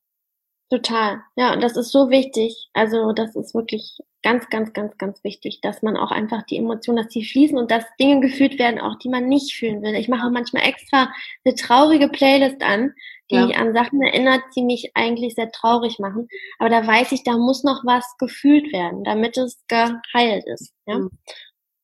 Total. 0.71 1.21
Ja, 1.35 1.53
und 1.53 1.63
das 1.63 1.77
ist 1.77 1.91
so 1.91 2.11
wichtig. 2.11 2.69
Also 2.73 3.13
das 3.13 3.35
ist 3.35 3.55
wirklich 3.55 3.99
ganz, 4.23 4.49
ganz, 4.51 4.73
ganz, 4.73 4.97
ganz 4.99 5.25
wichtig, 5.25 5.61
dass 5.63 5.83
man 5.83 5.97
auch 5.97 6.13
einfach 6.13 6.45
die 6.45 6.59
Emotionen, 6.59 6.99
dass 6.99 7.13
die 7.13 7.25
fließen 7.25 7.59
und 7.59 7.73
dass 7.73 7.85
Dinge 7.99 8.21
gefühlt 8.21 8.59
werden, 8.59 8.81
auch 8.81 8.97
die 8.99 9.09
man 9.09 9.27
nicht 9.27 9.55
fühlen 9.55 9.83
will. 9.83 9.95
Ich 9.95 10.09
mache 10.09 10.31
manchmal 10.31 10.63
extra 10.63 11.13
eine 11.45 11.55
traurige 11.57 12.09
Playlist 12.09 12.63
an, 12.63 12.95
die 13.31 13.37
ja. 13.37 13.47
mich 13.47 13.57
an 13.57 13.75
Sachen 13.75 14.01
erinnert, 14.01 14.43
die 14.55 14.63
mich 14.63 14.93
eigentlich 14.95 15.35
sehr 15.35 15.51
traurig 15.51 15.99
machen. 15.99 16.29
Aber 16.61 16.71
da 16.71 16.87
weiß 16.87 17.11
ich, 17.13 17.25
da 17.25 17.37
muss 17.37 17.65
noch 17.65 17.85
was 17.85 18.05
gefühlt 18.19 18.73
werden, 18.73 19.03
damit 19.03 19.37
es 19.39 19.65
geheilt 19.67 20.47
ist. 20.47 20.73
Ja? 20.87 20.99
Mhm. 20.99 21.11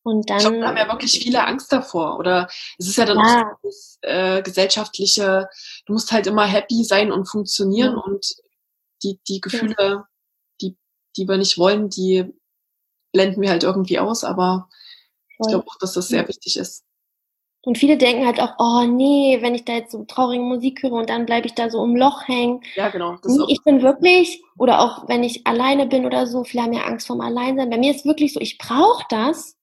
Und 0.07 0.30
dann, 0.30 0.36
ich 0.36 0.44
glaube, 0.44 0.61
da 0.61 0.68
haben 0.68 0.76
ja 0.76 0.88
wirklich 0.88 1.18
viele 1.18 1.44
Angst 1.44 1.72
davor. 1.72 2.16
Oder 2.20 2.46
es 2.78 2.86
ist 2.86 2.96
ja 2.96 3.07
dann 3.07 3.18
ja. 3.18 3.42
auch 3.42 3.59
das 3.64 3.98
äh, 4.02 4.40
gesellschaftliche, 4.40 5.48
du 5.84 5.94
musst 5.94 6.12
halt 6.12 6.28
immer 6.28 6.46
happy 6.46 6.84
sein 6.84 7.11
und 7.11 7.28
funktionieren 7.28 7.94
ja. 7.96 8.02
und 8.04 8.36
die, 9.02 9.18
die 9.26 9.40
Gefühle, 9.40 9.74
ja. 9.76 10.09
die, 10.61 10.76
die 11.16 11.26
wir 11.26 11.36
nicht 11.38 11.59
wollen, 11.59 11.90
die 11.90 12.32
blenden 13.11 13.42
wir 13.42 13.50
halt 13.50 13.64
irgendwie 13.64 13.98
aus, 13.98 14.22
aber 14.22 14.68
Voll. 15.38 15.46
ich 15.46 15.48
glaube 15.48 15.66
auch, 15.66 15.78
dass 15.80 15.94
das 15.94 16.07
sehr 16.07 16.28
wichtig 16.28 16.57
ist. 16.57 16.84
Und 17.62 17.78
viele 17.78 17.96
denken 17.96 18.24
halt 18.26 18.38
auch, 18.38 18.54
oh 18.61 18.86
nee, 18.86 19.38
wenn 19.40 19.57
ich 19.57 19.64
da 19.64 19.72
jetzt 19.72 19.90
so 19.90 20.04
traurige 20.04 20.44
Musik 20.44 20.84
höre 20.84 20.92
und 20.92 21.11
dann 21.11 21.26
bleibe 21.26 21.48
ich 21.48 21.54
da 21.54 21.68
so 21.68 21.82
im 21.82 21.96
Loch 21.96 22.28
hängen. 22.28 22.61
Ja, 22.76 22.90
genau. 22.90 23.18
Nee, 23.24 23.44
ich 23.48 23.61
bin 23.64 23.82
wirklich, 23.82 24.40
oder 24.57 24.78
auch 24.78 25.09
wenn 25.09 25.24
ich 25.24 25.44
alleine 25.48 25.86
bin 25.86 26.07
oder 26.07 26.28
so, 26.28 26.44
viele 26.44 26.62
haben 26.62 26.74
ja 26.74 26.84
Angst 26.84 27.09
vorm 27.09 27.20
Alleinsein. 27.20 27.70
Bei 27.70 27.78
mir 27.78 27.92
ist 27.92 28.04
wirklich 28.04 28.34
so, 28.34 28.38
ich 28.38 28.57
brauche 28.59 29.04
das. 29.09 29.55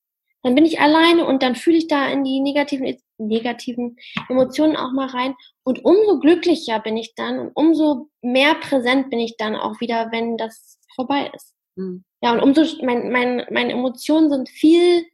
Dann 0.44 0.56
bin 0.56 0.66
ich 0.66 0.80
alleine 0.80 1.26
und 1.26 1.42
dann 1.42 1.56
fühle 1.56 1.78
ich 1.78 1.88
da 1.88 2.08
in 2.08 2.24
die 2.24 2.42
negativen, 2.42 2.98
negativen 3.18 3.98
Emotionen 4.30 4.76
auch 4.76 4.92
mal 4.92 5.08
rein. 5.08 5.36
Und 5.64 5.84
umso 5.86 6.20
glücklicher 6.20 6.80
bin 6.80 6.98
ich 6.98 7.16
dann 7.16 7.40
und 7.40 7.52
umso 7.56 8.10
mehr 8.22 8.56
präsent 8.56 9.10
bin 9.10 9.20
ich 9.20 9.38
dann 9.38 9.56
auch 9.56 9.80
wieder, 9.80 10.12
wenn 10.12 10.38
das 10.38 10.80
vorbei 10.96 11.32
ist. 11.34 11.56
Mhm. 11.76 12.04
Ja, 12.22 12.34
und 12.34 12.42
umso, 12.42 12.64
mein, 12.84 13.12
mein, 13.12 13.46
meine 13.52 13.72
Emotionen 13.72 14.30
sind 14.30 14.50
viel, 14.50 15.06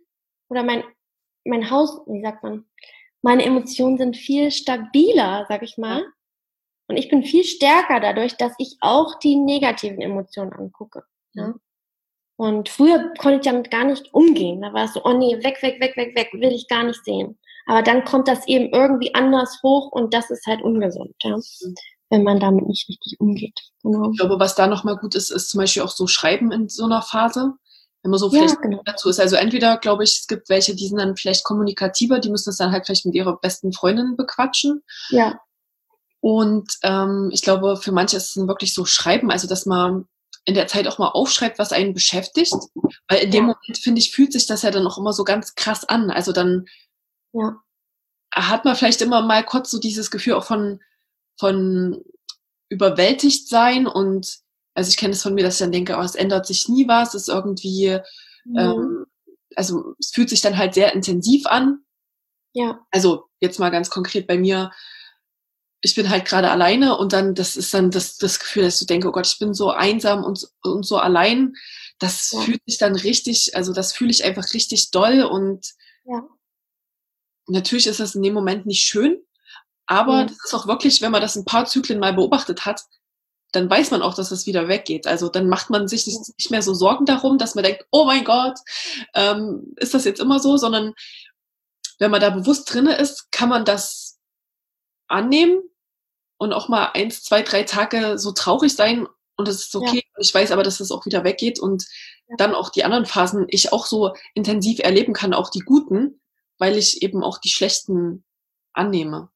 oder 0.50 0.64
mein, 0.64 0.84
mein 1.46 1.70
Haus, 1.70 2.02
wie 2.08 2.22
sagt 2.22 2.44
man, 2.44 2.66
meine 3.22 3.44
Emotionen 3.46 3.98
sind 3.98 4.18
viel 4.18 4.50
stabiler, 4.50 5.46
sag 5.48 5.62
ich 5.62 5.78
mal. 5.78 6.06
Und 6.88 6.98
ich 6.98 7.08
bin 7.08 7.24
viel 7.24 7.44
stärker 7.44 8.00
dadurch, 8.00 8.36
dass 8.36 8.54
ich 8.58 8.78
auch 8.82 9.20
die 9.20 9.36
negativen 9.36 10.02
Emotionen 10.02 10.54
angucke. 10.54 11.04
Ja? 11.34 11.54
Und 12.40 12.70
früher 12.70 13.12
konnte 13.18 13.40
ich 13.40 13.42
damit 13.42 13.70
gar 13.70 13.84
nicht 13.84 14.14
umgehen. 14.14 14.62
Da 14.62 14.72
war 14.72 14.86
es 14.86 14.94
so, 14.94 15.04
oh 15.04 15.12
nee, 15.12 15.36
weg, 15.44 15.62
weg, 15.62 15.82
weg, 15.82 15.98
weg, 15.98 16.16
weg, 16.16 16.30
will 16.32 16.54
ich 16.54 16.70
gar 16.70 16.86
nicht 16.86 17.04
sehen. 17.04 17.38
Aber 17.66 17.82
dann 17.84 18.06
kommt 18.06 18.30
das 18.30 18.48
eben 18.48 18.70
irgendwie 18.74 19.14
anders 19.14 19.60
hoch 19.62 19.92
und 19.92 20.14
das 20.14 20.30
ist 20.30 20.48
halt 20.48 20.62
ungesund, 20.62 21.14
ja. 21.22 21.36
Wenn 22.10 22.24
man 22.24 22.40
damit 22.40 22.66
nicht 22.66 22.88
richtig 22.88 23.18
umgeht. 23.20 23.60
Genau. 23.84 24.12
Ich 24.12 24.20
glaube, 24.20 24.40
was 24.40 24.56
da 24.56 24.68
nochmal 24.68 24.96
gut 24.96 25.16
ist, 25.16 25.32
ist 25.32 25.50
zum 25.50 25.60
Beispiel 25.60 25.82
auch 25.82 25.90
so 25.90 26.08
Schreiben 26.08 26.54
in 26.54 26.70
so 26.70 26.86
einer 26.86 27.02
Phase. 27.02 27.56
Wenn 28.04 28.12
man 28.12 28.20
so 28.22 28.30
vielleicht 28.30 28.56
ja, 28.56 28.62
genau. 28.62 28.82
dazu 28.86 29.10
ist. 29.10 29.20
Also 29.20 29.36
entweder, 29.36 29.76
glaube 29.76 30.06
ich, 30.06 30.20
es 30.22 30.28
gibt 30.28 30.48
welche, 30.48 30.74
die 30.74 30.88
sind 30.88 31.00
dann 31.00 31.18
vielleicht 31.18 31.44
kommunikativer, 31.44 32.20
die 32.20 32.30
müssen 32.30 32.52
das 32.52 32.58
dann 32.58 32.72
halt 32.72 32.86
vielleicht 32.86 33.06
mit 33.06 33.16
ihrer 33.16 33.36
besten 33.36 33.74
Freundin 33.74 34.16
bequatschen. 34.16 34.82
Ja. 35.10 35.42
Und 36.22 36.72
ähm, 36.84 37.32
ich 37.34 37.42
glaube, 37.42 37.76
für 37.76 37.92
manche 37.92 38.16
ist 38.16 38.38
es 38.38 38.48
wirklich 38.48 38.74
so 38.74 38.86
Schreiben, 38.86 39.30
also 39.30 39.46
dass 39.46 39.66
man 39.66 40.08
in 40.50 40.56
der 40.56 40.68
Zeit 40.68 40.88
auch 40.88 40.98
mal 40.98 41.10
aufschreibt, 41.10 41.60
was 41.60 41.72
einen 41.72 41.94
beschäftigt. 41.94 42.54
Weil 43.08 43.24
in 43.24 43.32
dem. 43.32 43.42
Moment, 43.46 43.78
finde 43.82 44.00
ich, 44.00 44.12
fühlt 44.12 44.34
sich 44.34 44.48
das 44.48 44.64
ja 44.64 44.72
dann 44.72 44.88
auch 44.88 44.98
immer 44.98 45.14
so 45.14 45.24
ganz 45.24 45.56
krass 45.56 45.86
an. 45.86 46.10
Also 46.10 46.32
dann 46.32 46.66
ja. 47.34 47.56
hat 48.34 48.66
man 48.66 48.76
vielleicht 48.76 49.02
immer 49.02 49.22
mal 49.22 49.46
kurz 49.46 49.70
so 49.70 49.80
dieses 49.80 50.12
Gefühl 50.12 50.34
auch 50.34 50.46
von, 50.46 50.82
von 51.40 52.04
überwältigt 52.70 53.48
sein 53.48 53.88
und 53.88 54.40
also 54.74 54.90
ich 54.90 54.98
kenne 54.98 55.14
es 55.14 55.24
von 55.24 55.34
mir, 55.34 55.44
dass 55.44 55.56
ich 55.56 55.60
dann 55.60 55.72
denke, 55.72 55.98
oh, 55.98 56.02
es 56.02 56.16
ändert 56.16 56.46
sich 56.46 56.70
nie 56.70 56.88
was, 56.88 57.14
es 57.14 57.24
ist 57.24 57.30
irgendwie, 57.30 58.00
mhm. 58.46 58.58
ähm, 58.58 59.06
also 59.56 59.94
es 60.00 60.12
fühlt 60.12 60.30
sich 60.30 60.42
dann 60.42 60.58
halt 60.58 60.74
sehr 60.74 60.94
intensiv 60.94 61.46
an. 61.48 61.84
Ja. 62.54 62.86
Also 62.90 63.26
jetzt 63.40 63.60
mal 63.60 63.70
ganz 63.70 63.90
konkret 63.90 64.26
bei 64.26 64.38
mir, 64.38 64.72
ich 65.82 65.96
bin 65.96 66.10
halt 66.10 66.26
gerade 66.26 66.52
alleine 66.52 66.98
und 66.98 67.14
dann, 67.14 67.36
das 67.36 67.56
ist 67.56 67.74
dann 67.74 67.92
das, 67.92 68.18
das 68.18 68.40
Gefühl, 68.40 68.64
dass 68.64 68.80
du 68.80 68.86
denkst, 68.86 69.08
oh 69.08 69.12
Gott, 69.12 69.28
ich 69.28 69.40
bin 69.40 69.54
so 69.54 69.72
einsam 69.72 70.24
und, 70.24 70.48
und 70.62 70.86
so 70.86 70.98
allein. 70.98 71.54
Das 72.00 72.32
ja. 72.32 72.42
fühlt 72.42 72.62
sich 72.66 72.78
dann 72.78 72.96
richtig, 72.96 73.56
also 73.56 73.74
das 73.74 73.94
fühle 73.94 74.12
ich 74.12 74.24
einfach 74.24 74.54
richtig 74.54 74.92
doll 74.92 75.24
und 75.24 75.74
ja 76.06 76.22
natürlich 77.50 77.88
ist 77.88 78.00
das 78.00 78.16
in 78.16 78.24
dem 78.24 78.34
Moment 78.34 78.66
nicht 78.66 78.84
schön, 78.84 79.22
aber 79.86 80.24
mhm. 80.24 80.28
das 80.28 80.38
ist 80.46 80.54
auch 80.54 80.68
wirklich, 80.68 81.02
wenn 81.02 81.12
man 81.12 81.22
das 81.22 81.36
ein 81.36 81.46
paar 81.46 81.66
Zyklen 81.66 82.00
mal 82.00 82.14
beobachtet 82.14 82.66
hat, 82.66 82.84
dann 83.52 83.70
weiß 83.70 83.92
man 83.92 84.04
auch, 84.04 84.14
dass 84.14 84.30
es 84.32 84.46
wieder 84.46 84.68
weggeht. 84.68 85.08
Also 85.08 85.28
dann 85.28 85.50
macht 85.50 85.72
man 85.72 85.88
sich 85.88 86.06
nicht 86.06 86.52
mehr 86.52 86.62
so 86.62 86.76
Sorgen 86.76 87.06
darum, 87.06 87.40
dass 87.40 87.56
man 87.56 87.64
denkt, 87.64 87.84
oh 87.90 88.06
mein 88.06 88.24
Gott, 88.24 88.60
ähm, 89.16 89.74
ist 89.78 89.96
das 89.96 90.06
jetzt 90.06 90.20
immer 90.20 90.40
so, 90.40 90.58
sondern 90.58 90.94
wenn 91.98 92.12
man 92.12 92.22
da 92.22 92.30
bewusst 92.30 92.72
drinne 92.72 92.96
ist, 92.96 93.32
kann 93.32 93.50
man 93.50 93.66
das 93.66 93.99
annehmen 95.10 95.62
und 96.38 96.54
auch 96.54 96.70
mal 96.70 96.92
eins, 96.94 97.24
zwei, 97.24 97.42
drei 97.42 97.64
Tage 97.64 98.18
so 98.18 98.32
traurig 98.32 98.74
sein 98.74 99.08
und 99.36 99.48
es 99.48 99.68
ist 99.68 99.76
okay. 99.76 100.04
Ja. 100.06 100.20
Ich 100.20 100.34
weiß 100.34 100.52
aber, 100.52 100.64
dass 100.64 100.80
es 100.80 100.92
auch 100.92 101.06
wieder 101.06 101.24
weggeht 101.24 101.60
und 101.60 101.86
ja. 102.28 102.36
dann 102.38 102.54
auch 102.54 102.70
die 102.70 102.84
anderen 102.84 103.06
Phasen 103.06 103.46
ich 103.50 103.72
auch 103.74 103.86
so 103.86 104.14
intensiv 104.34 104.80
erleben 104.80 105.14
kann, 105.14 105.34
auch 105.34 105.50
die 105.50 105.62
guten, 105.62 106.22
weil 106.58 106.78
ich 106.78 107.02
eben 107.02 107.24
auch 107.24 107.38
die 107.38 107.50
schlechten 107.50 108.24
annehme. 108.74 109.30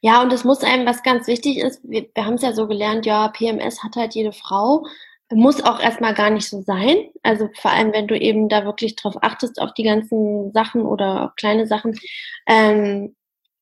Ja, 0.00 0.20
und 0.22 0.32
es 0.32 0.44
muss 0.44 0.62
einem, 0.62 0.86
was 0.86 1.02
ganz 1.02 1.26
wichtig 1.26 1.58
ist, 1.58 1.80
wir, 1.82 2.06
wir 2.14 2.26
haben 2.26 2.34
es 2.34 2.42
ja 2.42 2.52
so 2.52 2.66
gelernt, 2.66 3.06
ja, 3.06 3.28
PMS 3.28 3.82
hat 3.82 3.96
halt 3.96 4.14
jede 4.14 4.32
Frau, 4.32 4.86
muss 5.32 5.62
auch 5.62 5.80
erstmal 5.80 6.14
gar 6.14 6.30
nicht 6.30 6.48
so 6.48 6.62
sein. 6.62 7.10
Also 7.22 7.48
vor 7.54 7.70
allem, 7.70 7.92
wenn 7.92 8.08
du 8.08 8.18
eben 8.18 8.48
da 8.48 8.64
wirklich 8.64 8.96
drauf 8.96 9.14
achtest, 9.22 9.60
auf 9.60 9.72
die 9.74 9.84
ganzen 9.84 10.52
Sachen 10.52 10.82
oder 10.82 11.32
kleine 11.36 11.66
Sachen 11.66 11.98
ähm, 12.46 13.14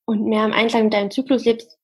und 0.09 0.25
mehr 0.25 0.45
im 0.45 0.53
Einklang 0.53 0.85
mit 0.85 0.95
deinem 0.95 1.11
Zyklus 1.11 1.45
lebst, 1.45 1.79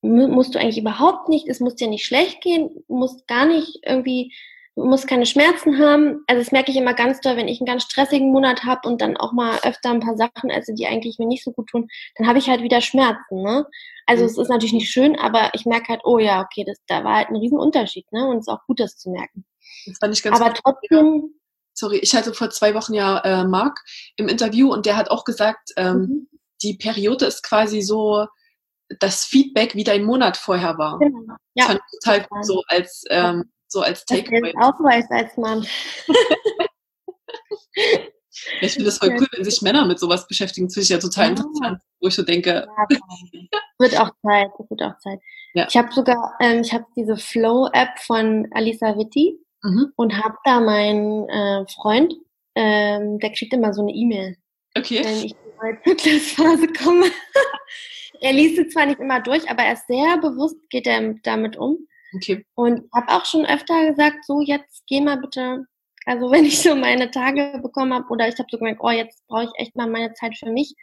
musst 0.00 0.54
du 0.54 0.60
eigentlich 0.60 0.78
überhaupt 0.78 1.28
nicht, 1.28 1.48
es 1.48 1.60
muss 1.60 1.74
dir 1.74 1.88
nicht 1.88 2.06
schlecht 2.06 2.40
gehen, 2.40 2.70
musst 2.88 3.26
gar 3.26 3.46
nicht 3.46 3.80
irgendwie 3.84 4.32
musst 4.76 5.06
keine 5.06 5.24
Schmerzen 5.24 5.78
haben. 5.78 6.24
Also 6.26 6.42
das 6.42 6.50
merke 6.50 6.72
ich 6.72 6.76
immer 6.76 6.94
ganz 6.94 7.20
doll, 7.20 7.36
wenn 7.36 7.46
ich 7.46 7.60
einen 7.60 7.66
ganz 7.66 7.84
stressigen 7.84 8.32
Monat 8.32 8.64
habe 8.64 8.88
und 8.88 9.00
dann 9.00 9.16
auch 9.16 9.32
mal 9.32 9.56
öfter 9.62 9.90
ein 9.90 10.00
paar 10.00 10.16
Sachen 10.16 10.50
esse, 10.50 10.74
die 10.74 10.86
eigentlich 10.88 11.18
mir 11.18 11.28
nicht 11.28 11.44
so 11.44 11.52
gut 11.52 11.68
tun, 11.68 11.88
dann 12.16 12.26
habe 12.26 12.40
ich 12.40 12.48
halt 12.48 12.60
wieder 12.60 12.80
Schmerzen. 12.80 13.40
Ne? 13.40 13.66
Also 14.06 14.24
mhm. 14.24 14.30
es 14.30 14.38
ist 14.38 14.48
natürlich 14.48 14.72
nicht 14.72 14.90
schön, 14.90 15.16
aber 15.16 15.50
ich 15.54 15.64
merke 15.64 15.90
halt, 15.90 16.00
oh 16.02 16.18
ja, 16.18 16.40
okay, 16.42 16.64
das, 16.66 16.78
da 16.88 17.04
war 17.04 17.18
halt 17.18 17.28
ein 17.28 17.36
Riesenunterschied. 17.36 18.10
Ne? 18.12 18.26
Und 18.26 18.38
es 18.38 18.48
ist 18.48 18.52
auch 18.52 18.66
gut, 18.66 18.80
das 18.80 18.96
zu 18.98 19.10
merken. 19.10 19.44
Das 19.86 19.98
fand 19.98 20.12
ich 20.12 20.22
ganz 20.22 20.40
aber 20.40 20.54
trotzdem... 20.54 21.34
Sorry, 21.72 21.98
ich 21.98 22.14
hatte 22.14 22.34
vor 22.34 22.50
zwei 22.50 22.74
Wochen 22.74 22.94
ja 22.94 23.18
äh, 23.18 23.44
Marc 23.44 23.78
im 24.16 24.28
Interview 24.28 24.72
und 24.72 24.86
der 24.86 24.96
hat 24.96 25.10
auch 25.10 25.24
gesagt, 25.24 25.72
ähm, 25.76 25.96
mhm. 25.96 26.28
Die 26.64 26.74
Periode 26.74 27.26
ist 27.26 27.42
quasi 27.42 27.82
so 27.82 28.26
das 29.00 29.24
Feedback, 29.24 29.74
wie 29.74 29.84
dein 29.84 30.04
Monat 30.04 30.36
vorher 30.36 30.78
war. 30.78 30.98
Genau. 30.98 31.34
Ja. 31.54 31.56
Das 31.56 31.66
fand 31.66 31.80
ich 31.80 32.00
total 32.00 32.26
gut 32.28 32.44
so 32.44 32.62
als 32.68 33.04
ähm, 33.10 33.50
so 33.68 33.80
als 33.80 34.04
Takeaway. 34.04 34.52
Auch 34.60 34.78
weiß 34.80 35.06
als 35.10 35.36
Mann. 35.36 35.66
ich 38.60 38.72
finde 38.72 38.86
das 38.86 38.98
voll 38.98 39.16
cool, 39.18 39.26
wenn 39.32 39.44
sich 39.44 39.62
Männer 39.62 39.86
mit 39.86 39.98
sowas 39.98 40.28
beschäftigen. 40.28 40.66
Das 40.66 40.74
finde 40.74 40.84
ich 40.84 40.90
ja 40.90 40.98
total 40.98 41.24
ja. 41.24 41.30
interessant, 41.30 41.80
wo 42.00 42.08
ich 42.08 42.14
so 42.14 42.22
denke. 42.22 42.66
Ja, 42.66 42.88
wird 43.78 43.98
auch 43.98 44.10
Zeit, 44.22 44.50
wird 44.68 44.82
auch 44.82 44.98
Zeit. 44.98 45.20
Ja. 45.54 45.66
Ich 45.68 45.76
habe 45.76 45.92
sogar, 45.92 46.34
ähm, 46.40 46.60
ich 46.60 46.72
habe 46.72 46.84
diese 46.96 47.16
Flow-App 47.16 47.98
von 48.00 48.48
Alisa 48.52 48.96
Vitti 48.96 49.38
mhm. 49.62 49.92
und 49.96 50.22
habe 50.22 50.36
da 50.44 50.60
meinen 50.60 51.28
äh, 51.28 51.66
Freund 51.68 52.14
ähm, 52.54 53.18
der 53.18 53.32
kriegt 53.32 53.52
immer 53.52 53.72
so 53.72 53.82
eine 53.82 53.92
E-Mail. 53.92 54.36
Okay. 54.76 55.02
Wenn 55.04 55.24
ich 55.24 55.34
neue 55.64 55.82
Zyklusphase 55.82 56.68
komme. 56.72 57.06
er 58.20 58.32
liest 58.32 58.56
sie 58.56 58.68
zwar 58.68 58.86
nicht 58.86 59.00
immer 59.00 59.20
durch, 59.20 59.48
aber 59.50 59.62
er 59.62 59.74
ist 59.74 59.86
sehr 59.86 60.18
bewusst, 60.18 60.56
geht 60.70 60.86
er 60.86 61.14
damit 61.22 61.56
um. 61.56 61.86
Okay. 62.14 62.44
Und 62.54 62.88
habe 62.92 63.12
auch 63.12 63.24
schon 63.24 63.44
öfter 63.44 63.90
gesagt, 63.90 64.24
so 64.24 64.40
jetzt 64.40 64.84
geh 64.86 65.00
mal 65.00 65.16
bitte, 65.16 65.66
also 66.06 66.30
wenn 66.30 66.44
ich 66.44 66.60
so 66.60 66.74
meine 66.76 67.10
Tage 67.10 67.58
bekommen 67.62 67.92
habe 67.92 68.08
oder 68.08 68.28
ich 68.28 68.38
habe 68.38 68.48
so 68.50 68.58
gemerkt, 68.58 68.80
oh 68.82 68.90
jetzt 68.90 69.26
brauche 69.26 69.44
ich 69.44 69.50
echt 69.56 69.76
mal 69.76 69.88
meine 69.88 70.12
Zeit 70.14 70.36
für 70.38 70.50
mich, 70.50 70.74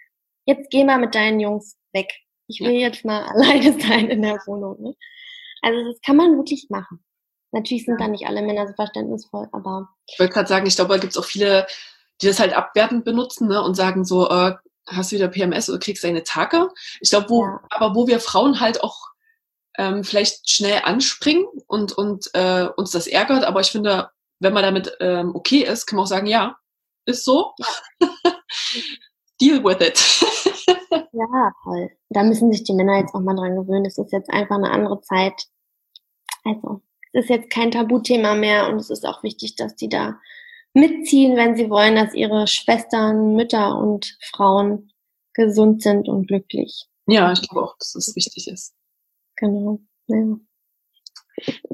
jetzt 0.45 0.69
geh 0.71 0.84
mal 0.84 0.97
mit 0.97 1.15
deinen 1.15 1.39
Jungs 1.39 1.77
weg. 1.93 2.11
Ich 2.47 2.59
will 2.59 2.73
ja. 2.73 2.88
jetzt 2.88 3.05
mal 3.05 3.23
alleine 3.34 3.79
sein 3.79 4.09
in 4.09 4.21
der 4.21 4.41
Wohnung. 4.45 4.82
Ne? 4.82 4.95
Also 5.61 5.91
das 5.91 6.01
kann 6.01 6.17
man 6.17 6.36
wirklich 6.38 6.67
machen. 6.69 7.03
Natürlich 7.53 7.86
sind 7.86 7.99
da 7.99 8.07
nicht 8.07 8.25
alle 8.27 8.41
Männer 8.41 8.67
so 8.67 8.73
verständnisvoll, 8.73 9.47
aber. 9.51 9.89
Ich 10.07 10.17
wollte 10.17 10.34
gerade 10.34 10.47
sagen, 10.47 10.65
ich 10.65 10.75
glaube, 10.75 10.93
da 10.93 10.99
gibt 10.99 11.11
es 11.11 11.17
auch 11.17 11.25
viele, 11.25 11.67
die 12.21 12.27
das 12.27 12.39
halt 12.39 12.53
abwertend 12.53 13.03
benutzen 13.03 13.49
ne, 13.49 13.61
und 13.61 13.75
sagen 13.75 14.05
so, 14.05 14.29
äh, 14.29 14.53
hast 14.88 15.11
du 15.11 15.15
wieder 15.15 15.27
PMS 15.27 15.69
oder 15.69 15.79
kriegst 15.79 16.03
deine 16.03 16.23
Tage. 16.23 16.69
Ich 16.99 17.09
glaube, 17.09 17.29
wo, 17.29 17.45
ja. 17.45 17.61
aber 17.69 17.95
wo 17.95 18.07
wir 18.07 18.19
Frauen 18.19 18.59
halt 18.59 18.84
auch 18.84 19.11
ähm, 19.77 20.03
vielleicht 20.03 20.49
schnell 20.49 20.82
anspringen 20.84 21.45
und, 21.67 21.91
und 21.93 22.29
äh, 22.34 22.67
uns 22.75 22.91
das 22.91 23.07
ärgert, 23.07 23.43
aber 23.43 23.61
ich 23.61 23.71
finde, 23.71 24.09
wenn 24.39 24.53
man 24.53 24.63
damit 24.63 24.95
ähm, 24.99 25.36
okay 25.36 25.63
ist, 25.63 25.86
kann 25.86 25.97
man 25.97 26.03
auch 26.03 26.09
sagen, 26.09 26.27
ja, 26.27 26.57
ist 27.05 27.25
so. 27.25 27.53
Ja. 27.57 27.67
Deal 29.41 29.63
with 29.63 29.77
it. 29.79 29.99
ja, 31.13 31.51
voll. 31.63 31.89
Da 32.09 32.23
müssen 32.23 32.51
sich 32.51 32.63
die 32.63 32.73
Männer 32.73 32.99
jetzt 32.99 33.15
auch 33.15 33.21
mal 33.21 33.36
dran 33.36 33.55
gewöhnen. 33.55 33.86
Es 33.86 33.97
ist 33.97 34.11
jetzt 34.11 34.29
einfach 34.29 34.55
eine 34.55 34.69
andere 34.69 35.01
Zeit. 35.01 35.34
Also, 36.43 36.82
es 37.13 37.23
ist 37.23 37.29
jetzt 37.29 37.49
kein 37.49 37.71
Tabuthema 37.71 38.36
mehr 38.36 38.67
und 38.67 38.75
es 38.75 38.89
ist 38.89 39.05
auch 39.05 39.23
wichtig, 39.23 39.55
dass 39.55 39.75
die 39.75 39.89
da 39.89 40.19
mitziehen, 40.74 41.36
wenn 41.36 41.55
sie 41.55 41.69
wollen, 41.69 41.95
dass 41.95 42.13
ihre 42.13 42.47
Schwestern, 42.47 43.36
Mütter 43.36 43.78
und 43.78 44.17
Frauen 44.32 44.91
gesund 45.34 45.82
sind 45.84 46.07
und 46.07 46.28
glücklich. 46.28 46.86
Ja, 47.07 47.32
ich 47.32 47.41
glaube 47.41 47.63
auch, 47.63 47.78
dass 47.78 47.93
das 47.93 48.15
wichtig 48.15 48.47
ist. 48.47 48.74
Genau. 49.36 49.80
Ja. 50.07 50.38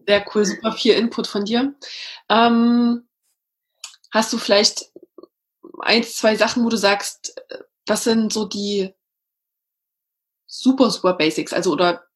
Sehr 0.08 0.26
cool, 0.34 0.46
super 0.46 0.72
viel 0.72 0.94
Input 0.94 1.28
von 1.28 1.46
dir. 1.46 1.76
Ähm, 2.30 3.08
hast 4.12 4.32
du 4.32 4.38
vielleicht 4.38 4.92
eins, 5.80 6.16
zwei 6.16 6.36
Sachen, 6.36 6.64
wo 6.64 6.70
du 6.70 6.78
sagst, 6.78 7.36
das 7.86 8.04
sind 8.04 8.32
so 8.32 8.46
die 8.46 8.94
super, 10.46 10.90
super 10.90 11.14
Basics, 11.14 11.54
also 11.54 11.72
oder 11.72 12.08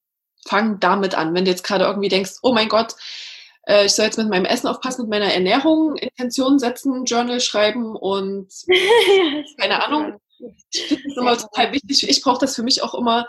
fang 0.46 0.80
damit 0.80 1.14
an, 1.14 1.34
wenn 1.34 1.44
du 1.44 1.50
jetzt 1.50 1.64
gerade 1.64 1.84
irgendwie 1.84 2.08
denkst, 2.08 2.38
oh 2.42 2.52
mein 2.52 2.68
Gott, 2.68 2.96
äh, 3.66 3.86
ich 3.86 3.92
soll 3.92 4.06
jetzt 4.06 4.18
mit 4.18 4.28
meinem 4.28 4.44
Essen 4.44 4.66
aufpassen, 4.66 5.02
mit 5.02 5.10
meiner 5.10 5.32
Ernährung 5.32 5.96
Intentionen 5.96 6.58
setzen, 6.58 7.04
Journal 7.04 7.40
schreiben 7.40 7.96
und 7.96 8.48
ja, 8.66 9.42
keine 9.58 9.84
Ahnung. 9.84 10.20
Ich 10.72 10.86
finde 10.86 11.04
das 11.04 11.16
immer 11.16 11.36
total 11.36 11.72
wichtig. 11.72 12.08
Ich 12.08 12.22
brauche 12.22 12.40
das 12.40 12.56
für 12.56 12.64
mich 12.64 12.82
auch 12.82 12.94
immer, 12.94 13.26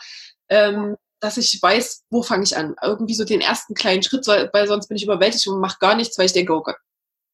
ähm, 0.50 0.96
dass 1.20 1.38
ich 1.38 1.62
weiß, 1.62 2.06
wo 2.10 2.24
fange 2.24 2.44
ich 2.44 2.58
an. 2.58 2.76
Irgendwie 2.82 3.14
so 3.14 3.24
den 3.24 3.42
ersten 3.42 3.76
kleinen 3.76 4.02
Schritt, 4.04 4.28
weil 4.28 4.68
sonst 4.68 4.88
bin 4.88 4.98
ich 4.98 5.04
überwältigt 5.04 5.48
und 5.48 5.60
mache 5.60 5.78
gar 5.80 5.96
nichts, 5.96 6.18
weil 6.18 6.26
ich 6.26 6.34
denke, 6.34 6.54
oh 6.54 6.62
Gott. 6.62 6.78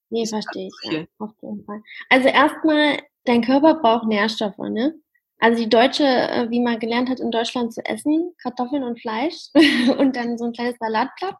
Nee, 0.09 0.25
verstehe 0.25 0.67
ich. 0.67 0.91
Ja, 0.91 1.05
auf 1.19 1.31
jeden 1.41 1.63
Fall. 1.63 1.81
Also 2.09 2.27
erstmal, 2.27 2.99
dein 3.25 3.43
Körper 3.43 3.75
braucht 3.75 4.07
Nährstoffe, 4.07 4.57
ne? 4.57 4.95
Also 5.39 5.63
die 5.63 5.69
Deutsche, 5.69 6.03
äh, 6.03 6.49
wie 6.49 6.59
man 6.59 6.79
gelernt 6.79 7.09
hat, 7.09 7.21
in 7.21 7.31
Deutschland 7.31 7.73
zu 7.73 7.83
essen, 7.85 8.33
Kartoffeln 8.41 8.83
und 8.83 8.99
Fleisch 8.99 9.47
und 9.97 10.15
dann 10.15 10.37
so 10.37 10.45
ein 10.45 10.51
kleines 10.51 10.77
Salatblatt, 10.79 11.37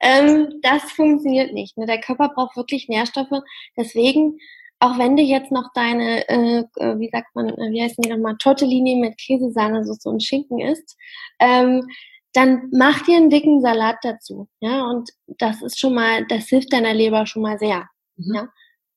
ähm, 0.00 0.60
das 0.62 0.82
funktioniert 0.92 1.52
nicht. 1.52 1.76
Ne? 1.76 1.86
Der 1.86 2.00
Körper 2.00 2.30
braucht 2.34 2.56
wirklich 2.56 2.88
Nährstoffe. 2.88 3.42
Deswegen, 3.76 4.38
auch 4.78 4.96
wenn 4.98 5.16
du 5.16 5.22
jetzt 5.22 5.50
noch 5.50 5.72
deine, 5.74 6.28
äh, 6.28 6.64
äh 6.76 6.98
wie 6.98 7.10
sagt 7.10 7.34
man, 7.34 7.48
äh, 7.48 7.70
wie 7.72 7.82
heißt 7.82 7.98
die 7.98 8.08
nochmal, 8.08 8.36
Tortellini 8.38 8.96
mit 8.96 9.18
Käsesahne, 9.18 9.84
so, 9.84 9.94
so 9.94 10.10
ein 10.10 10.20
Schinken 10.20 10.60
isst, 10.60 10.96
ähm, 11.40 11.88
dann 12.34 12.68
mach 12.72 13.02
dir 13.02 13.16
einen 13.16 13.28
dicken 13.28 13.60
Salat 13.60 13.96
dazu. 14.02 14.48
Ja, 14.60 14.84
und 14.88 15.10
das 15.26 15.62
ist 15.62 15.80
schon 15.80 15.94
mal, 15.94 16.24
das 16.28 16.48
hilft 16.48 16.72
deiner 16.72 16.94
Leber 16.94 17.26
schon 17.26 17.42
mal 17.42 17.58
sehr. 17.58 17.88
Mhm. 18.16 18.34
Ja, 18.34 18.48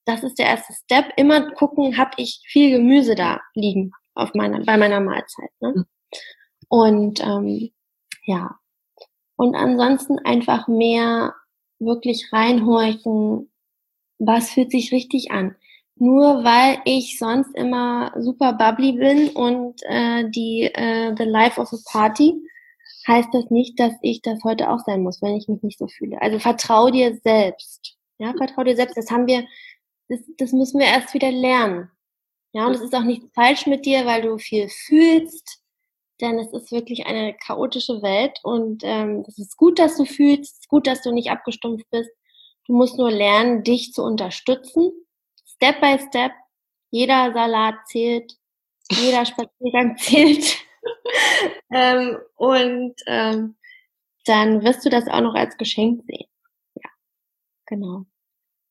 das 0.04 0.22
ist 0.22 0.38
der 0.38 0.46
erste 0.46 0.72
Step. 0.72 1.12
Immer 1.16 1.50
gucken, 1.50 1.98
habe 1.98 2.12
ich 2.16 2.40
viel 2.46 2.70
Gemüse 2.70 3.16
da 3.16 3.40
liegen 3.54 3.92
auf 4.16 4.34
meiner, 4.34 4.60
bei 4.64 4.76
meiner 4.76 5.00
Mahlzeit. 5.00 5.50
Ne? 5.60 5.72
Mhm. 5.74 5.84
Und 6.68 7.20
ähm, 7.20 7.70
ja. 8.24 8.58
Und 9.36 9.54
ansonsten 9.54 10.18
einfach 10.20 10.66
mehr 10.66 11.34
wirklich 11.78 12.32
reinhorchen, 12.32 13.50
was 14.18 14.50
fühlt 14.50 14.70
sich 14.70 14.92
richtig 14.92 15.30
an. 15.30 15.54
Nur 15.96 16.44
weil 16.44 16.78
ich 16.84 17.18
sonst 17.18 17.54
immer 17.54 18.12
super 18.18 18.52
bubbly 18.54 18.92
bin 18.92 19.28
und 19.30 19.80
äh, 19.84 20.28
die 20.30 20.64
äh, 20.74 21.14
the 21.16 21.24
life 21.24 21.60
of 21.60 21.72
a 21.72 21.76
party, 21.90 22.34
heißt 23.06 23.28
das 23.32 23.50
nicht, 23.50 23.78
dass 23.78 23.92
ich 24.02 24.22
das 24.22 24.42
heute 24.44 24.70
auch 24.70 24.80
sein 24.80 25.02
muss, 25.02 25.22
wenn 25.22 25.36
ich 25.36 25.48
mich 25.48 25.62
nicht 25.62 25.78
so 25.78 25.86
fühle. 25.86 26.20
Also 26.20 26.38
vertrau 26.38 26.90
dir 26.90 27.16
selbst. 27.22 27.96
Ja, 28.18 28.32
vertrau 28.36 28.64
dir 28.64 28.76
selbst. 28.76 28.96
Das 28.96 29.10
haben 29.10 29.26
wir, 29.26 29.46
das, 30.08 30.20
das 30.38 30.52
müssen 30.52 30.80
wir 30.80 30.86
erst 30.86 31.14
wieder 31.14 31.30
lernen. 31.30 31.90
Ja, 32.56 32.66
und 32.66 32.74
es 32.74 32.80
ist 32.80 32.94
auch 32.94 33.02
nicht 33.04 33.22
falsch 33.34 33.66
mit 33.66 33.84
dir, 33.84 34.06
weil 34.06 34.22
du 34.22 34.38
viel 34.38 34.70
fühlst, 34.70 35.60
denn 36.22 36.38
es 36.38 36.54
ist 36.54 36.72
wirklich 36.72 37.04
eine 37.04 37.34
chaotische 37.34 38.00
Welt 38.00 38.40
und 38.44 38.82
ähm, 38.82 39.26
es 39.28 39.38
ist 39.38 39.58
gut, 39.58 39.78
dass 39.78 39.98
du 39.98 40.06
fühlst, 40.06 40.54
es 40.54 40.60
ist 40.60 40.68
gut, 40.68 40.86
dass 40.86 41.02
du 41.02 41.12
nicht 41.12 41.30
abgestumpft 41.30 41.84
bist. 41.90 42.08
Du 42.66 42.72
musst 42.72 42.96
nur 42.96 43.10
lernen, 43.10 43.62
dich 43.62 43.92
zu 43.92 44.02
unterstützen, 44.02 44.90
Step 45.44 45.82
by 45.82 45.98
Step. 46.08 46.32
Jeder 46.90 47.34
Salat 47.34 47.74
zählt, 47.88 48.32
jeder 48.90 49.26
Spaziergang 49.26 49.96
zählt. 49.98 50.56
ähm, 51.70 52.16
und 52.36 52.94
ähm, 53.06 53.56
dann 54.24 54.62
wirst 54.62 54.82
du 54.82 54.88
das 54.88 55.08
auch 55.08 55.20
noch 55.20 55.34
als 55.34 55.58
Geschenk 55.58 56.04
sehen. 56.06 56.30
Ja, 56.74 56.88
genau. 57.66 58.06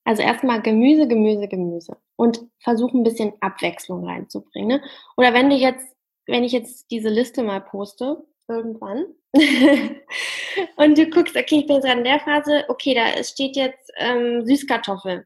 Also 0.06 0.22
erstmal 0.22 0.62
Gemüse, 0.62 1.08
Gemüse, 1.08 1.48
Gemüse 1.48 1.98
und 2.16 2.42
versuchen 2.60 3.02
ein 3.02 3.04
bisschen 3.04 3.34
Abwechslung 3.42 4.06
reinzubringen. 4.06 4.80
Ne? 4.80 4.84
Oder 5.18 5.34
wenn 5.34 5.50
du 5.50 5.56
jetzt, 5.56 5.88
wenn 6.28 6.44
ich 6.44 6.52
jetzt 6.52 6.92
diese 6.92 7.10
Liste 7.10 7.44
mal 7.44 7.60
poste, 7.60 8.24
irgendwann, 8.48 9.06
und 10.78 10.98
du 10.98 11.10
guckst, 11.10 11.36
okay, 11.36 11.60
ich 11.60 11.68
bin 11.68 11.78
jetzt 11.78 11.86
gerade 11.86 12.00
in 12.00 12.06
der 12.06 12.20
Phase, 12.20 12.64
okay, 12.68 12.94
da 12.94 13.24
steht 13.24 13.56
jetzt 13.56 13.92
ähm, 13.98 14.46
Süßkartoffel. 14.46 15.26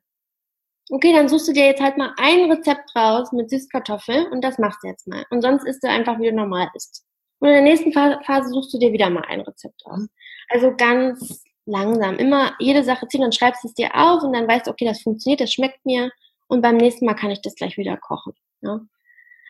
Okay, 0.92 1.14
dann 1.14 1.28
suchst 1.28 1.50
du 1.50 1.54
dir 1.54 1.66
jetzt 1.66 1.82
halt 1.82 1.98
mal 1.98 2.14
ein 2.18 2.50
Rezept 2.50 2.96
raus 2.96 3.32
mit 3.32 3.50
Süßkartoffel 3.50 4.28
und 4.32 4.44
das 4.44 4.58
machst 4.58 4.80
du 4.82 4.88
jetzt 4.88 5.08
mal. 5.08 5.26
Und 5.30 5.42
sonst 5.42 5.66
isst 5.66 5.84
du 5.84 5.90
einfach, 5.90 6.20
wie 6.20 6.30
du 6.30 6.36
normal 6.36 6.70
isst. 6.74 7.06
Und 7.40 7.50
in 7.50 7.54
der 7.54 7.64
nächsten 7.64 7.92
Phase 7.92 8.50
suchst 8.50 8.74
du 8.74 8.80
dir 8.80 8.92
wieder 8.92 9.10
mal 9.10 9.26
ein 9.28 9.42
Rezept 9.42 9.82
aus. 9.86 10.08
Also 10.50 10.74
ganz 10.76 11.44
langsam. 11.70 12.18
Immer 12.18 12.54
jede 12.60 12.84
Sache 12.84 13.08
ziehen, 13.08 13.22
dann 13.22 13.32
schreibst 13.32 13.64
es 13.66 13.74
dir 13.74 13.90
auf 13.94 14.24
und 14.24 14.34
dann 14.34 14.48
weißt 14.48 14.68
du, 14.68 14.72
okay, 14.72 14.86
das 14.86 15.02
funktioniert, 15.02 15.42
das 15.42 15.54
schmeckt 15.54 15.86
mir 15.86 16.12
und 16.48 16.62
beim 16.62 16.78
nächsten 16.78 17.06
Mal 17.06 17.14
kann 17.14 17.32
ich 17.32 17.42
das 17.42 17.56
gleich 17.56 17.78
wieder 17.78 17.98
kochen. 17.98 18.34
Ja? 18.62 18.82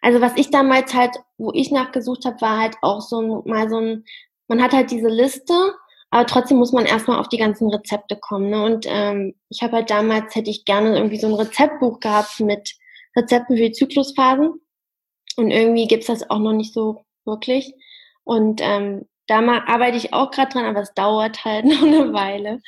Also 0.02 0.22
was 0.22 0.34
ich 0.36 0.50
damals 0.50 0.94
halt, 0.94 1.18
wo 1.38 1.52
ich 1.54 1.72
nachgesucht 1.72 2.26
habe, 2.26 2.42
war 2.42 2.60
halt 2.60 2.76
auch 2.82 3.02
so 3.02 3.22
ein, 3.22 3.50
mal 3.50 3.70
so 3.70 3.80
ein, 3.80 4.06
man 4.48 4.62
hat 4.62 4.74
halt 4.74 4.92
diese 4.92 5.10
Liste, 5.10 5.54
aber 6.10 6.26
trotzdem 6.26 6.58
muss 6.58 6.72
man 6.72 6.86
erstmal 6.86 7.20
auf 7.20 7.30
die 7.30 7.38
ganzen 7.38 7.70
Rezepte 7.70 8.16
kommen. 8.16 8.50
Ne? 8.50 8.64
Und 8.64 8.86
ähm, 8.88 9.36
ich 9.50 9.62
habe 9.62 9.78
halt 9.78 9.90
damals, 9.90 10.36
hätte 10.36 10.50
ich 10.50 10.66
gerne 10.66 10.96
irgendwie 10.96 11.20
so 11.20 11.28
ein 11.28 11.34
Rezeptbuch 11.34 12.00
gehabt 12.00 12.40
mit 12.40 12.76
Rezepten 13.16 13.58
für 13.58 13.64
die 13.64 13.72
Zyklusphasen. 13.72 14.62
Und 15.38 15.52
irgendwie 15.52 15.88
gibt's 15.88 16.08
das 16.08 16.30
auch 16.30 16.40
noch 16.40 16.54
nicht 16.54 16.74
so 16.74 17.04
wirklich. 17.26 17.74
Und 18.24 18.62
ähm, 18.64 19.08
da 19.30 19.42
mal 19.42 19.62
arbeite 19.66 19.98
ich 19.98 20.14
auch 20.14 20.32
gerade 20.32 20.52
dran, 20.52 20.66
aber 20.66 20.82
es 20.82 20.94
dauert 20.94 21.46
halt 21.46 21.66
noch 21.66 21.82
eine 21.82 22.14
Weile. 22.14 22.62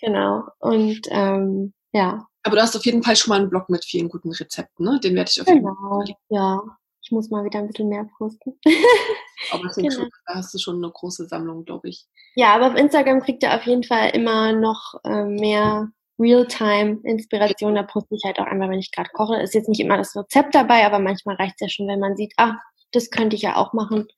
Genau. 0.00 0.44
Und 0.58 1.00
ähm, 1.10 1.72
ja. 1.92 2.26
Aber 2.42 2.56
du 2.56 2.62
hast 2.62 2.76
auf 2.76 2.84
jeden 2.84 3.02
Fall 3.02 3.16
schon 3.16 3.30
mal 3.30 3.40
einen 3.40 3.50
Blog 3.50 3.68
mit 3.68 3.84
vielen 3.84 4.08
guten 4.08 4.30
Rezepten, 4.30 4.84
ne? 4.84 5.00
Den 5.02 5.14
werde 5.16 5.30
ich 5.30 5.40
auf 5.40 5.48
jeden. 5.48 5.62
Fall. 5.62 5.74
Genau. 5.74 6.04
Ja. 6.28 6.62
Ich 7.02 7.12
muss 7.12 7.30
mal 7.30 7.44
wieder 7.44 7.60
ein 7.60 7.68
bisschen 7.68 7.88
mehr 7.88 8.04
posten. 8.18 8.58
aber 9.52 9.68
genau. 9.68 9.90
schon, 9.90 10.10
da 10.26 10.34
hast 10.34 10.52
du 10.52 10.58
schon 10.58 10.82
eine 10.82 10.90
große 10.90 11.28
Sammlung, 11.28 11.64
glaube 11.64 11.88
ich. 11.88 12.04
Ja, 12.34 12.54
aber 12.54 12.66
auf 12.66 12.74
Instagram 12.74 13.22
kriegt 13.22 13.44
ihr 13.44 13.54
auf 13.54 13.62
jeden 13.62 13.84
Fall 13.84 14.10
immer 14.10 14.52
noch 14.52 14.94
äh, 15.04 15.24
mehr 15.24 15.88
Realtime-Inspiration. 16.18 17.76
Da 17.76 17.84
poste 17.84 18.16
ich 18.16 18.24
halt 18.24 18.40
auch 18.40 18.46
einmal, 18.46 18.70
wenn 18.70 18.80
ich 18.80 18.90
gerade 18.90 19.10
koche. 19.12 19.40
Ist 19.40 19.54
jetzt 19.54 19.68
nicht 19.68 19.80
immer 19.80 19.96
das 19.96 20.16
Rezept 20.16 20.54
dabei, 20.54 20.84
aber 20.84 20.98
manchmal 20.98 21.36
reicht 21.36 21.54
es 21.56 21.60
ja 21.60 21.68
schon, 21.68 21.86
wenn 21.86 22.00
man 22.00 22.16
sieht, 22.16 22.32
ah, 22.38 22.56
das 22.90 23.10
könnte 23.10 23.36
ich 23.36 23.42
ja 23.42 23.54
auch 23.54 23.72
machen. 23.72 24.08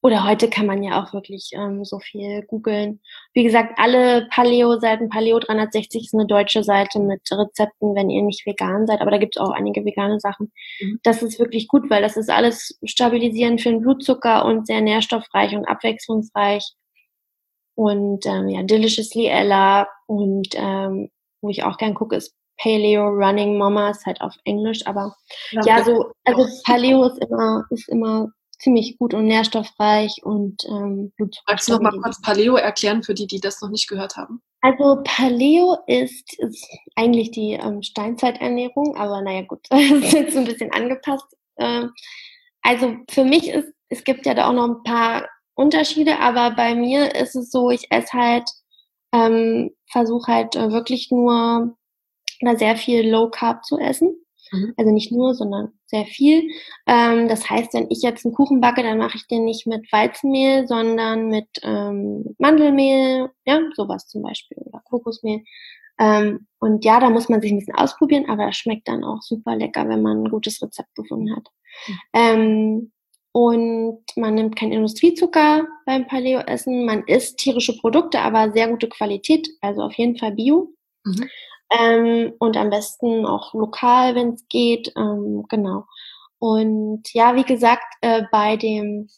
Oder 0.00 0.24
heute 0.24 0.48
kann 0.48 0.66
man 0.66 0.84
ja 0.84 1.02
auch 1.02 1.12
wirklich 1.12 1.50
ähm, 1.54 1.84
so 1.84 1.98
viel 1.98 2.42
googeln. 2.42 3.00
Wie 3.32 3.42
gesagt, 3.42 3.78
alle 3.78 4.28
Paleo-Seiten, 4.30 5.08
Paleo 5.08 5.40
360 5.40 6.04
ist 6.04 6.14
eine 6.14 6.26
deutsche 6.26 6.62
Seite 6.62 7.00
mit 7.00 7.22
Rezepten, 7.32 7.96
wenn 7.96 8.08
ihr 8.08 8.22
nicht 8.22 8.46
vegan 8.46 8.86
seid, 8.86 9.00
aber 9.00 9.10
da 9.10 9.18
gibt 9.18 9.36
es 9.36 9.42
auch 9.42 9.50
einige 9.50 9.84
vegane 9.84 10.20
Sachen. 10.20 10.52
Mhm. 10.80 11.00
Das 11.02 11.22
ist 11.22 11.40
wirklich 11.40 11.66
gut, 11.66 11.90
weil 11.90 12.00
das 12.00 12.16
ist 12.16 12.30
alles 12.30 12.78
stabilisierend 12.84 13.60
für 13.60 13.70
den 13.70 13.80
Blutzucker 13.80 14.44
und 14.44 14.68
sehr 14.68 14.80
nährstoffreich 14.80 15.56
und 15.56 15.66
abwechslungsreich. 15.66 16.64
Und 17.74 18.24
ähm, 18.26 18.48
ja, 18.48 18.62
Deliciously 18.62 19.26
Ella 19.26 19.88
und 20.06 20.48
ähm, 20.54 21.10
wo 21.40 21.48
ich 21.48 21.64
auch 21.64 21.76
gern 21.76 21.94
gucke, 21.94 22.16
ist 22.16 22.34
Paleo 22.60 23.08
Running 23.08 23.56
Mama 23.56 23.90
ist 23.90 24.04
halt 24.04 24.20
auf 24.20 24.34
Englisch, 24.44 24.86
aber 24.86 25.16
ja, 25.52 25.62
ja 25.64 25.84
so, 25.84 26.10
also 26.24 26.46
Paleo 26.64 27.04
ist 27.04 27.18
immer, 27.18 27.64
ist 27.70 27.88
immer 27.88 28.32
ziemlich 28.58 28.98
gut 28.98 29.14
und 29.14 29.26
nährstoffreich 29.26 30.20
und 30.22 30.64
ähm, 30.68 31.12
Magst 31.46 31.68
du 31.68 31.72
noch 31.72 31.80
mal 31.80 32.00
kurz 32.02 32.20
Paleo 32.20 32.56
erklären 32.56 33.02
für 33.02 33.14
die, 33.14 33.26
die 33.26 33.40
das 33.40 33.60
noch 33.60 33.70
nicht 33.70 33.88
gehört 33.88 34.16
haben? 34.16 34.42
Also 34.60 35.00
Paleo 35.04 35.78
ist, 35.86 36.38
ist 36.38 36.66
eigentlich 36.96 37.30
die 37.30 37.52
ähm, 37.52 37.82
Steinzeiternährung, 37.82 38.96
aber 38.96 39.22
naja 39.22 39.42
gut, 39.42 39.60
das 39.70 39.80
ist 39.80 40.12
jetzt 40.12 40.32
so 40.32 40.40
ein 40.40 40.44
bisschen 40.44 40.72
angepasst. 40.72 41.26
Ähm, 41.58 41.92
also 42.62 42.96
für 43.08 43.24
mich 43.24 43.48
ist, 43.48 43.72
es 43.88 44.02
gibt 44.04 44.26
ja 44.26 44.34
da 44.34 44.48
auch 44.48 44.52
noch 44.52 44.68
ein 44.68 44.82
paar 44.82 45.28
Unterschiede, 45.54 46.18
aber 46.18 46.50
bei 46.52 46.74
mir 46.74 47.14
ist 47.14 47.36
es 47.36 47.50
so, 47.50 47.70
ich 47.70 47.90
esse 47.90 48.12
halt, 48.12 48.48
ähm, 49.12 49.70
versuche 49.90 50.32
halt 50.32 50.56
äh, 50.56 50.70
wirklich 50.70 51.10
nur 51.10 51.76
oder 52.40 52.56
sehr 52.56 52.76
viel 52.76 53.08
Low 53.08 53.30
Carb 53.30 53.64
zu 53.64 53.78
essen. 53.78 54.14
Mhm. 54.52 54.74
Also 54.76 54.90
nicht 54.90 55.12
nur, 55.12 55.34
sondern 55.34 55.72
sehr 55.86 56.06
viel. 56.06 56.48
Ähm, 56.86 57.28
das 57.28 57.48
heißt, 57.48 57.74
wenn 57.74 57.90
ich 57.90 58.02
jetzt 58.02 58.24
einen 58.24 58.34
Kuchen 58.34 58.60
backe, 58.60 58.82
dann 58.82 58.98
mache 58.98 59.16
ich 59.16 59.26
den 59.26 59.44
nicht 59.44 59.66
mit 59.66 59.90
Weizenmehl, 59.92 60.66
sondern 60.66 61.28
mit 61.28 61.48
ähm, 61.62 62.34
Mandelmehl, 62.38 63.30
ja, 63.44 63.60
sowas 63.74 64.06
zum 64.06 64.22
Beispiel, 64.22 64.58
oder 64.58 64.80
Kokosmehl. 64.84 65.42
Ähm, 65.98 66.46
und 66.60 66.84
ja, 66.84 67.00
da 67.00 67.10
muss 67.10 67.28
man 67.28 67.40
sich 67.40 67.50
ein 67.50 67.58
bisschen 67.58 67.74
ausprobieren, 67.74 68.26
aber 68.28 68.46
das 68.46 68.56
schmeckt 68.56 68.88
dann 68.88 69.04
auch 69.04 69.20
super 69.22 69.56
lecker, 69.56 69.88
wenn 69.88 70.02
man 70.02 70.24
ein 70.24 70.30
gutes 70.30 70.62
Rezept 70.62 70.94
gefunden 70.94 71.34
hat. 71.34 71.46
Mhm. 71.86 71.98
Ähm, 72.12 72.92
und 73.32 74.02
man 74.16 74.34
nimmt 74.34 74.56
keinen 74.56 74.72
Industriezucker 74.72 75.66
beim 75.86 76.06
Paleo-Essen. 76.06 76.86
Man 76.86 77.04
isst 77.06 77.38
tierische 77.38 77.76
Produkte, 77.76 78.20
aber 78.20 78.52
sehr 78.52 78.68
gute 78.68 78.88
Qualität, 78.88 79.48
also 79.60 79.82
auf 79.82 79.94
jeden 79.94 80.16
Fall 80.16 80.32
Bio. 80.32 80.72
Mhm. 81.04 81.28
Ähm, 81.70 82.32
und 82.38 82.56
am 82.56 82.70
besten 82.70 83.26
auch 83.26 83.52
lokal, 83.54 84.14
wenn 84.14 84.34
es 84.34 84.46
geht. 84.48 84.92
Ähm, 84.96 85.44
genau. 85.48 85.84
Und 86.38 87.02
ja, 87.12 87.34
wie 87.34 87.44
gesagt, 87.44 87.84
äh, 88.00 88.22
bei 88.30 88.56
dem 88.56 89.08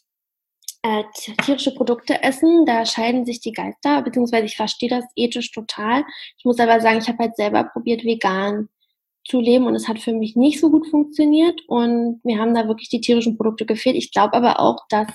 äh, 0.83 1.03
tierische 1.43 1.73
Produkte 1.73 2.23
essen, 2.23 2.65
da 2.65 2.85
scheiden 2.85 3.25
sich 3.25 3.39
die 3.39 3.51
Geister, 3.51 4.01
beziehungsweise 4.01 4.45
ich 4.45 4.57
verstehe 4.57 4.89
das 4.89 5.05
ethisch 5.15 5.51
total. 5.51 6.03
Ich 6.37 6.45
muss 6.45 6.59
aber 6.59 6.81
sagen, 6.81 6.97
ich 6.99 7.07
habe 7.07 7.19
halt 7.19 7.35
selber 7.35 7.63
probiert, 7.65 8.03
vegan 8.03 8.69
zu 9.23 9.39
leben 9.39 9.67
und 9.67 9.75
es 9.75 9.87
hat 9.87 9.99
für 9.99 10.13
mich 10.13 10.35
nicht 10.35 10.59
so 10.59 10.71
gut 10.71 10.87
funktioniert 10.87 11.61
und 11.67 12.25
mir 12.25 12.39
haben 12.39 12.55
da 12.55 12.67
wirklich 12.67 12.89
die 12.89 13.01
tierischen 13.01 13.37
Produkte 13.37 13.67
gefehlt. 13.67 13.95
Ich 13.95 14.11
glaube 14.11 14.33
aber 14.33 14.59
auch, 14.59 14.79
dass 14.89 15.07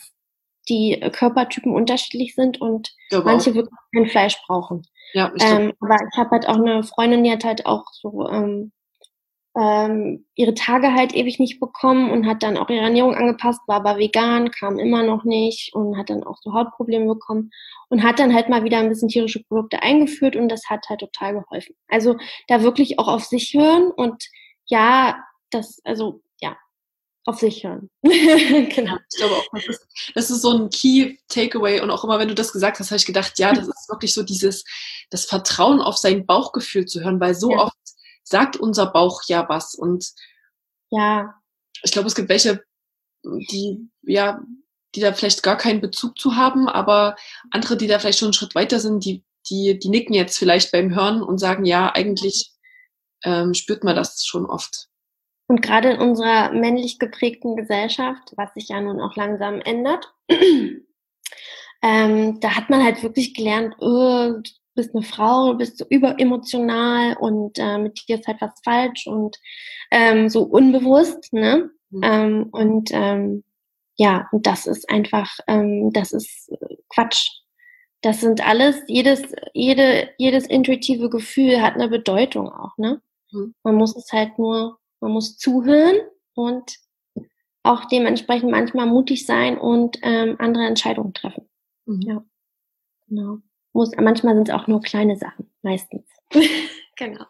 die 0.69 1.01
Körpertypen 1.13 1.73
unterschiedlich 1.73 2.35
sind 2.35 2.61
und 2.61 2.95
manche 3.25 3.51
auch. 3.51 3.55
wirklich 3.55 3.77
kein 3.95 4.07
Fleisch 4.07 4.37
brauchen. 4.47 4.87
Ja, 5.13 5.33
ähm, 5.41 5.73
aber 5.81 5.97
ich 5.97 6.19
habe 6.19 6.31
halt 6.31 6.49
auch 6.49 6.57
eine 6.57 6.83
Freundin, 6.83 7.25
die 7.25 7.31
hat 7.31 7.45
halt 7.45 7.67
auch 7.67 7.85
so 7.93 8.29
ähm, 8.29 8.73
ähm, 9.57 10.27
ihre 10.35 10.53
Tage 10.53 10.93
halt 10.93 11.15
ewig 11.15 11.39
nicht 11.39 11.61
bekommen 11.61 12.11
und 12.11 12.27
hat 12.27 12.43
dann 12.43 12.59
auch 12.59 12.69
ihre 12.69 12.85
Ernährung 12.85 13.15
angepasst, 13.15 13.61
war 13.67 13.77
aber 13.77 13.99
vegan, 13.99 14.51
kam 14.51 14.79
immer 14.79 15.03
noch 15.03 15.25
nicht 15.25 15.75
und 15.75 15.97
hat 15.97 16.11
dann 16.11 16.25
auch 16.25 16.37
so 16.43 16.53
Hautprobleme 16.53 17.07
bekommen 17.07 17.51
und 17.89 18.03
hat 18.03 18.19
dann 18.19 18.35
halt 18.35 18.51
mal 18.51 18.65
wieder 18.65 18.79
ein 18.79 18.91
bisschen 18.91 19.09
tierische 19.09 19.43
Produkte 19.45 19.83
eingeführt 19.83 20.37
und 20.37 20.51
das 20.51 20.69
hat 20.69 20.87
halt 20.91 21.01
total 21.01 21.33
geholfen. 21.35 21.75
Also 21.89 22.17
da 22.49 22.63
wirklich 22.63 22.99
auch 22.99 23.09
auf 23.09 23.25
sich 23.25 23.55
hören 23.55 23.91
und 23.91 24.25
ja, 24.67 25.17
das, 25.51 25.81
also 25.85 26.21
ja, 26.41 26.57
auf 27.27 27.41
sich 27.41 27.65
hören. 27.65 27.91
genau. 28.03 28.97
Ich 29.11 29.19
glaube 29.19 29.35
auch, 29.35 29.47
das 29.53 29.67
ist, 29.67 29.87
das 30.15 30.31
ist 30.31 30.43
so 30.43 30.53
ein 30.53 30.71
Key 30.71 31.19
Takeaway 31.29 31.81
und 31.81 31.91
auch 31.91 32.05
immer, 32.05 32.19
wenn 32.21 32.29
du 32.29 32.35
das 32.35 32.53
gesagt 32.53 32.79
hast, 32.79 32.91
habe 32.91 32.99
ich 32.99 33.05
gedacht, 33.05 33.39
ja, 33.39 33.53
das 33.53 33.67
ist 33.67 33.89
wirklich 33.89 34.15
so 34.15 34.23
dieses, 34.23 34.65
das 35.11 35.25
Vertrauen 35.25 35.81
auf 35.81 35.97
sein 35.97 36.25
Bauchgefühl 36.25 36.87
zu 36.87 37.03
hören, 37.03 37.21
weil 37.21 37.35
so 37.35 37.51
ja. 37.51 37.59
oft 37.59 37.77
sagt 38.23 38.57
unser 38.57 38.87
Bauch 38.87 39.23
ja 39.27 39.49
was. 39.49 39.75
Und 39.75 40.13
ja. 40.91 41.35
ich 41.83 41.91
glaube, 41.91 42.07
es 42.07 42.15
gibt 42.15 42.29
welche, 42.29 42.63
die, 43.25 43.91
ja, 44.03 44.41
die 44.95 45.01
da 45.01 45.13
vielleicht 45.13 45.43
gar 45.43 45.57
keinen 45.57 45.81
Bezug 45.81 46.19
zu 46.19 46.37
haben, 46.37 46.69
aber 46.69 47.17
andere, 47.51 47.77
die 47.77 47.89
da 47.89 47.99
vielleicht 47.99 48.21
schon 48.21 48.27
einen 48.27 48.35
Schritt 48.35 48.55
weiter 48.55 48.79
sind, 48.79 49.05
die, 49.05 49.25
die, 49.51 49.79
die 49.81 49.89
nicken 49.89 50.15
jetzt 50.15 50.39
vielleicht 50.39 50.71
beim 50.71 50.95
Hören 50.95 51.23
und 51.23 51.39
sagen, 51.39 51.65
ja, 51.65 51.93
eigentlich 51.93 52.53
ähm, 53.25 53.53
spürt 53.53 53.83
man 53.83 53.97
das 53.97 54.25
schon 54.25 54.47
oft. 54.47 54.89
Und 55.49 55.63
gerade 55.63 55.91
in 55.91 56.01
unserer 56.01 56.53
männlich 56.53 56.99
geprägten 56.99 57.57
Gesellschaft, 57.57 58.33
was 58.37 58.53
sich 58.55 58.69
ja 58.69 58.81
nun 58.81 59.01
auch 59.01 59.15
langsam 59.17 59.61
ändert, 59.61 60.13
ähm, 61.83 62.41
da 62.41 62.57
hat 62.57 62.69
man 62.69 62.83
halt 62.83 63.03
wirklich 63.03 63.35
gelernt, 63.35 63.77
oh, 63.81 64.33
bist 64.75 64.95
eine 64.95 65.05
Frau, 65.05 65.55
bist 65.55 65.79
so 65.79 65.87
überemotional 65.89 67.17
und 67.17 67.59
äh, 67.59 67.79
mit 67.79 68.07
dir 68.09 68.19
ist 68.19 68.29
halt 68.29 68.41
was 68.41 68.53
falsch 68.63 69.07
und 69.07 69.37
ähm, 69.91 70.29
so 70.29 70.43
unbewusst, 70.43 71.33
ne? 71.33 71.71
Mhm. 71.91 72.01
Ähm, 72.03 72.49
und 72.53 72.91
ähm, 72.93 73.45
ja, 73.97 74.29
und 74.31 74.47
das 74.47 74.67
ist 74.67 74.89
einfach, 74.91 75.39
ähm, 75.49 75.91
das 75.93 76.13
ist 76.13 76.53
Quatsch. 76.91 77.31
Das 78.03 78.21
sind 78.21 78.47
alles, 78.47 78.83
jedes, 78.87 79.23
jede, 79.55 80.11
jedes 80.19 80.47
intuitive 80.47 81.09
Gefühl 81.09 81.63
hat 81.63 81.75
eine 81.75 81.89
Bedeutung 81.89 82.51
auch, 82.53 82.77
ne? 82.77 83.01
Mhm. 83.33 83.55
Man 83.63 83.75
muss 83.77 83.97
es 83.97 84.13
halt 84.13 84.39
nur, 84.39 84.79
man 85.01 85.13
muss 85.13 85.37
zuhören 85.39 85.97
und 86.35 86.79
auch 87.63 87.85
dementsprechend 87.87 88.51
manchmal 88.51 88.87
mutig 88.87 89.27
sein 89.27 89.59
und 89.59 89.99
ähm, 90.03 90.37
andere 90.39 90.67
Entscheidungen 90.67 91.15
treffen. 91.15 91.49
Mhm. 91.87 92.03
Ja, 92.03 92.25
genau 93.09 93.39
muss, 93.77 93.91
manchmal 93.97 94.35
sind 94.35 94.49
es 94.49 94.55
auch 94.55 94.67
nur 94.67 94.81
kleine 94.81 95.17
Sachen, 95.17 95.49
meistens. 95.63 96.03
genau. 96.97 97.25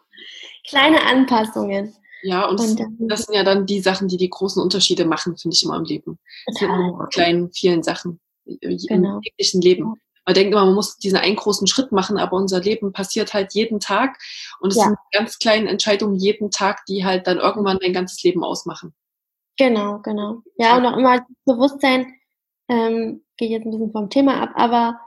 Kleine 0.67 1.03
Anpassungen. 1.03 1.93
Ja, 2.23 2.47
und, 2.47 2.59
und 2.59 2.79
dann, 2.79 2.97
das 3.07 3.23
sind 3.23 3.35
ja 3.35 3.43
dann 3.43 3.67
die 3.67 3.79
Sachen, 3.79 4.07
die 4.07 4.17
die 4.17 4.29
großen 4.29 4.61
Unterschiede 4.61 5.05
machen, 5.05 5.37
finde 5.37 5.53
ich 5.53 5.63
immer 5.63 5.75
im 5.75 5.83
Leben. 5.83 6.17
Total. 6.57 6.91
Die 6.91 7.13
kleinen, 7.13 7.51
vielen 7.51 7.83
Sachen 7.83 8.19
genau. 8.45 9.17
im 9.17 9.21
täglichen 9.21 9.61
Leben. 9.61 9.93
Man 10.27 10.33
denkt 10.33 10.51
immer, 10.51 10.65
man 10.65 10.75
muss 10.75 10.97
diesen 10.97 11.17
einen 11.17 11.37
großen 11.37 11.67
Schritt 11.67 11.93
machen, 11.93 12.17
aber 12.17 12.35
unser 12.35 12.59
Leben 12.59 12.91
passiert 12.91 13.33
halt 13.33 13.53
jeden 13.53 13.79
Tag 13.79 14.19
und 14.59 14.71
es 14.71 14.75
ja. 14.75 14.83
sind 14.83 14.97
ganz 15.13 15.39
kleine 15.39 15.69
Entscheidungen 15.69 16.15
jeden 16.17 16.51
Tag, 16.51 16.85
die 16.85 17.05
halt 17.05 17.27
dann 17.27 17.37
irgendwann 17.37 17.79
dein 17.79 17.93
ganzes 17.93 18.21
Leben 18.23 18.43
ausmachen. 18.43 18.93
Genau, 19.57 19.99
genau. 19.99 20.41
Ja, 20.57 20.75
und 20.75 20.85
auch 20.85 20.97
immer 20.97 21.25
Bewusstsein, 21.45 22.13
ähm, 22.67 23.23
geht 23.37 23.51
jetzt 23.51 23.63
ein 23.63 23.71
bisschen 23.71 23.93
vom 23.93 24.09
Thema 24.09 24.41
ab, 24.41 24.49
aber 24.55 24.99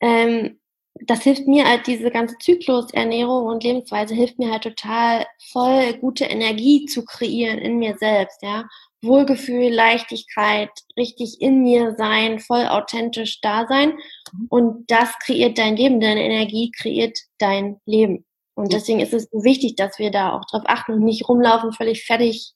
ähm, 0.00 0.58
das 1.00 1.22
hilft 1.22 1.46
mir 1.46 1.68
halt, 1.68 1.86
diese 1.86 2.10
ganze 2.10 2.38
Zyklusernährung 2.38 3.44
und 3.44 3.62
Lebensweise 3.62 4.14
hilft 4.14 4.38
mir 4.38 4.50
halt 4.50 4.62
total, 4.62 5.26
voll 5.50 5.92
gute 5.98 6.24
Energie 6.24 6.86
zu 6.86 7.04
kreieren 7.04 7.58
in 7.58 7.78
mir 7.78 7.98
selbst, 7.98 8.42
ja. 8.42 8.64
Wohlgefühl, 9.02 9.68
Leichtigkeit, 9.72 10.70
richtig 10.96 11.40
in 11.40 11.62
mir 11.62 11.94
sein, 11.96 12.38
voll 12.38 12.66
authentisch 12.66 13.40
da 13.40 13.66
sein. 13.66 13.98
Mhm. 14.32 14.46
Und 14.48 14.90
das 14.90 15.18
kreiert 15.18 15.58
dein 15.58 15.76
Leben, 15.76 16.00
deine 16.00 16.22
Energie 16.22 16.70
kreiert 16.70 17.18
dein 17.38 17.80
Leben. 17.84 18.24
Und 18.54 18.72
deswegen 18.72 19.00
ist 19.00 19.14
es 19.14 19.28
so 19.30 19.44
wichtig, 19.44 19.76
dass 19.76 19.98
wir 19.98 20.10
da 20.10 20.32
auch 20.32 20.44
drauf 20.50 20.62
achten 20.66 20.92
und 20.92 21.04
nicht 21.04 21.28
rumlaufen, 21.28 21.72
völlig 21.72 22.04
fertig 22.04 22.52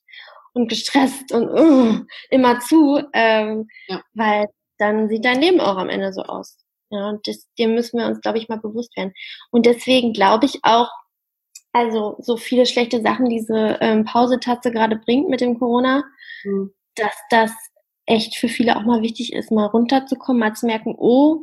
und 0.52 0.68
gestresst 0.68 1.32
und 1.32 1.48
uh, 1.48 2.04
immer 2.30 2.60
zu, 2.60 3.02
ähm, 3.12 3.68
ja. 3.88 4.02
weil 4.14 4.46
dann 4.78 5.08
sieht 5.08 5.24
dein 5.24 5.40
Leben 5.40 5.60
auch 5.60 5.76
am 5.76 5.88
Ende 5.88 6.12
so 6.12 6.22
aus. 6.22 6.58
Ja, 6.90 7.08
und 7.08 7.26
das, 7.26 7.48
dem 7.58 7.74
müssen 7.74 7.98
wir 7.98 8.06
uns, 8.06 8.20
glaube 8.20 8.38
ich, 8.38 8.48
mal 8.48 8.60
bewusst 8.60 8.96
werden. 8.96 9.12
Und 9.50 9.66
deswegen 9.66 10.12
glaube 10.12 10.46
ich 10.46 10.60
auch, 10.62 10.88
also 11.76 12.16
so 12.18 12.36
viele 12.36 12.66
schlechte 12.66 13.02
Sachen 13.02 13.28
diese 13.28 13.78
ähm, 13.80 14.04
Pausetatze 14.04 14.70
gerade 14.70 14.96
bringt 14.96 15.28
mit 15.28 15.40
dem 15.40 15.58
Corona, 15.58 16.04
mhm. 16.44 16.72
dass 16.94 17.14
das 17.30 17.52
echt 18.06 18.36
für 18.36 18.48
viele 18.48 18.76
auch 18.76 18.82
mal 18.82 19.02
wichtig 19.02 19.32
ist, 19.32 19.50
mal 19.50 19.66
runterzukommen, 19.66 20.40
mal 20.40 20.54
zu 20.54 20.66
merken, 20.66 20.94
oh, 20.96 21.40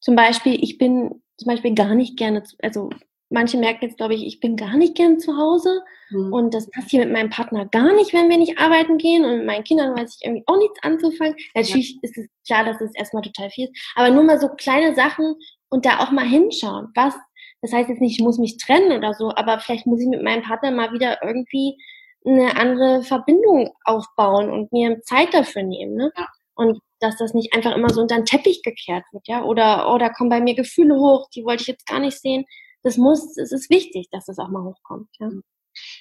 zum 0.00 0.14
Beispiel, 0.14 0.62
ich 0.62 0.78
bin 0.78 1.22
zum 1.36 1.46
Beispiel 1.46 1.74
gar 1.74 1.94
nicht 1.94 2.16
gerne, 2.16 2.42
also 2.62 2.90
manche 3.30 3.56
merken 3.56 3.86
jetzt, 3.86 3.96
glaube 3.96 4.14
ich, 4.14 4.26
ich 4.26 4.40
bin 4.40 4.56
gar 4.56 4.76
nicht 4.76 4.94
gern 4.94 5.18
zu 5.18 5.36
Hause 5.36 5.82
mhm. 6.10 6.32
und 6.32 6.54
das 6.54 6.70
passiert 6.70 7.04
mit 7.04 7.12
meinem 7.12 7.30
Partner 7.30 7.66
gar 7.66 7.94
nicht, 7.94 8.12
wenn 8.12 8.28
wir 8.28 8.36
nicht 8.36 8.58
arbeiten 8.58 8.98
gehen 8.98 9.24
und 9.24 9.38
mit 9.38 9.46
meinen 9.46 9.64
Kindern 9.64 9.96
weiß 9.96 10.16
ich 10.16 10.26
irgendwie 10.26 10.44
auch 10.46 10.58
nichts 10.58 10.78
anzufangen. 10.82 11.34
Natürlich 11.54 11.92
ja. 11.94 11.98
ist 12.02 12.18
es 12.18 12.26
klar, 12.46 12.64
dass 12.64 12.80
es 12.80 12.94
erstmal 12.94 13.22
total 13.22 13.50
viel 13.50 13.68
ist, 13.68 13.92
aber 13.96 14.10
nur 14.10 14.24
mal 14.24 14.38
so 14.38 14.48
kleine 14.48 14.94
Sachen 14.94 15.34
und 15.70 15.86
da 15.86 16.00
auch 16.00 16.10
mal 16.10 16.26
hinschauen, 16.26 16.88
was, 16.94 17.14
das 17.62 17.72
heißt 17.72 17.88
jetzt 17.88 18.00
nicht, 18.00 18.18
ich 18.18 18.24
muss 18.24 18.38
mich 18.38 18.58
trennen 18.58 18.92
oder 18.92 19.14
so, 19.14 19.32
aber 19.34 19.58
vielleicht 19.60 19.86
muss 19.86 20.00
ich 20.00 20.08
mit 20.08 20.22
meinem 20.22 20.42
Partner 20.42 20.70
mal 20.70 20.92
wieder 20.92 21.22
irgendwie 21.22 21.78
eine 22.24 22.56
andere 22.56 23.02
Verbindung 23.02 23.70
aufbauen 23.84 24.50
und 24.50 24.72
mir 24.72 25.00
Zeit 25.02 25.32
dafür 25.32 25.62
nehmen, 25.62 25.94
ne? 25.94 26.12
Ja. 26.16 26.26
Und 26.54 26.80
dass 27.00 27.16
das 27.16 27.34
nicht 27.34 27.54
einfach 27.54 27.74
immer 27.74 27.88
so 27.88 28.02
unter 28.02 28.14
den 28.14 28.26
Teppich 28.26 28.62
gekehrt 28.62 29.04
wird, 29.12 29.26
ja? 29.26 29.42
Oder, 29.42 29.92
oder 29.92 30.10
kommen 30.10 30.30
bei 30.30 30.40
mir 30.40 30.54
Gefühle 30.54 30.96
hoch, 30.96 31.28
die 31.34 31.44
wollte 31.44 31.62
ich 31.62 31.68
jetzt 31.68 31.86
gar 31.86 31.98
nicht 31.98 32.20
sehen 32.20 32.44
das 32.82 32.96
muss, 32.96 33.36
es 33.36 33.52
ist 33.52 33.70
wichtig, 33.70 34.08
dass 34.10 34.26
das 34.26 34.38
auch 34.38 34.48
mal 34.48 34.62
hochkommt. 34.62 35.08
Ja. 35.18 35.30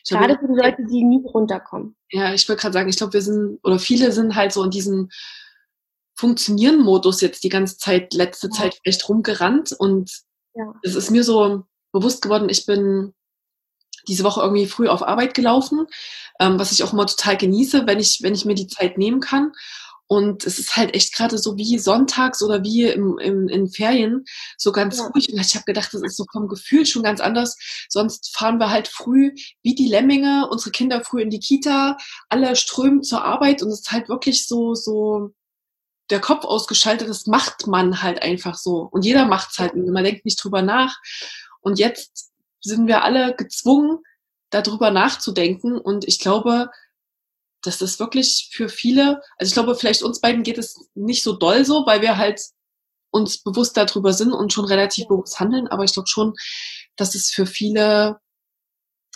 Gerade 0.10 0.38
für 0.38 0.48
die 0.48 0.60
Leute, 0.60 0.84
die 0.84 1.04
nie 1.04 1.24
runterkommen. 1.24 1.96
Ja, 2.12 2.34
ich 2.34 2.48
wollte 2.50 2.62
gerade 2.62 2.74
sagen, 2.74 2.90
ich 2.90 2.98
glaube, 2.98 3.14
wir 3.14 3.22
sind, 3.22 3.60
oder 3.64 3.80
viele 3.80 4.12
sind 4.12 4.36
halt 4.36 4.52
so 4.52 4.64
in 4.64 4.72
diesem 4.72 5.10
Funktionieren-Modus 6.16 7.22
jetzt 7.22 7.44
die 7.44 7.50
ganze 7.50 7.78
Zeit, 7.78 8.14
letzte 8.14 8.48
ja. 8.48 8.54
Zeit 8.54 8.80
vielleicht 8.84 9.08
rumgerannt 9.08 9.74
und 9.78 10.12
ja. 10.56 10.74
es 10.84 10.96
ist 10.96 11.12
mir 11.12 11.24
so 11.24 11.64
bewusst 11.92 12.22
geworden, 12.22 12.50
ich 12.50 12.66
bin 12.66 13.14
diese 14.08 14.24
Woche 14.24 14.42
irgendwie 14.42 14.68
früh 14.68 14.88
auf 14.88 15.08
Arbeit 15.08 15.34
gelaufen, 15.34 15.86
ähm, 16.40 16.60
was 16.60 16.72
ich 16.72 16.84
auch 16.84 16.94
immer 16.94 17.06
total 17.06 17.38
genieße, 17.38 17.86
wenn 17.86 18.00
ich, 18.00 18.22
wenn 18.24 18.34
ich 18.34 18.46
mir 18.46 18.56
die 18.56 18.68
Zeit 18.68 18.98
nehmen 18.98 19.20
kann. 19.20 19.52
Und 20.08 20.46
es 20.46 20.60
ist 20.60 20.76
halt 20.76 20.94
echt 20.94 21.16
gerade 21.16 21.38
so 21.38 21.56
wie 21.56 21.80
sonntags 21.80 22.44
oder 22.44 22.64
wie 22.64 22.84
im, 22.84 23.18
im, 23.18 23.48
in 23.48 23.70
Ferien 23.70 24.26
so 24.58 24.74
ganz 24.74 24.98
ja. 24.98 25.06
ruhig. 25.06 25.32
Und 25.32 25.40
ich 25.40 25.56
habe 25.56 25.64
gedacht, 25.64 25.94
das 25.94 26.02
ist 26.02 26.18
so 26.18 26.26
vom 26.30 26.50
Gefühl 26.50 26.86
schon 26.86 27.04
ganz 27.04 27.22
anders. 27.22 27.56
Sonst 27.88 28.36
fahren 28.36 28.58
wir 28.58 28.70
halt 28.70 28.90
früh 28.90 29.32
wie 29.64 29.74
die 29.74 29.88
Lemminge, 29.88 30.50
unsere 30.52 30.72
Kinder 30.72 31.02
früh 31.02 31.22
in 31.22 31.30
die 31.30 31.40
Kita, 31.40 31.96
alle 32.28 32.58
strömen 32.58 33.04
zur 33.04 33.24
Arbeit 33.24 33.64
und 33.64 33.70
es 33.70 33.82
ist 33.82 33.92
halt 33.94 34.10
wirklich 34.10 34.48
so, 34.48 34.74
so 34.74 35.32
der 36.12 36.20
Kopf 36.20 36.46
ausgeschaltet. 36.46 37.10
Das 37.10 37.26
macht 37.26 37.68
man 37.68 38.02
halt 38.04 38.22
einfach 38.22 38.56
so. 38.56 38.88
Und 38.92 39.06
jeder 39.06 39.26
macht's 39.26 39.60
halt. 39.60 39.76
Man 39.76 40.04
denkt 40.04 40.26
nicht 40.26 40.44
drüber 40.44 40.62
nach. 40.62 40.98
Und 41.62 41.80
jetzt 41.80 42.32
sind 42.62 42.88
wir 42.88 43.04
alle 43.04 43.36
gezwungen, 43.36 44.00
darüber 44.50 44.92
nachzudenken. 44.92 45.78
Und 45.78 46.08
ich 46.08 46.20
glaube, 46.20 46.70
das 47.64 47.82
ist 47.82 48.00
wirklich 48.00 48.50
für 48.54 48.70
viele, 48.70 49.22
also 49.38 49.50
ich 49.50 49.54
glaube, 49.54 49.76
vielleicht 49.76 50.04
uns 50.04 50.20
beiden 50.20 50.44
geht 50.44 50.58
es 50.58 50.90
nicht 50.96 51.24
so 51.24 51.34
doll 51.34 51.64
so, 51.66 51.86
weil 51.86 52.02
wir 52.02 52.18
halt 52.18 52.42
uns 53.12 53.44
bewusst 53.44 53.78
darüber 53.78 54.14
sind 54.14 54.32
und 54.34 54.54
schon 54.54 54.66
relativ 54.66 55.08
bewusst 55.08 55.40
handeln, 55.40 55.68
aber 55.68 55.84
ich 55.84 55.94
glaube 55.94 56.08
schon, 56.08 56.34
dass 56.96 57.14
es 57.14 57.30
für 57.30 57.46
viele 57.46 58.20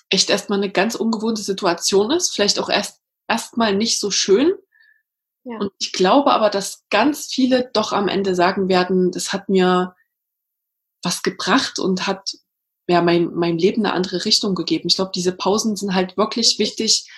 echt 0.10 0.30
erstmal 0.30 0.60
eine 0.60 0.72
ganz 0.72 0.96
ungewohnte 0.96 1.42
Situation 1.42 2.12
ist, 2.12 2.34
vielleicht 2.34 2.60
auch 2.60 2.70
erst 2.70 3.02
erstmal 3.28 3.74
nicht 3.76 4.00
so 4.00 4.12
schön. 4.12 4.54
Ja. 5.46 5.60
Und 5.60 5.72
ich 5.80 5.94
glaube 5.94 6.34
aber, 6.34 6.50
dass 6.50 6.84
ganz 6.90 7.28
viele 7.28 7.70
doch 7.74 7.94
am 7.94 8.08
Ende 8.08 8.36
sagen 8.36 8.68
werden, 8.68 9.12
das 9.12 9.32
hat 9.32 9.48
mir 9.48 9.96
was 11.04 11.22
gebracht 11.22 11.78
und 11.78 12.08
hat 12.08 12.32
ja 12.88 13.02
mein, 13.02 13.34
mein 13.34 13.58
Leben 13.58 13.86
eine 13.86 13.94
andere 13.94 14.26
Richtung 14.26 14.56
gegeben. 14.56 14.88
Ich 14.88 14.96
glaube, 14.96 15.12
diese 15.14 15.32
Pausen 15.32 15.76
sind 15.76 15.94
halt 15.94 16.18
wirklich 16.18 16.58
wichtig, 16.58 17.10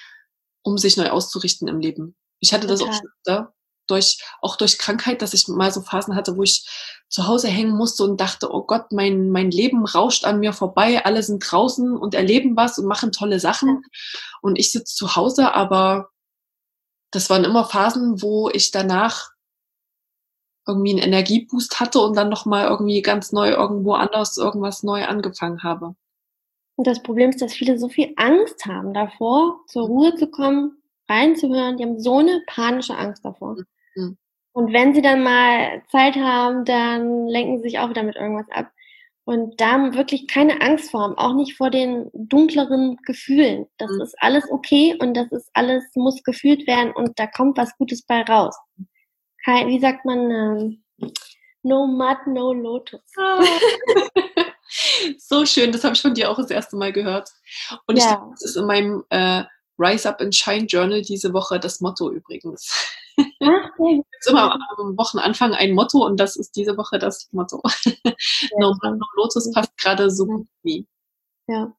um 0.62 0.78
sich 0.78 0.98
neu 0.98 1.10
auszurichten 1.10 1.70
im 1.70 1.80
Leben. 1.80 2.16
Ich 2.40 2.54
hatte 2.54 2.68
das 2.68 2.82
Total. 2.82 2.96
auch 2.96 3.02
da, 3.24 3.54
durch, 3.88 4.22
auch 4.42 4.58
durch 4.58 4.78
Krankheit, 4.78 5.22
dass 5.22 5.34
ich 5.34 5.48
mal 5.48 5.72
so 5.72 5.82
Phasen 5.82 6.16
hatte, 6.16 6.36
wo 6.36 6.44
ich 6.44 6.68
zu 7.10 7.28
Hause 7.28 7.48
hängen 7.48 7.76
musste 7.76 8.04
und 8.04 8.20
dachte, 8.20 8.54
oh 8.54 8.64
Gott, 8.64 8.92
mein, 8.92 9.30
mein 9.30 9.50
Leben 9.50 9.86
rauscht 9.86 10.26
an 10.26 10.40
mir 10.40 10.52
vorbei, 10.52 11.06
alle 11.06 11.24
sind 11.24 11.40
draußen 11.40 11.96
und 11.96 12.14
erleben 12.14 12.58
was 12.58 12.78
und 12.78 12.86
machen 12.86 13.14
tolle 13.14 13.40
Sachen. 13.40 13.84
Und 14.42 14.58
ich 14.58 14.72
sitze 14.74 14.94
zu 14.94 15.16
Hause, 15.16 15.54
aber 15.54 16.10
das 17.12 17.30
waren 17.30 17.44
immer 17.44 17.66
Phasen, 17.66 18.22
wo 18.22 18.50
ich 18.50 18.72
danach 18.72 19.32
irgendwie 20.68 20.92
einen 20.92 21.04
Energieboost 21.14 21.80
hatte 21.80 22.00
und 22.00 22.16
dann 22.18 22.30
nochmal 22.30 22.68
irgendwie 22.68 23.02
ganz 23.02 23.32
neu 23.32 23.52
irgendwo 23.52 23.94
anders 23.94 24.38
irgendwas 24.38 24.84
neu 24.84 25.06
angefangen 25.06 25.64
habe. 25.64 25.96
Und 26.76 26.86
das 26.86 27.02
Problem 27.02 27.30
ist, 27.30 27.42
dass 27.42 27.54
viele 27.54 27.80
so 27.80 27.90
viel 27.90 28.14
Angst 28.18 28.66
haben 28.66 28.94
davor, 28.94 29.62
zur 29.68 29.88
Ruhe 29.88 30.16
zu 30.16 30.28
kommen, 30.28 30.78
reinzuhören. 31.10 31.78
Die 31.78 31.84
haben 31.84 32.00
so 32.00 32.20
eine 32.20 32.44
panische 32.46 32.96
Angst 32.96 33.26
davor. 33.26 33.56
Mhm. 33.96 34.18
Und 34.52 34.74
wenn 34.74 34.94
sie 34.94 35.02
dann 35.02 35.24
mal 35.24 35.82
Zeit 35.90 36.16
haben, 36.16 36.66
dann 36.66 37.28
lenken 37.28 37.58
sie 37.58 37.64
sich 37.64 37.80
auch 37.80 37.90
wieder 37.90 38.04
mit 38.04 38.16
irgendwas 38.16 38.50
ab. 38.52 38.72
Und 39.28 39.60
da 39.60 39.94
wirklich 39.94 40.26
keine 40.30 40.62
Angst 40.62 40.92
vor 40.92 41.02
haben, 41.02 41.18
auch 41.18 41.34
nicht 41.34 41.58
vor 41.58 41.70
den 41.70 42.10
dunkleren 42.14 42.96
Gefühlen. 43.06 43.66
Das 43.78 43.92
mhm. 43.92 44.02
ist 44.02 44.16
alles 44.20 44.46
okay 44.50 44.96
und 45.02 45.16
das 45.16 45.30
ist 45.34 45.50
alles, 45.54 45.84
muss 45.96 46.24
gefühlt 46.24 46.66
werden 46.66 46.94
und 46.94 47.20
da 47.20 47.28
kommt 47.28 47.58
was 47.58 47.76
Gutes 47.78 48.04
bei 48.04 48.22
raus. 48.22 48.56
Wie 49.46 49.80
sagt 49.82 50.06
man, 50.06 50.32
ähm, 50.32 50.84
no 51.62 51.88
mud, 51.88 52.18
no 52.28 52.54
lotus. 52.54 53.02
Ah. 53.18 53.44
so 55.18 55.46
schön, 55.46 55.74
das 55.74 55.84
habe 55.84 55.96
ich 55.96 56.02
von 56.02 56.14
dir 56.14 56.32
auch 56.32 56.38
das 56.38 56.50
erste 56.50 56.78
Mal 56.78 56.94
gehört. 56.94 57.30
Und 57.86 57.98
ja. 57.98 58.04
ich 58.04 58.10
glaube, 58.10 58.32
das 58.32 58.44
ist 58.44 58.56
in 58.56 58.66
meinem 58.66 59.04
äh, 59.10 59.44
Rise 59.78 60.08
Up 60.08 60.22
and 60.22 60.34
Shine 60.34 60.68
Journal 60.68 61.02
diese 61.02 61.34
Woche 61.34 61.60
das 61.60 61.82
Motto 61.82 62.10
übrigens. 62.12 62.98
Ist 63.40 64.30
immer 64.30 64.54
am 64.78 64.98
Wochenanfang 64.98 65.54
ein 65.54 65.74
Motto 65.74 66.06
und 66.06 66.20
das 66.20 66.36
ist 66.36 66.56
diese 66.56 66.78
Woche 66.78 67.00
das 67.00 67.30
Motto. 67.32 67.62
Ja, 68.42 68.60
no, 68.60 68.76
no 68.82 69.06
Lotus 69.16 69.52
passt 69.52 69.78
gerade 69.78 70.10
so 70.10 70.26
gut 70.26 70.48
wie. 70.64 70.88
Ja, 71.48 71.74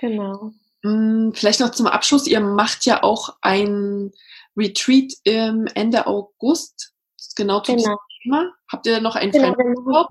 genau. 0.00 0.52
Hm, 0.82 1.32
vielleicht 1.34 1.60
noch 1.60 1.70
zum 1.70 1.86
Abschluss, 1.86 2.26
ihr 2.26 2.40
macht 2.40 2.84
ja 2.84 3.02
auch 3.02 3.36
ein 3.40 4.12
Retreat 4.56 5.12
im 5.24 5.66
Ende 5.74 6.06
August, 6.06 6.92
genau 7.36 7.60
zu 7.60 7.72
genau. 7.72 7.82
diesem 7.82 7.96
Thema. 8.22 8.52
Habt 8.70 8.86
ihr 8.86 9.00
noch 9.00 9.16
einen 9.16 9.32
genau, 9.32 9.54
freien 9.54 9.78
Urlaub? 9.78 10.08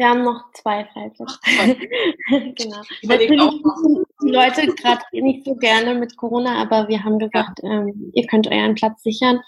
Wir 0.00 0.08
haben 0.08 0.24
noch 0.24 0.50
zwei 0.54 0.86
Freiplätze. 0.86 1.26
genau. 2.56 2.80
Natürlich 3.02 3.38
auch 3.38 3.52
die 4.22 4.30
Leute 4.30 4.66
gerade 4.68 5.02
nicht 5.12 5.44
so 5.44 5.54
gerne 5.56 5.94
mit 5.94 6.16
Corona, 6.16 6.54
aber 6.62 6.88
wir 6.88 7.04
haben 7.04 7.18
gesagt, 7.18 7.60
ja. 7.62 7.82
ähm, 7.82 8.10
ihr 8.14 8.26
könnt 8.26 8.46
euren 8.50 8.76
Platz 8.76 9.02
sichern 9.02 9.40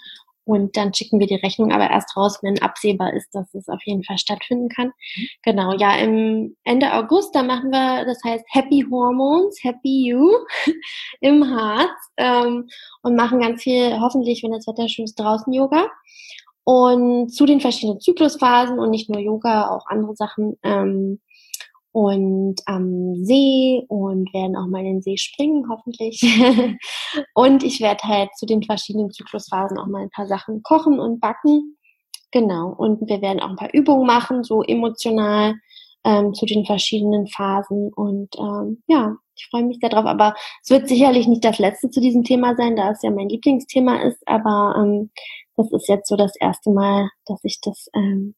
und 0.45 0.77
dann 0.77 0.93
schicken 0.93 1.19
wir 1.19 1.25
die 1.25 1.37
Rechnung 1.37 1.71
aber 1.71 1.89
erst 1.89 2.15
raus, 2.15 2.37
wenn 2.43 2.61
absehbar 2.61 3.13
ist, 3.13 3.33
dass 3.33 3.51
es 3.55 3.67
auf 3.67 3.81
jeden 3.83 4.03
Fall 4.03 4.19
stattfinden 4.19 4.69
kann. 4.69 4.89
Mhm. 4.89 5.27
Genau, 5.41 5.73
ja, 5.73 5.95
im 5.97 6.55
Ende 6.65 6.93
August, 6.93 7.33
da 7.33 7.41
machen 7.41 7.71
wir, 7.71 8.05
das 8.05 8.23
heißt 8.23 8.45
Happy 8.49 8.85
Hormones, 8.91 9.57
Happy 9.63 10.09
You 10.09 10.29
im 11.19 11.49
Harz 11.49 11.89
ähm, 12.17 12.69
und 13.01 13.15
machen 13.15 13.39
ganz 13.39 13.63
viel, 13.63 13.99
hoffentlich, 13.99 14.43
wenn 14.43 14.51
das 14.51 14.67
Wetter 14.67 14.87
schön 14.87 15.05
ist, 15.05 15.15
draußen 15.15 15.51
Yoga. 15.51 15.87
Und 16.65 17.29
zu 17.29 17.45
den 17.45 17.59
verschiedenen 17.59 17.99
Zyklusphasen 17.99 18.79
und 18.79 18.89
nicht 18.89 19.09
nur 19.09 19.19
Yoga, 19.19 19.69
auch 19.69 19.85
andere 19.87 20.15
Sachen. 20.15 20.57
Ähm, 20.63 21.19
und 21.93 22.55
am 22.65 23.23
See 23.23 23.85
und 23.87 24.33
werden 24.33 24.55
auch 24.55 24.65
mal 24.65 24.79
in 24.79 24.85
den 24.85 25.01
See 25.03 25.17
springen, 25.17 25.69
hoffentlich. 25.69 26.21
und 27.35 27.63
ich 27.63 27.81
werde 27.81 28.03
halt 28.03 28.29
zu 28.35 28.47
den 28.47 28.63
verschiedenen 28.63 29.11
Zyklusphasen 29.11 29.77
auch 29.77 29.85
mal 29.85 30.01
ein 30.01 30.09
paar 30.09 30.27
Sachen 30.27 30.63
kochen 30.63 30.99
und 30.99 31.21
backen. 31.21 31.77
Genau. 32.31 32.73
Und 32.75 33.07
wir 33.07 33.21
werden 33.21 33.39
auch 33.39 33.49
ein 33.49 33.57
paar 33.57 33.73
Übungen 33.73 34.07
machen, 34.07 34.43
so 34.43 34.63
emotional 34.63 35.53
ähm, 36.03 36.33
zu 36.33 36.47
den 36.47 36.65
verschiedenen 36.65 37.27
Phasen. 37.27 37.93
Und 37.93 38.29
ähm, 38.39 38.81
ja, 38.87 39.15
ich 39.35 39.47
freue 39.51 39.63
mich 39.63 39.77
sehr 39.79 39.89
drauf. 39.89 40.05
Aber 40.05 40.33
es 40.63 40.71
wird 40.71 40.87
sicherlich 40.87 41.27
nicht 41.27 41.45
das 41.45 41.59
letzte 41.59 41.91
zu 41.91 42.01
diesem 42.01 42.23
Thema 42.23 42.55
sein, 42.55 42.75
da 42.75 42.89
es 42.89 43.03
ja 43.03 43.11
mein 43.11 43.29
Lieblingsthema 43.29 43.97
ist. 44.01 44.27
Aber 44.27 44.75
ähm, 44.77 45.11
das 45.55 45.71
ist 45.71 45.87
jetzt 45.87 46.07
so 46.07 46.15
das 46.15 46.35
erste 46.39 46.71
Mal, 46.71 47.09
dass 47.25 47.39
ich 47.43 47.59
das 47.61 47.87
ähm, 47.95 48.35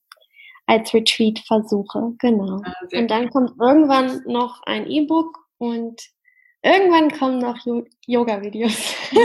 als 0.66 0.93
Retreat 0.93 1.39
versuche. 1.39 2.13
Genau. 2.20 2.61
Ah, 2.63 2.74
und 2.93 3.09
dann 3.09 3.30
kommt 3.30 3.59
irgendwann 3.59 4.24
noch 4.26 4.61
ein 4.63 4.89
E-Book 4.89 5.38
und 5.57 6.01
irgendwann 6.61 7.11
kommen 7.11 7.39
noch 7.39 7.57
Yoga-Videos. 8.05 8.76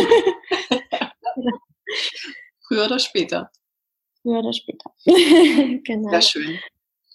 Früher 2.66 2.84
oder 2.86 2.99
später. 2.99 3.51
Früher 4.22 4.41
oder 4.41 4.53
später. 4.53 4.93
genau. 5.84 6.11
Sehr 6.11 6.22
schön. 6.22 6.59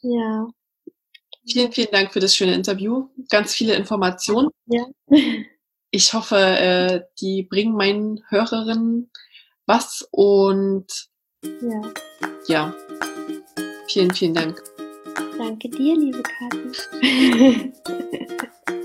Ja. 0.01 0.47
Vielen, 1.47 1.71
vielen 1.71 1.91
Dank 1.91 2.11
für 2.11 2.19
das 2.19 2.36
schöne 2.36 2.55
Interview. 2.55 3.07
Ganz 3.30 3.53
viele 3.53 3.76
Informationen. 3.76 4.49
Ja. 4.65 4.88
Ich 5.91 6.13
hoffe, 6.13 6.36
äh, 6.38 7.01
die 7.21 7.43
bringen 7.43 7.76
meinen 7.76 8.23
Hörerinnen 8.30 9.11
was 9.66 10.07
und 10.11 11.09
ja. 11.43 11.82
ja. 12.47 12.74
Vielen, 13.88 14.11
vielen 14.13 14.34
Dank. 14.34 14.61
Danke 15.38 15.70
dir, 15.70 15.95
liebe 15.95 16.24
Kathi. 16.24 17.74